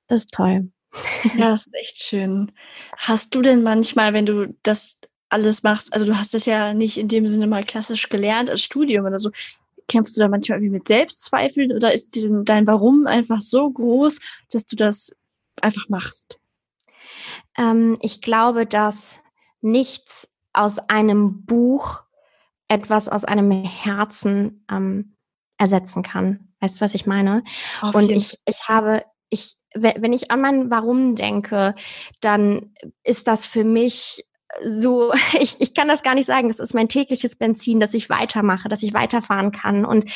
das 0.09 0.21
ist 0.23 0.33
toll. 0.33 0.71
Ja, 1.37 1.51
das 1.51 1.67
ist 1.67 1.75
echt 1.75 2.03
schön. 2.03 2.53
Hast 2.97 3.35
du 3.35 3.43
denn 3.43 3.63
manchmal, 3.63 4.13
wenn 4.13 4.27
du 4.27 4.57
das 4.63 4.99
alles 5.31 5.63
machst. 5.63 5.93
Also 5.93 6.07
du 6.07 6.17
hast 6.19 6.35
das 6.35 6.45
ja 6.47 6.75
nicht 6.75 6.99
in 6.99 7.09
dem 7.09 7.27
Sinne 7.27 7.47
mal 7.47 7.65
klassisch 7.65 8.09
gelernt 8.09 8.51
als 8.51 8.63
Studium 8.63 9.07
oder 9.07 9.19
so. 9.19 9.31
Kämpfst 9.89 10.17
du 10.17 10.21
da 10.21 10.29
manchmal 10.29 10.59
irgendwie 10.59 10.79
mit 10.79 10.89
Selbstzweifeln 10.89 11.73
oder 11.73 11.93
ist 11.93 12.19
dein 12.45 12.67
Warum 12.67 13.07
einfach 13.07 13.41
so 13.41 13.71
groß, 13.71 14.21
dass 14.53 14.67
du 14.67 14.77
das 14.77 15.17
einfach 15.61 15.89
machst? 15.89 16.39
Ähm, 17.57 17.97
ich 18.01 18.21
glaube, 18.21 18.67
dass 18.67 19.21
nichts 19.61 20.33
aus 20.53 20.79
einem 20.79 21.45
Buch 21.45 22.03
etwas 22.69 23.09
aus 23.09 23.25
einem 23.25 23.51
Herzen 23.51 24.65
ähm, 24.71 25.17
ersetzen 25.59 26.03
kann. 26.03 26.49
Weißt 26.61 26.79
du, 26.79 26.85
was 26.85 26.95
ich 26.95 27.07
meine? 27.07 27.43
Auf 27.81 27.95
und 27.95 28.11
ich, 28.11 28.39
ich 28.47 28.69
habe, 28.69 29.05
ich, 29.29 29.57
wenn 29.75 30.13
ich 30.13 30.31
an 30.31 30.41
mein 30.41 30.71
Warum 30.71 31.17
denke, 31.17 31.75
dann 32.21 32.75
ist 33.03 33.27
das 33.27 33.47
für 33.47 33.65
mich 33.65 34.25
so, 34.65 35.13
ich, 35.41 35.61
ich 35.61 35.75
kann 35.75 35.89
das 35.89 36.03
gar 36.03 36.15
nicht 36.15 36.27
sagen. 36.27 36.49
Das 36.49 36.61
ist 36.61 36.75
mein 36.75 36.89
tägliches 36.89 37.37
Benzin, 37.37 37.81
dass 37.81 37.95
ich 37.95 38.11
weitermache, 38.11 38.69
dass 38.69 38.83
ich 38.83 38.95
weiterfahren 38.95 39.53
kann. 39.53 39.85
Und 39.85 40.07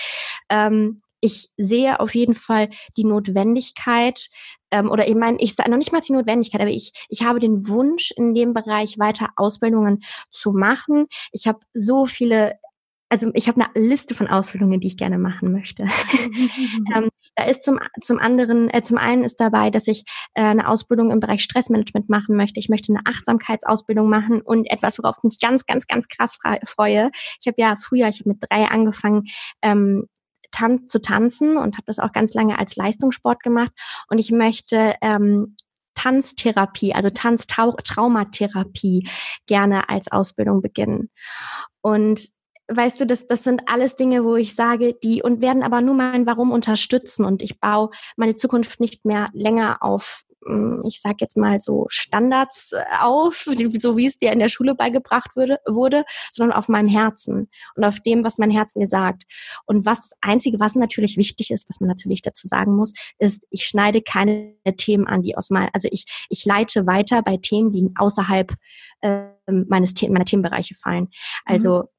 ähm, 0.48 1.02
ich 1.20 1.48
sehe 1.56 2.00
auf 2.00 2.14
jeden 2.14 2.34
Fall 2.34 2.68
die 2.98 3.04
Notwendigkeit, 3.04 4.28
ähm, 4.70 4.90
oder 4.90 5.08
ich 5.08 5.14
meine, 5.14 5.38
ich 5.40 5.54
sage 5.54 5.70
noch 5.70 5.78
nicht 5.78 5.92
mal 5.92 6.00
die 6.00 6.12
Notwendigkeit, 6.12 6.60
aber 6.60 6.70
ich, 6.70 6.92
ich 7.08 7.22
habe 7.22 7.40
den 7.40 7.66
Wunsch, 7.68 8.10
in 8.10 8.34
dem 8.34 8.52
Bereich 8.52 8.98
weiter 8.98 9.30
Ausbildungen 9.36 10.02
zu 10.30 10.52
machen. 10.52 11.06
Ich 11.32 11.46
habe 11.46 11.60
so 11.72 12.04
viele 12.04 12.58
also 13.14 13.30
ich 13.34 13.46
habe 13.46 13.64
eine 13.64 13.86
Liste 13.86 14.12
von 14.12 14.26
Ausbildungen, 14.26 14.80
die 14.80 14.88
ich 14.88 14.96
gerne 14.96 15.18
machen 15.18 15.52
möchte. 15.52 15.84
ähm, 16.96 17.10
da 17.36 17.44
ist 17.44 17.62
zum, 17.62 17.78
zum 18.00 18.18
anderen, 18.18 18.68
äh, 18.70 18.82
zum 18.82 18.98
einen 18.98 19.22
ist 19.22 19.36
dabei, 19.36 19.70
dass 19.70 19.86
ich 19.86 20.02
äh, 20.34 20.42
eine 20.42 20.68
Ausbildung 20.68 21.12
im 21.12 21.20
Bereich 21.20 21.44
Stressmanagement 21.44 22.08
machen 22.08 22.34
möchte. 22.34 22.58
Ich 22.58 22.68
möchte 22.68 22.92
eine 22.92 23.02
Achtsamkeitsausbildung 23.04 24.08
machen 24.08 24.40
und 24.40 24.68
etwas, 24.68 24.98
worauf 24.98 25.14
ich 25.18 25.22
mich 25.22 25.38
ganz, 25.40 25.64
ganz, 25.64 25.86
ganz 25.86 26.08
krass 26.08 26.38
freue. 26.66 27.12
Ich 27.40 27.46
habe 27.46 27.54
ja 27.58 27.76
früher, 27.80 28.08
ich 28.08 28.18
habe 28.18 28.30
mit 28.30 28.42
drei 28.50 28.64
angefangen, 28.64 29.26
ähm, 29.62 30.08
Tanz 30.50 30.86
zu 30.86 31.00
tanzen 31.00 31.56
und 31.56 31.76
habe 31.76 31.86
das 31.86 32.00
auch 32.00 32.10
ganz 32.10 32.34
lange 32.34 32.58
als 32.58 32.74
Leistungssport 32.74 33.44
gemacht. 33.44 33.70
Und 34.08 34.18
ich 34.18 34.32
möchte 34.32 34.96
ähm, 35.02 35.54
Tanztherapie, 35.94 36.94
also 36.94 37.10
Tanztraumatherapie 37.10 39.08
gerne 39.46 39.88
als 39.88 40.10
Ausbildung 40.10 40.62
beginnen. 40.62 41.10
Und 41.80 42.34
weißt 42.68 43.00
du, 43.00 43.06
das, 43.06 43.26
das 43.26 43.44
sind 43.44 43.68
alles 43.68 43.96
Dinge, 43.96 44.24
wo 44.24 44.36
ich 44.36 44.54
sage, 44.54 44.94
die 44.94 45.22
und 45.22 45.40
werden 45.40 45.62
aber 45.62 45.80
nur 45.80 45.94
mein 45.94 46.26
Warum 46.26 46.50
unterstützen 46.50 47.24
und 47.24 47.42
ich 47.42 47.60
baue 47.60 47.90
meine 48.16 48.34
Zukunft 48.34 48.80
nicht 48.80 49.04
mehr 49.04 49.28
länger 49.32 49.82
auf, 49.82 50.22
hm, 50.46 50.82
ich 50.86 51.00
sag 51.00 51.20
jetzt 51.20 51.36
mal 51.36 51.60
so 51.60 51.86
Standards 51.88 52.72
äh, 52.72 52.82
auf, 53.00 53.46
so 53.78 53.96
wie 53.96 54.06
es 54.06 54.18
dir 54.18 54.32
in 54.32 54.38
der 54.38 54.48
Schule 54.48 54.74
beigebracht 54.74 55.36
wurde, 55.36 55.58
wurde, 55.66 56.04
sondern 56.30 56.56
auf 56.56 56.68
meinem 56.68 56.88
Herzen 56.88 57.48
und 57.76 57.84
auf 57.84 58.00
dem, 58.00 58.24
was 58.24 58.38
mein 58.38 58.50
Herz 58.50 58.74
mir 58.74 58.88
sagt. 58.88 59.24
Und 59.66 59.84
was 59.84 59.98
das 59.98 60.12
Einzige, 60.22 60.58
was 60.58 60.74
natürlich 60.74 61.16
wichtig 61.16 61.50
ist, 61.50 61.68
was 61.68 61.80
man 61.80 61.88
natürlich 61.88 62.22
dazu 62.22 62.48
sagen 62.48 62.76
muss, 62.76 62.92
ist, 63.18 63.46
ich 63.50 63.66
schneide 63.66 64.00
keine 64.00 64.54
Themen 64.76 65.06
an, 65.06 65.22
die 65.22 65.36
aus 65.36 65.50
meinem, 65.50 65.70
also 65.72 65.88
ich, 65.90 66.26
ich 66.30 66.44
leite 66.44 66.86
weiter 66.86 67.22
bei 67.22 67.36
Themen, 67.36 67.72
die 67.72 67.90
außerhalb 67.96 68.54
äh, 69.02 69.26
meines 69.46 69.94
meiner 70.08 70.24
Themenbereiche 70.24 70.74
fallen. 70.74 71.08
Also 71.44 71.82
mhm 71.82 71.93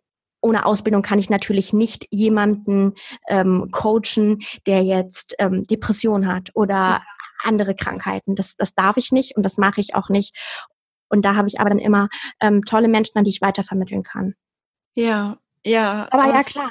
ohne 0.45 0.67
Ausbildung 0.67 1.01
kann 1.01 1.17
ich 1.17 1.31
natürlich 1.31 1.73
nicht 1.73 2.05
jemanden 2.11 2.93
ähm, 3.27 3.69
coachen, 3.71 4.43
der 4.67 4.83
jetzt 4.83 5.35
ähm, 5.39 5.63
Depression 5.63 6.27
hat 6.27 6.51
oder 6.53 7.01
andere 7.43 7.73
Krankheiten. 7.73 8.35
Das, 8.35 8.55
das 8.55 8.75
darf 8.75 8.97
ich 8.97 9.11
nicht 9.11 9.35
und 9.35 9.41
das 9.41 9.57
mache 9.57 9.81
ich 9.81 9.95
auch 9.95 10.09
nicht. 10.09 10.37
Und 11.09 11.25
da 11.25 11.33
habe 11.33 11.47
ich 11.47 11.59
aber 11.59 11.69
dann 11.69 11.79
immer 11.79 12.09
ähm, 12.39 12.63
tolle 12.63 12.87
Menschen, 12.87 13.17
an 13.17 13.23
die 13.23 13.31
ich 13.31 13.41
weitervermitteln 13.41 14.03
kann. 14.03 14.35
Ja, 14.93 15.37
ja. 15.65 16.07
Aber 16.11 16.27
ja, 16.27 16.43
klar. 16.43 16.69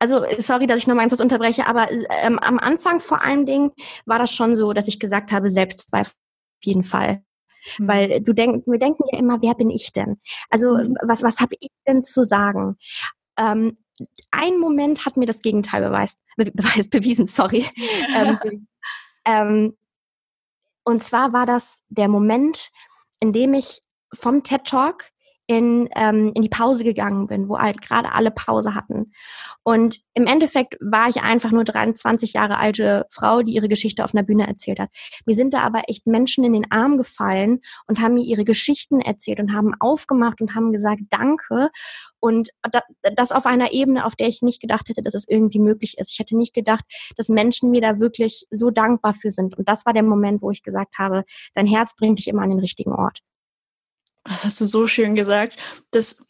Also, 0.00 0.24
sorry, 0.38 0.66
dass 0.66 0.80
ich 0.80 0.88
noch 0.88 0.96
mal 0.96 1.02
eins 1.02 1.20
unterbreche, 1.20 1.68
aber 1.68 1.92
ähm, 2.22 2.40
am 2.40 2.58
Anfang 2.58 2.98
vor 2.98 3.22
allen 3.22 3.46
Dingen 3.46 3.70
war 4.06 4.18
das 4.18 4.32
schon 4.32 4.56
so, 4.56 4.72
dass 4.72 4.88
ich 4.88 4.98
gesagt 4.98 5.30
habe, 5.30 5.50
Selbstzweifel 5.50 6.12
auf 6.12 6.64
jeden 6.64 6.82
Fall. 6.82 7.22
Mhm. 7.78 7.88
Weil 7.88 8.20
du 8.20 8.32
denk, 8.32 8.66
wir 8.66 8.78
denken 8.78 9.04
ja 9.12 9.18
immer, 9.18 9.40
wer 9.42 9.54
bin 9.54 9.70
ich 9.70 9.92
denn? 9.92 10.20
Also 10.50 10.76
mhm. 10.76 10.96
was, 11.02 11.22
was 11.22 11.40
habe 11.40 11.54
ich 11.60 11.70
denn 11.86 12.02
zu 12.02 12.24
sagen? 12.24 12.76
Ähm, 13.36 13.78
ein 14.30 14.58
Moment 14.58 15.06
hat 15.06 15.16
mir 15.16 15.26
das 15.26 15.42
Gegenteil 15.42 15.82
beweist, 15.82 16.20
be 16.36 16.50
beweist 16.52 16.90
bewiesen, 16.90 17.26
sorry. 17.26 17.64
ähm, 18.14 18.66
ähm, 19.24 19.76
und 20.84 21.02
zwar 21.02 21.32
war 21.32 21.46
das 21.46 21.82
der 21.88 22.08
Moment, 22.08 22.70
in 23.20 23.32
dem 23.32 23.54
ich 23.54 23.80
vom 24.12 24.42
TED 24.42 24.64
Talk 24.64 25.10
in, 25.46 25.88
ähm, 25.94 26.32
in 26.34 26.42
die 26.42 26.48
Pause 26.48 26.84
gegangen 26.84 27.26
bin, 27.26 27.48
wo 27.48 27.58
halt 27.58 27.82
gerade 27.82 28.12
alle 28.12 28.30
Pause 28.30 28.74
hatten. 28.74 29.12
Und 29.62 30.00
im 30.14 30.26
Endeffekt 30.26 30.76
war 30.80 31.08
ich 31.08 31.22
einfach 31.22 31.50
nur 31.50 31.64
23 31.64 32.32
Jahre 32.32 32.58
alte 32.58 33.06
Frau, 33.10 33.42
die 33.42 33.52
ihre 33.52 33.68
Geschichte 33.68 34.04
auf 34.04 34.14
einer 34.14 34.22
Bühne 34.22 34.46
erzählt 34.46 34.80
hat. 34.80 34.88
Mir 35.26 35.36
sind 35.36 35.52
da 35.52 35.60
aber 35.60 35.82
echt 35.88 36.06
Menschen 36.06 36.44
in 36.44 36.54
den 36.54 36.70
Arm 36.70 36.96
gefallen 36.96 37.60
und 37.86 38.00
haben 38.00 38.14
mir 38.14 38.24
ihre 38.24 38.44
Geschichten 38.44 39.00
erzählt 39.00 39.38
und 39.38 39.52
haben 39.52 39.74
aufgemacht 39.80 40.40
und 40.40 40.54
haben 40.54 40.72
gesagt, 40.72 41.02
danke. 41.10 41.70
Und 42.20 42.48
das 43.14 43.32
auf 43.32 43.44
einer 43.44 43.72
Ebene, 43.72 44.06
auf 44.06 44.16
der 44.16 44.28
ich 44.28 44.40
nicht 44.40 44.62
gedacht 44.62 44.88
hätte, 44.88 45.02
dass 45.02 45.14
es 45.14 45.28
irgendwie 45.28 45.58
möglich 45.58 45.98
ist. 45.98 46.12
Ich 46.12 46.18
hätte 46.18 46.38
nicht 46.38 46.54
gedacht, 46.54 46.84
dass 47.16 47.28
Menschen 47.28 47.70
mir 47.70 47.82
da 47.82 48.00
wirklich 48.00 48.46
so 48.50 48.70
dankbar 48.70 49.12
für 49.12 49.30
sind. 49.30 49.58
Und 49.58 49.68
das 49.68 49.84
war 49.84 49.92
der 49.92 50.02
Moment, 50.02 50.40
wo 50.40 50.50
ich 50.50 50.62
gesagt 50.62 50.96
habe, 50.96 51.24
dein 51.54 51.66
Herz 51.66 51.94
bringt 51.94 52.18
dich 52.18 52.28
immer 52.28 52.42
an 52.42 52.50
den 52.50 52.60
richtigen 52.60 52.92
Ort. 52.92 53.20
Das 54.24 54.44
hast 54.44 54.60
du 54.60 54.64
so 54.64 54.86
schön 54.86 55.14
gesagt. 55.14 55.58
Das 55.90 56.24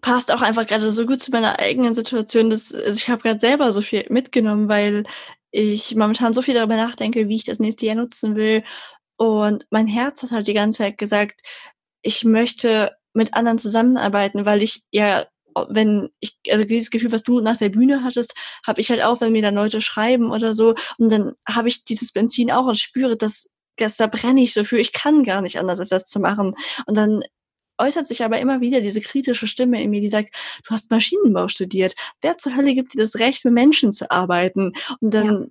passt 0.00 0.32
auch 0.32 0.42
einfach 0.42 0.66
gerade 0.66 0.90
so 0.90 1.06
gut 1.06 1.20
zu 1.20 1.30
meiner 1.30 1.58
eigenen 1.58 1.94
Situation. 1.94 2.50
Dass, 2.50 2.74
also 2.74 2.96
ich 2.98 3.08
habe 3.08 3.22
gerade 3.22 3.40
selber 3.40 3.72
so 3.72 3.82
viel 3.82 4.06
mitgenommen, 4.08 4.68
weil 4.68 5.04
ich 5.50 5.94
momentan 5.94 6.32
so 6.32 6.42
viel 6.42 6.54
darüber 6.54 6.76
nachdenke, 6.76 7.28
wie 7.28 7.36
ich 7.36 7.44
das 7.44 7.58
nächste 7.58 7.86
Jahr 7.86 7.96
nutzen 7.96 8.36
will. 8.36 8.64
Und 9.16 9.66
mein 9.70 9.86
Herz 9.86 10.22
hat 10.22 10.30
halt 10.32 10.46
die 10.46 10.54
ganze 10.54 10.78
Zeit 10.78 10.98
gesagt, 10.98 11.40
ich 12.02 12.24
möchte 12.24 12.92
mit 13.14 13.34
anderen 13.34 13.58
zusammenarbeiten, 13.58 14.44
weil 14.44 14.62
ich 14.62 14.82
ja, 14.90 15.26
wenn 15.68 16.10
ich, 16.20 16.38
also 16.50 16.64
dieses 16.64 16.90
Gefühl, 16.90 17.12
was 17.12 17.22
du 17.22 17.40
nach 17.40 17.56
der 17.56 17.70
Bühne 17.70 18.04
hattest, 18.04 18.34
habe 18.66 18.80
ich 18.80 18.90
halt 18.90 19.02
auch, 19.02 19.20
wenn 19.22 19.32
mir 19.32 19.42
dann 19.42 19.54
Leute 19.54 19.80
schreiben 19.80 20.30
oder 20.30 20.54
so, 20.54 20.74
und 20.98 21.10
dann 21.10 21.32
habe 21.48 21.68
ich 21.68 21.84
dieses 21.84 22.12
Benzin 22.12 22.52
auch 22.52 22.66
und 22.66 22.78
spüre, 22.78 23.16
dass 23.16 23.50
das, 23.76 23.96
da 23.96 24.06
brenne 24.06 24.42
ich 24.42 24.52
so 24.52 24.64
für, 24.64 24.78
ich 24.78 24.92
kann 24.92 25.24
gar 25.24 25.40
nicht 25.40 25.58
anders, 25.58 25.78
als 25.78 25.90
das 25.90 26.04
zu 26.04 26.20
machen. 26.20 26.54
Und 26.86 26.96
dann 26.96 27.22
äußert 27.78 28.08
sich 28.08 28.24
aber 28.24 28.38
immer 28.38 28.60
wieder 28.60 28.80
diese 28.80 29.00
kritische 29.00 29.46
Stimme 29.46 29.82
in 29.82 29.90
mir, 29.90 30.00
die 30.00 30.08
sagt, 30.08 30.34
du 30.64 30.70
hast 30.70 30.90
Maschinenbau 30.90 31.48
studiert. 31.48 31.94
Wer 32.20 32.38
zur 32.38 32.56
Hölle 32.56 32.74
gibt 32.74 32.94
dir 32.94 32.98
das 32.98 33.18
Recht, 33.18 33.44
mit 33.44 33.54
Menschen 33.54 33.92
zu 33.92 34.10
arbeiten? 34.10 34.72
Und 35.00 35.14
dann 35.14 35.50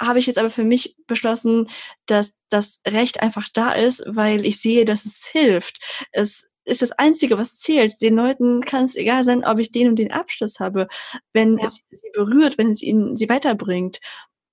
ja. 0.00 0.06
habe 0.08 0.18
ich 0.18 0.26
jetzt 0.26 0.38
aber 0.38 0.50
für 0.50 0.64
mich 0.64 0.96
beschlossen, 1.06 1.68
dass 2.06 2.38
das 2.48 2.80
Recht 2.86 3.22
einfach 3.22 3.48
da 3.52 3.72
ist, 3.72 4.04
weil 4.06 4.44
ich 4.44 4.60
sehe, 4.60 4.84
dass 4.84 5.04
es 5.04 5.24
hilft. 5.26 5.78
Es 6.10 6.50
ist 6.64 6.82
das 6.82 6.92
Einzige, 6.92 7.38
was 7.38 7.58
zählt. 7.58 8.00
Den 8.00 8.14
Leuten 8.14 8.60
kann 8.60 8.84
es 8.84 8.96
egal 8.96 9.24
sein, 9.24 9.44
ob 9.44 9.58
ich 9.58 9.72
den 9.72 9.88
und 9.88 9.98
den 9.98 10.12
Abschluss 10.12 10.60
habe. 10.60 10.88
Wenn 11.32 11.58
ja. 11.58 11.64
es 11.64 11.86
sie 11.90 12.10
berührt, 12.12 12.58
wenn 12.58 12.70
es 12.70 12.82
ihnen 12.82 13.16
sie 13.16 13.28
weiterbringt, 13.28 14.00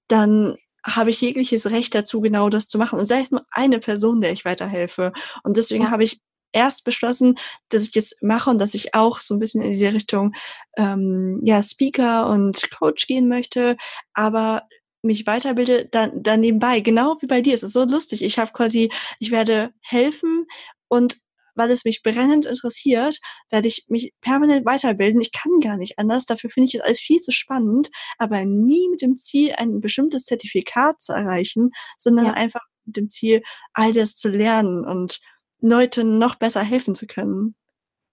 dann 0.08 0.56
habe 0.86 1.10
ich 1.10 1.22
jegliches 1.22 1.70
Recht 1.72 1.96
dazu, 1.96 2.22
genau 2.22 2.50
das 2.50 2.68
zu 2.68 2.78
machen. 2.78 3.00
Und 3.00 3.06
sei 3.06 3.22
es 3.22 3.32
nur 3.32 3.46
eine 3.52 3.80
Person, 3.80 4.22
der 4.22 4.32
ich 4.32 4.46
weiterhelfe. 4.46 5.12
Und 5.44 5.58
deswegen 5.58 5.86
ja. 5.86 5.92
habe 5.92 6.04
ich 6.04 6.20
erst 6.52 6.84
beschlossen, 6.84 7.38
dass 7.70 7.84
ich 7.84 7.92
das 7.92 8.15
mache 8.22 8.50
und 8.50 8.60
dass 8.60 8.74
ich 8.74 8.96
auch 8.96 9.20
so 9.20 9.36
ein 9.36 9.39
bisschen 9.39 9.62
in 9.62 9.72
diese 9.72 9.94
Richtung 9.94 10.34
ähm, 10.78 11.39
ja 11.44 11.62
Speaker 11.62 12.28
und 12.28 12.70
Coach 12.72 13.08
gehen 13.08 13.28
möchte, 13.28 13.78
aber 14.13 14.63
mich 15.02 15.26
weiterbilde 15.28 15.88
dann, 15.92 16.24
dann 16.24 16.42
nebenbei, 16.42 16.82
genau 16.82 17.18
wie 17.22 17.28
bei 17.28 17.42
dir. 17.42 17.54
Es 17.54 17.63
ist 17.63 17.74
so 17.74 17.86
lustig. 17.86 18.24
Ich 18.24 18.38
habe 18.38 18.52
quasi, 18.52 18.92
ich 19.20 19.32
werde 19.32 19.72
helfen 19.82 20.46
und 20.88 21.18
weil 21.60 21.69
es 21.72 21.86
mich 21.86 22.02
brennend 22.02 22.45
interessiert, 22.45 23.19
werde 23.50 23.67
ich 23.67 23.86
mich 23.89 24.13
permanent 24.22 24.65
weiterbilden. 24.65 25.22
Ich 25.22 25.34
kann 25.34 25.60
gar 25.62 25.78
nicht 25.78 26.00
anders. 26.00 26.26
Dafür 26.26 26.50
finde 26.50 26.67
ich 26.67 26.76
es 26.76 26.82
alles 26.82 27.00
viel 27.00 27.19
zu 27.19 27.32
spannend, 27.32 27.89
aber 28.17 28.45
nie 28.45 28.88
mit 28.89 29.02
dem 29.02 29.17
Ziel, 29.17 29.54
ein 29.58 29.82
bestimmtes 29.82 30.24
Zertifikat 30.24 31.02
zu 31.02 31.12
erreichen, 31.12 31.72
sondern 31.98 32.28
ja. 32.28 32.34
einfach 32.34 32.62
mit 32.86 32.95
dem 32.95 33.10
Ziel, 33.10 33.41
all 33.74 33.91
das 33.91 34.15
zu 34.15 34.30
lernen 34.30 34.86
und 34.86 35.19
Leuten 35.60 36.17
noch 36.17 36.36
besser 36.36 36.63
helfen 36.63 36.95
zu 36.95 37.06
können. 37.06 37.56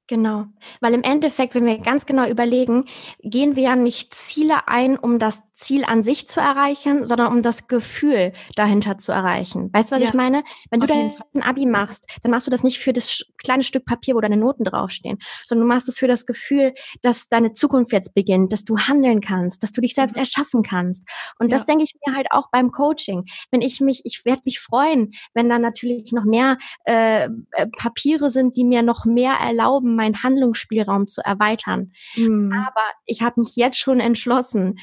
Genau, 0.09 0.47
weil 0.81 0.95
im 0.95 1.03
Endeffekt, 1.03 1.57
wenn 1.57 1.67
wir 1.67 1.79
ganz 1.79 2.07
genau 2.07 2.29
überlegen, 2.29 2.85
gehen 3.23 3.57
wir 3.57 3.65
ja 3.65 3.77
nicht 3.77 4.15
Ziele 4.15 4.69
ein, 4.69 4.97
um 4.97 5.19
das 5.19 5.43
Ziel 5.53 5.85
an 5.85 6.03
sich 6.03 6.29
zu 6.29 6.39
erreichen, 6.39 7.07
sondern 7.07 7.33
um 7.33 7.43
das 7.43 7.67
Gefühl 7.67 8.33
dahinter 8.55 8.99
zu 8.99 9.11
erreichen. 9.11 9.71
Weißt 9.73 9.91
du, 9.91 9.97
was 9.97 10.03
ja, 10.03 10.09
ich 10.09 10.15
meine? 10.15 10.45
Wenn 10.71 10.81
du 10.81 10.87
dein 10.87 11.13
Abi 11.41 11.67
machst, 11.67 12.07
dann 12.23 12.31
machst 12.31 12.47
du 12.47 12.51
das 12.51 12.63
nicht 12.63 12.79
für 12.79 12.93
das 12.93 13.25
kleine 13.43 13.63
Stück 13.63 13.85
Papier, 13.87 14.15
wo 14.15 14.21
deine 14.21 14.37
Noten 14.37 14.65
draufstehen, 14.65 15.19
sondern 15.47 15.67
du 15.67 15.75
machst 15.75 15.89
es 15.89 15.99
für 15.99 16.09
das 16.09 16.27
Gefühl, 16.27 16.75
dass 17.03 17.29
deine 17.29 17.55
Zukunft 17.55 17.93
jetzt 17.93 18.15
beginnt, 18.15 18.53
dass 18.53 18.65
du 18.65 18.77
handeln 18.77 19.21
kannst, 19.21 19.63
dass 19.63 19.73
du 19.73 19.81
dich 19.81 19.95
selbst 19.95 20.17
mhm. 20.17 20.21
erschaffen 20.21 20.63
kannst. 20.63 21.09
Und 21.39 21.51
ja. 21.51 21.57
das 21.57 21.65
denke 21.65 21.85
ich 21.85 21.95
mir 22.07 22.15
halt 22.15 22.29
auch 22.31 22.51
beim 22.53 22.71
Coaching. 22.71 23.25
Wenn 23.51 23.63
ich 23.63 23.81
mich, 23.81 24.03
ich 24.05 24.25
werde 24.25 24.43
mich 24.45 24.61
freuen, 24.61 25.13
wenn 25.33 25.49
da 25.49 25.59
natürlich 25.59 26.13
noch 26.13 26.25
mehr 26.25 26.59
äh, 26.85 27.25
äh, 27.25 27.67
Papiere 27.77 28.31
sind, 28.31 28.57
die 28.57 28.65
mir 28.65 28.83
noch 28.83 29.07
mehr 29.07 29.35
erlauben, 29.35 29.96
meinen 29.97 30.23
Handlungsspielraum 30.23 31.09
zu 31.09 31.23
erweitern. 31.23 31.93
Mhm. 32.15 32.53
Aber 32.53 32.85
ich 33.05 33.23
habe 33.23 33.41
mich 33.41 33.57
jetzt 33.57 33.79
schon 33.79 34.01
entschlossen, 34.01 34.79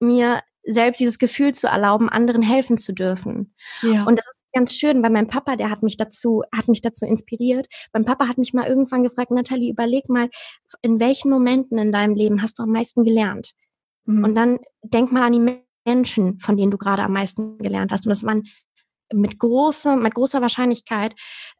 mir 0.00 0.42
selbst 0.66 0.98
dieses 0.98 1.18
Gefühl 1.18 1.54
zu 1.54 1.66
erlauben, 1.66 2.08
anderen 2.08 2.42
helfen 2.42 2.78
zu 2.78 2.92
dürfen. 2.92 3.54
Ja. 3.82 4.04
Und 4.04 4.18
das 4.18 4.26
ist 4.26 4.42
ganz 4.54 4.72
schön, 4.72 5.02
weil 5.02 5.10
mein 5.10 5.26
Papa, 5.26 5.56
der 5.56 5.70
hat 5.70 5.82
mich 5.82 5.96
dazu, 5.96 6.42
hat 6.54 6.68
mich 6.68 6.80
dazu 6.80 7.04
inspiriert. 7.04 7.66
Mein 7.92 8.04
Papa 8.04 8.28
hat 8.28 8.38
mich 8.38 8.54
mal 8.54 8.66
irgendwann 8.66 9.04
gefragt, 9.04 9.30
Nathalie, 9.30 9.70
überleg 9.70 10.08
mal, 10.08 10.30
in 10.80 11.00
welchen 11.00 11.30
Momenten 11.30 11.78
in 11.78 11.92
deinem 11.92 12.14
Leben 12.14 12.42
hast 12.42 12.58
du 12.58 12.62
am 12.62 12.70
meisten 12.70 13.04
gelernt? 13.04 13.52
Mhm. 14.06 14.24
Und 14.24 14.34
dann 14.34 14.58
denk 14.82 15.12
mal 15.12 15.22
an 15.22 15.32
die 15.32 15.62
Menschen, 15.84 16.38
von 16.40 16.56
denen 16.56 16.70
du 16.70 16.78
gerade 16.78 17.02
am 17.02 17.12
meisten 17.12 17.58
gelernt 17.58 17.92
hast. 17.92 18.06
Und 18.06 18.10
das 18.10 18.24
waren 18.24 18.44
mit 19.12 19.38
großer, 19.38 19.96
mit 19.96 20.14
großer 20.14 20.40
Wahrscheinlichkeit 20.40 21.14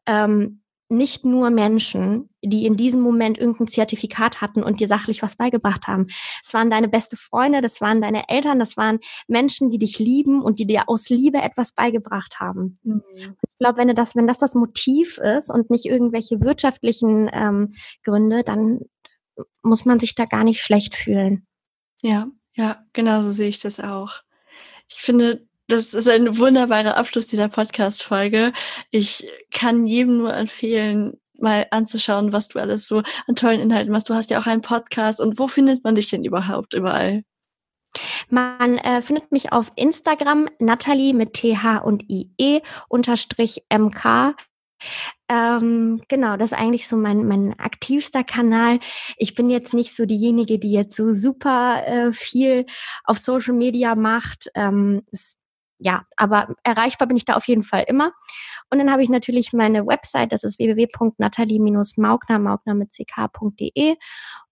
ähm, 0.07 0.61
nicht 0.87 1.25
nur 1.25 1.49
Menschen, 1.49 2.29
die 2.43 2.65
in 2.65 2.77
diesem 2.77 3.01
Moment 3.01 3.37
irgendein 3.37 3.67
Zertifikat 3.67 4.41
hatten 4.41 4.61
und 4.63 4.79
dir 4.79 4.87
sachlich 4.87 5.23
was 5.23 5.35
beigebracht 5.35 5.87
haben. 5.87 6.07
Es 6.43 6.53
waren 6.53 6.69
deine 6.69 6.87
beste 6.87 7.17
Freunde, 7.17 7.61
das 7.61 7.81
waren 7.81 8.01
deine 8.01 8.29
Eltern, 8.29 8.59
das 8.59 8.77
waren 8.77 8.99
Menschen, 9.27 9.71
die 9.71 9.79
dich 9.79 9.97
lieben 9.97 10.41
und 10.43 10.59
die 10.59 10.67
dir 10.67 10.87
aus 10.87 11.09
Liebe 11.09 11.39
etwas 11.39 11.71
beigebracht 11.71 12.39
haben. 12.39 12.79
Mhm. 12.83 13.01
Ich 13.15 13.57
glaube, 13.57 13.79
wenn 13.79 13.95
das, 13.95 14.15
wenn 14.15 14.27
das 14.27 14.37
das 14.37 14.53
Motiv 14.53 15.17
ist 15.17 15.49
und 15.49 15.69
nicht 15.69 15.85
irgendwelche 15.85 16.41
wirtschaftlichen 16.41 17.29
ähm, 17.33 17.73
Gründe, 18.03 18.43
dann 18.43 18.81
muss 19.63 19.85
man 19.85 19.99
sich 19.99 20.13
da 20.13 20.25
gar 20.25 20.43
nicht 20.43 20.61
schlecht 20.61 20.95
fühlen. 20.95 21.47
Ja, 22.01 22.27
ja, 22.53 22.83
genau 22.93 23.21
so 23.21 23.31
sehe 23.31 23.49
ich 23.49 23.59
das 23.59 23.79
auch. 23.79 24.21
Ich 24.87 25.01
finde, 25.01 25.47
das 25.67 25.93
ist 25.93 26.07
ein 26.07 26.37
wunderbarer 26.37 26.97
Abschluss 26.97 27.27
dieser 27.27 27.47
Podcast-Folge. 27.47 28.53
Ich 28.91 29.27
kann 29.51 29.87
jedem 29.87 30.17
nur 30.17 30.33
empfehlen, 30.33 31.19
mal 31.39 31.67
anzuschauen, 31.71 32.33
was 32.33 32.47
du 32.49 32.59
alles 32.59 32.87
so 32.87 33.01
an 33.27 33.35
tollen 33.35 33.59
Inhalten 33.59 33.91
machst. 33.91 34.09
Du 34.09 34.13
hast 34.13 34.29
ja 34.29 34.39
auch 34.39 34.45
einen 34.45 34.61
Podcast. 34.61 35.19
Und 35.19 35.39
wo 35.39 35.47
findet 35.47 35.83
man 35.83 35.95
dich 35.95 36.09
denn 36.09 36.23
überhaupt 36.23 36.73
überall? 36.73 37.23
Man 38.29 38.77
äh, 38.77 39.01
findet 39.01 39.31
mich 39.31 39.51
auf 39.51 39.71
Instagram, 39.75 40.49
Natalie 40.59 41.13
mit 41.13 41.33
TH 41.33 41.81
und 41.83 42.03
IE 42.09 42.61
unterstrich 42.89 43.63
MK. 43.73 44.35
Ähm, 45.29 46.01
genau, 46.09 46.37
das 46.37 46.51
ist 46.51 46.57
eigentlich 46.57 46.87
so 46.87 46.97
mein, 46.97 47.25
mein 47.27 47.57
aktivster 47.57 48.23
Kanal. 48.23 48.79
Ich 49.17 49.33
bin 49.33 49.49
jetzt 49.49 49.73
nicht 49.73 49.95
so 49.95 50.05
diejenige, 50.05 50.59
die 50.59 50.71
jetzt 50.71 50.95
so 50.95 51.13
super 51.13 51.87
äh, 51.87 52.13
viel 52.13 52.65
auf 53.05 53.17
Social 53.17 53.53
Media 53.55 53.95
macht. 53.95 54.51
Ähm, 54.53 55.03
es 55.11 55.37
ja, 55.79 56.03
aber 56.15 56.55
erreichbar 56.63 57.07
bin 57.07 57.17
ich 57.17 57.25
da 57.25 57.35
auf 57.35 57.47
jeden 57.47 57.63
Fall 57.63 57.83
immer. 57.87 58.11
Und 58.69 58.79
dann 58.79 58.91
habe 58.91 59.03
ich 59.03 59.09
natürlich 59.09 59.53
meine 59.53 59.85
Website, 59.85 60.31
das 60.31 60.43
ist 60.43 60.59
www.natalie-maugner, 60.59 62.39
maugner 62.39 62.73
mit 62.73 62.91
ck.de. 62.91 63.95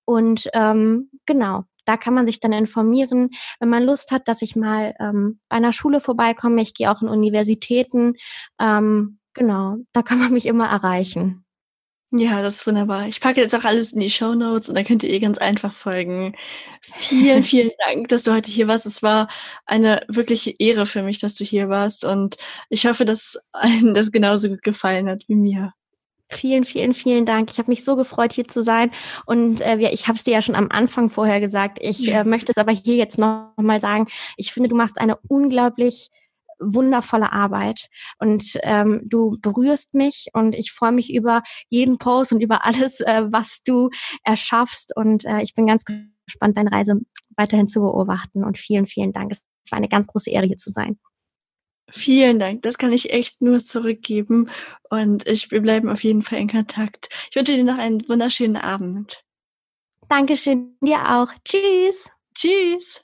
Und 0.06 0.50
ähm, 0.54 1.10
genau, 1.26 1.64
da 1.86 1.98
kann 1.98 2.14
man 2.14 2.26
sich 2.26 2.40
dann 2.40 2.54
informieren, 2.54 3.30
wenn 3.60 3.70
man 3.70 3.84
Lust 3.84 4.12
hat, 4.12 4.28
dass 4.28 4.42
ich 4.42 4.56
mal 4.56 4.96
ähm, 5.00 5.40
bei 5.50 5.58
einer 5.58 5.74
Schule 5.74 6.02
vorbeikomme. 6.02 6.62
Ich 6.62 6.74
gehe 6.74 6.92
auch 6.92 7.02
in 7.02 7.10
Universitäten. 7.10 8.16
Ähm, 8.60 9.20
genau, 9.34 9.78
da 9.94 10.02
kann 10.02 10.20
man 10.20 10.34
mich 10.34 10.46
immer 10.46 10.68
erreichen. 10.70 11.43
Ja, 12.16 12.44
das 12.44 12.58
ist 12.58 12.68
wunderbar. 12.68 13.08
Ich 13.08 13.20
packe 13.20 13.42
jetzt 13.42 13.56
auch 13.56 13.64
alles 13.64 13.92
in 13.92 14.00
die 14.00 14.10
Show 14.12 14.36
Notes 14.36 14.70
und 14.70 14.76
dann 14.76 14.86
könnt 14.86 15.02
ihr 15.02 15.10
ihr 15.10 15.20
ganz 15.20 15.40
einfach 15.40 15.74
folgen. 15.74 16.36
Vielen, 16.80 17.42
vielen 17.44 17.72
Dank, 17.88 18.08
dass 18.10 18.22
du 18.22 18.32
heute 18.32 18.52
hier 18.52 18.68
warst. 18.68 18.86
Es 18.86 19.02
war 19.02 19.28
eine 19.66 20.06
wirkliche 20.08 20.54
Ehre 20.60 20.86
für 20.86 21.02
mich, 21.02 21.18
dass 21.18 21.34
du 21.34 21.44
hier 21.44 21.70
warst 21.70 22.06
und 22.06 22.38
ich 22.70 22.86
hoffe, 22.86 23.04
dass 23.06 23.40
allen 23.52 23.96
das 23.96 24.12
genauso 24.12 24.50
gut 24.50 24.62
gefallen 24.62 25.10
hat 25.10 25.24
wie 25.28 25.34
mir. 25.34 25.74
Vielen, 26.30 26.66
vielen, 26.66 26.94
vielen 26.94 27.26
Dank. 27.26 27.50
Ich 27.52 27.58
habe 27.58 27.72
mich 27.72 27.84
so 27.84 27.96
gefreut, 27.96 28.32
hier 28.34 28.48
zu 28.48 28.62
sein. 28.62 28.92
Und 29.26 29.62
äh, 29.62 29.78
ich 29.90 30.08
habe 30.08 30.18
es 30.18 30.24
dir 30.24 30.34
ja 30.34 30.42
schon 30.44 30.56
am 30.56 30.70
Anfang 30.70 31.10
vorher 31.10 31.40
gesagt. 31.40 31.80
Ich 31.82 32.08
äh, 32.08 32.24
möchte 32.24 32.52
es 32.52 32.60
aber 32.60 32.72
hier 32.72 32.96
jetzt 32.96 33.18
noch 33.18 33.54
mal 33.58 33.80
sagen. 33.80 34.08
Ich 34.38 34.54
finde, 34.54 34.70
du 34.70 34.76
machst 34.76 35.00
eine 35.00 35.18
unglaublich 35.28 36.10
wundervolle 36.66 37.32
Arbeit 37.32 37.88
und 38.20 38.58
ähm, 38.64 39.02
du 39.06 39.38
berührst 39.40 39.94
mich 39.94 40.28
und 40.34 40.56
ich 40.56 40.72
freue 40.72 40.92
mich 40.92 41.14
über 41.14 41.44
jeden 41.70 41.98
Post 41.98 42.32
und 42.32 42.42
über 42.42 42.66
alles, 42.66 43.00
äh, 43.00 43.24
was 43.30 43.64
du 43.64 43.90
erschaffst 44.24 44.96
und 44.96 45.26
äh, 45.26 45.42
ich 45.42 45.54
bin 45.54 45.68
ganz 45.68 45.84
gespannt, 45.86 46.58
deine 46.58 46.72
Reise 46.72 47.02
weiterhin 47.36 47.68
zu 47.68 47.82
beobachten 47.82 48.44
und 48.44 48.58
vielen, 48.58 48.86
vielen 48.86 49.12
Dank. 49.12 49.32
Es 49.32 49.44
war 49.72 49.78
eine 49.78 49.90
ganz 49.90 50.08
große 50.08 50.30
Ehre, 50.30 50.46
hier 50.46 50.58
zu 50.58 50.72
sein. 50.72 51.00
Vielen 51.92 52.40
Dank, 52.40 52.62
das 52.64 52.78
kann 52.78 52.94
ich 52.94 53.12
echt 53.12 53.42
nur 53.42 53.60
zurückgeben 53.60 54.50
und 54.90 55.28
ich, 55.28 55.52
wir 55.52 55.62
bleiben 55.62 55.90
auf 55.90 56.04
jeden 56.04 56.24
Fall 56.24 56.40
in 56.40 56.50
Kontakt. 56.50 57.10
Ich 57.30 57.36
wünsche 57.36 57.54
dir 57.54 57.64
noch 57.64 57.78
einen 57.78 58.08
wunderschönen 58.08 58.58
Abend. 58.58 59.24
Dankeschön, 60.08 60.78
dir 60.82 61.00
auch. 61.10 61.28
Tschüss. 61.44 62.10
Tschüss. 62.36 63.02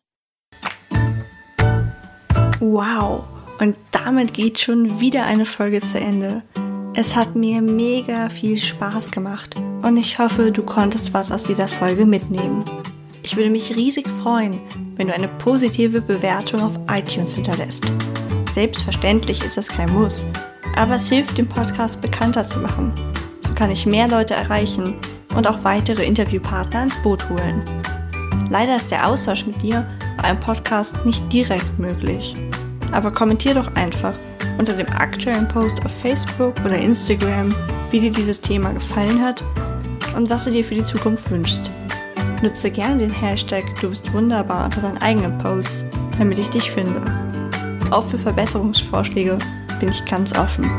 Wow. 2.60 3.39
Und 3.60 3.76
damit 3.92 4.34
geht 4.34 4.60
schon 4.60 5.02
wieder 5.02 5.26
eine 5.26 5.46
Folge 5.46 5.82
zu 5.82 6.00
Ende. 6.00 6.44
Es 6.96 7.16
hat 7.16 7.36
mir 7.36 7.62
mega 7.62 8.30
viel 8.30 8.58
Spaß 8.58 9.12
gemacht 9.12 9.56
und 9.82 9.98
ich 9.98 10.18
hoffe, 10.18 10.52
du 10.52 10.64
konntest 10.64 11.14
was 11.14 11.32
aus 11.32 11.44
dieser 11.44 11.68
Folge 11.68 12.06
mitnehmen. 12.06 12.64
Ich 13.22 13.36
würde 13.36 13.50
mich 13.50 13.76
riesig 13.76 14.08
freuen, 14.24 14.60
wenn 14.96 15.08
du 15.08 15.14
eine 15.14 15.28
positive 15.28 16.02
Bewertung 16.02 16.62
auf 16.62 16.80
iTunes 16.90 17.36
hinterlässt. 17.36 17.92
Selbstverständlich 18.54 19.44
ist 19.44 19.58
das 19.58 19.68
kein 19.68 19.94
Muss, 19.94 20.26
aber 20.76 20.96
es 20.96 21.10
hilft, 21.10 21.38
den 21.38 21.48
Podcast 21.48 22.02
bekannter 22.02 22.48
zu 22.48 22.60
machen. 22.60 22.94
So 23.46 23.54
kann 23.54 23.72
ich 23.72 23.86
mehr 23.86 24.08
Leute 24.08 24.36
erreichen 24.36 24.96
und 25.36 25.48
auch 25.48 25.64
weitere 25.64 26.06
Interviewpartner 26.06 26.84
ins 26.84 27.02
Boot 27.04 27.30
holen. 27.30 27.62
Leider 28.50 28.78
ist 28.78 28.90
der 28.90 29.06
Austausch 29.08 29.46
mit 29.46 29.62
dir 29.62 29.86
bei 30.18 30.24
einem 30.24 30.40
Podcast 30.40 31.06
nicht 31.06 31.32
direkt 31.32 31.78
möglich 31.78 32.36
aber 32.92 33.12
kommentier 33.12 33.54
doch 33.54 33.76
einfach 33.76 34.14
unter 34.58 34.74
dem 34.74 34.88
aktuellen 34.90 35.48
Post 35.48 35.84
auf 35.86 35.92
Facebook 36.02 36.54
oder 36.66 36.78
Instagram, 36.78 37.54
wie 37.92 38.00
dir 38.00 38.12
dieses 38.12 38.42
Thema 38.42 38.72
gefallen 38.74 39.24
hat 39.24 39.44
und 40.16 40.30
was 40.30 40.46
du 40.46 40.52
dir 40.52 40.66
für 40.66 40.76
die 40.76 40.84
Zukunft 40.84 41.30
wünschst. 41.32 41.72
Nutze 42.42 42.72
gerne 42.72 42.98
den 42.98 43.12
Hashtag 43.12 43.64
Du 43.82 43.90
bist 43.90 44.12
wunderbar 44.14 44.66
unter 44.66 44.82
deinen 44.82 44.98
eigenen 45.00 45.38
Posts, 45.40 45.86
damit 46.18 46.38
ich 46.38 46.50
dich 46.50 46.72
finde. 46.72 47.02
Auch 47.92 48.06
für 48.06 48.20
Verbesserungsvorschläge 48.20 49.38
bin 49.80 49.90
ich 49.90 50.06
ganz 50.06 50.38
offen. 50.38 50.70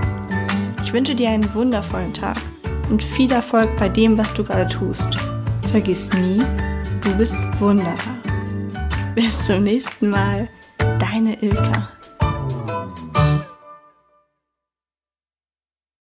Ich 0.82 0.92
wünsche 0.92 1.14
dir 1.14 1.30
einen 1.30 1.52
wundervollen 1.54 2.14
Tag 2.14 2.36
und 2.88 3.02
viel 3.02 3.30
Erfolg 3.32 3.68
bei 3.78 3.88
dem, 3.88 4.16
was 4.16 4.32
du 4.32 4.44
gerade 4.44 4.68
tust. 4.68 5.18
Vergiss 5.70 6.12
nie, 6.14 6.42
du 7.02 7.14
bist 7.16 7.34
wunderbar. 7.58 8.18
Bis 9.14 9.44
zum 9.44 9.64
nächsten 9.64 10.10
Mal, 10.10 10.48
deine 10.98 11.40
Ilka. 11.42 11.88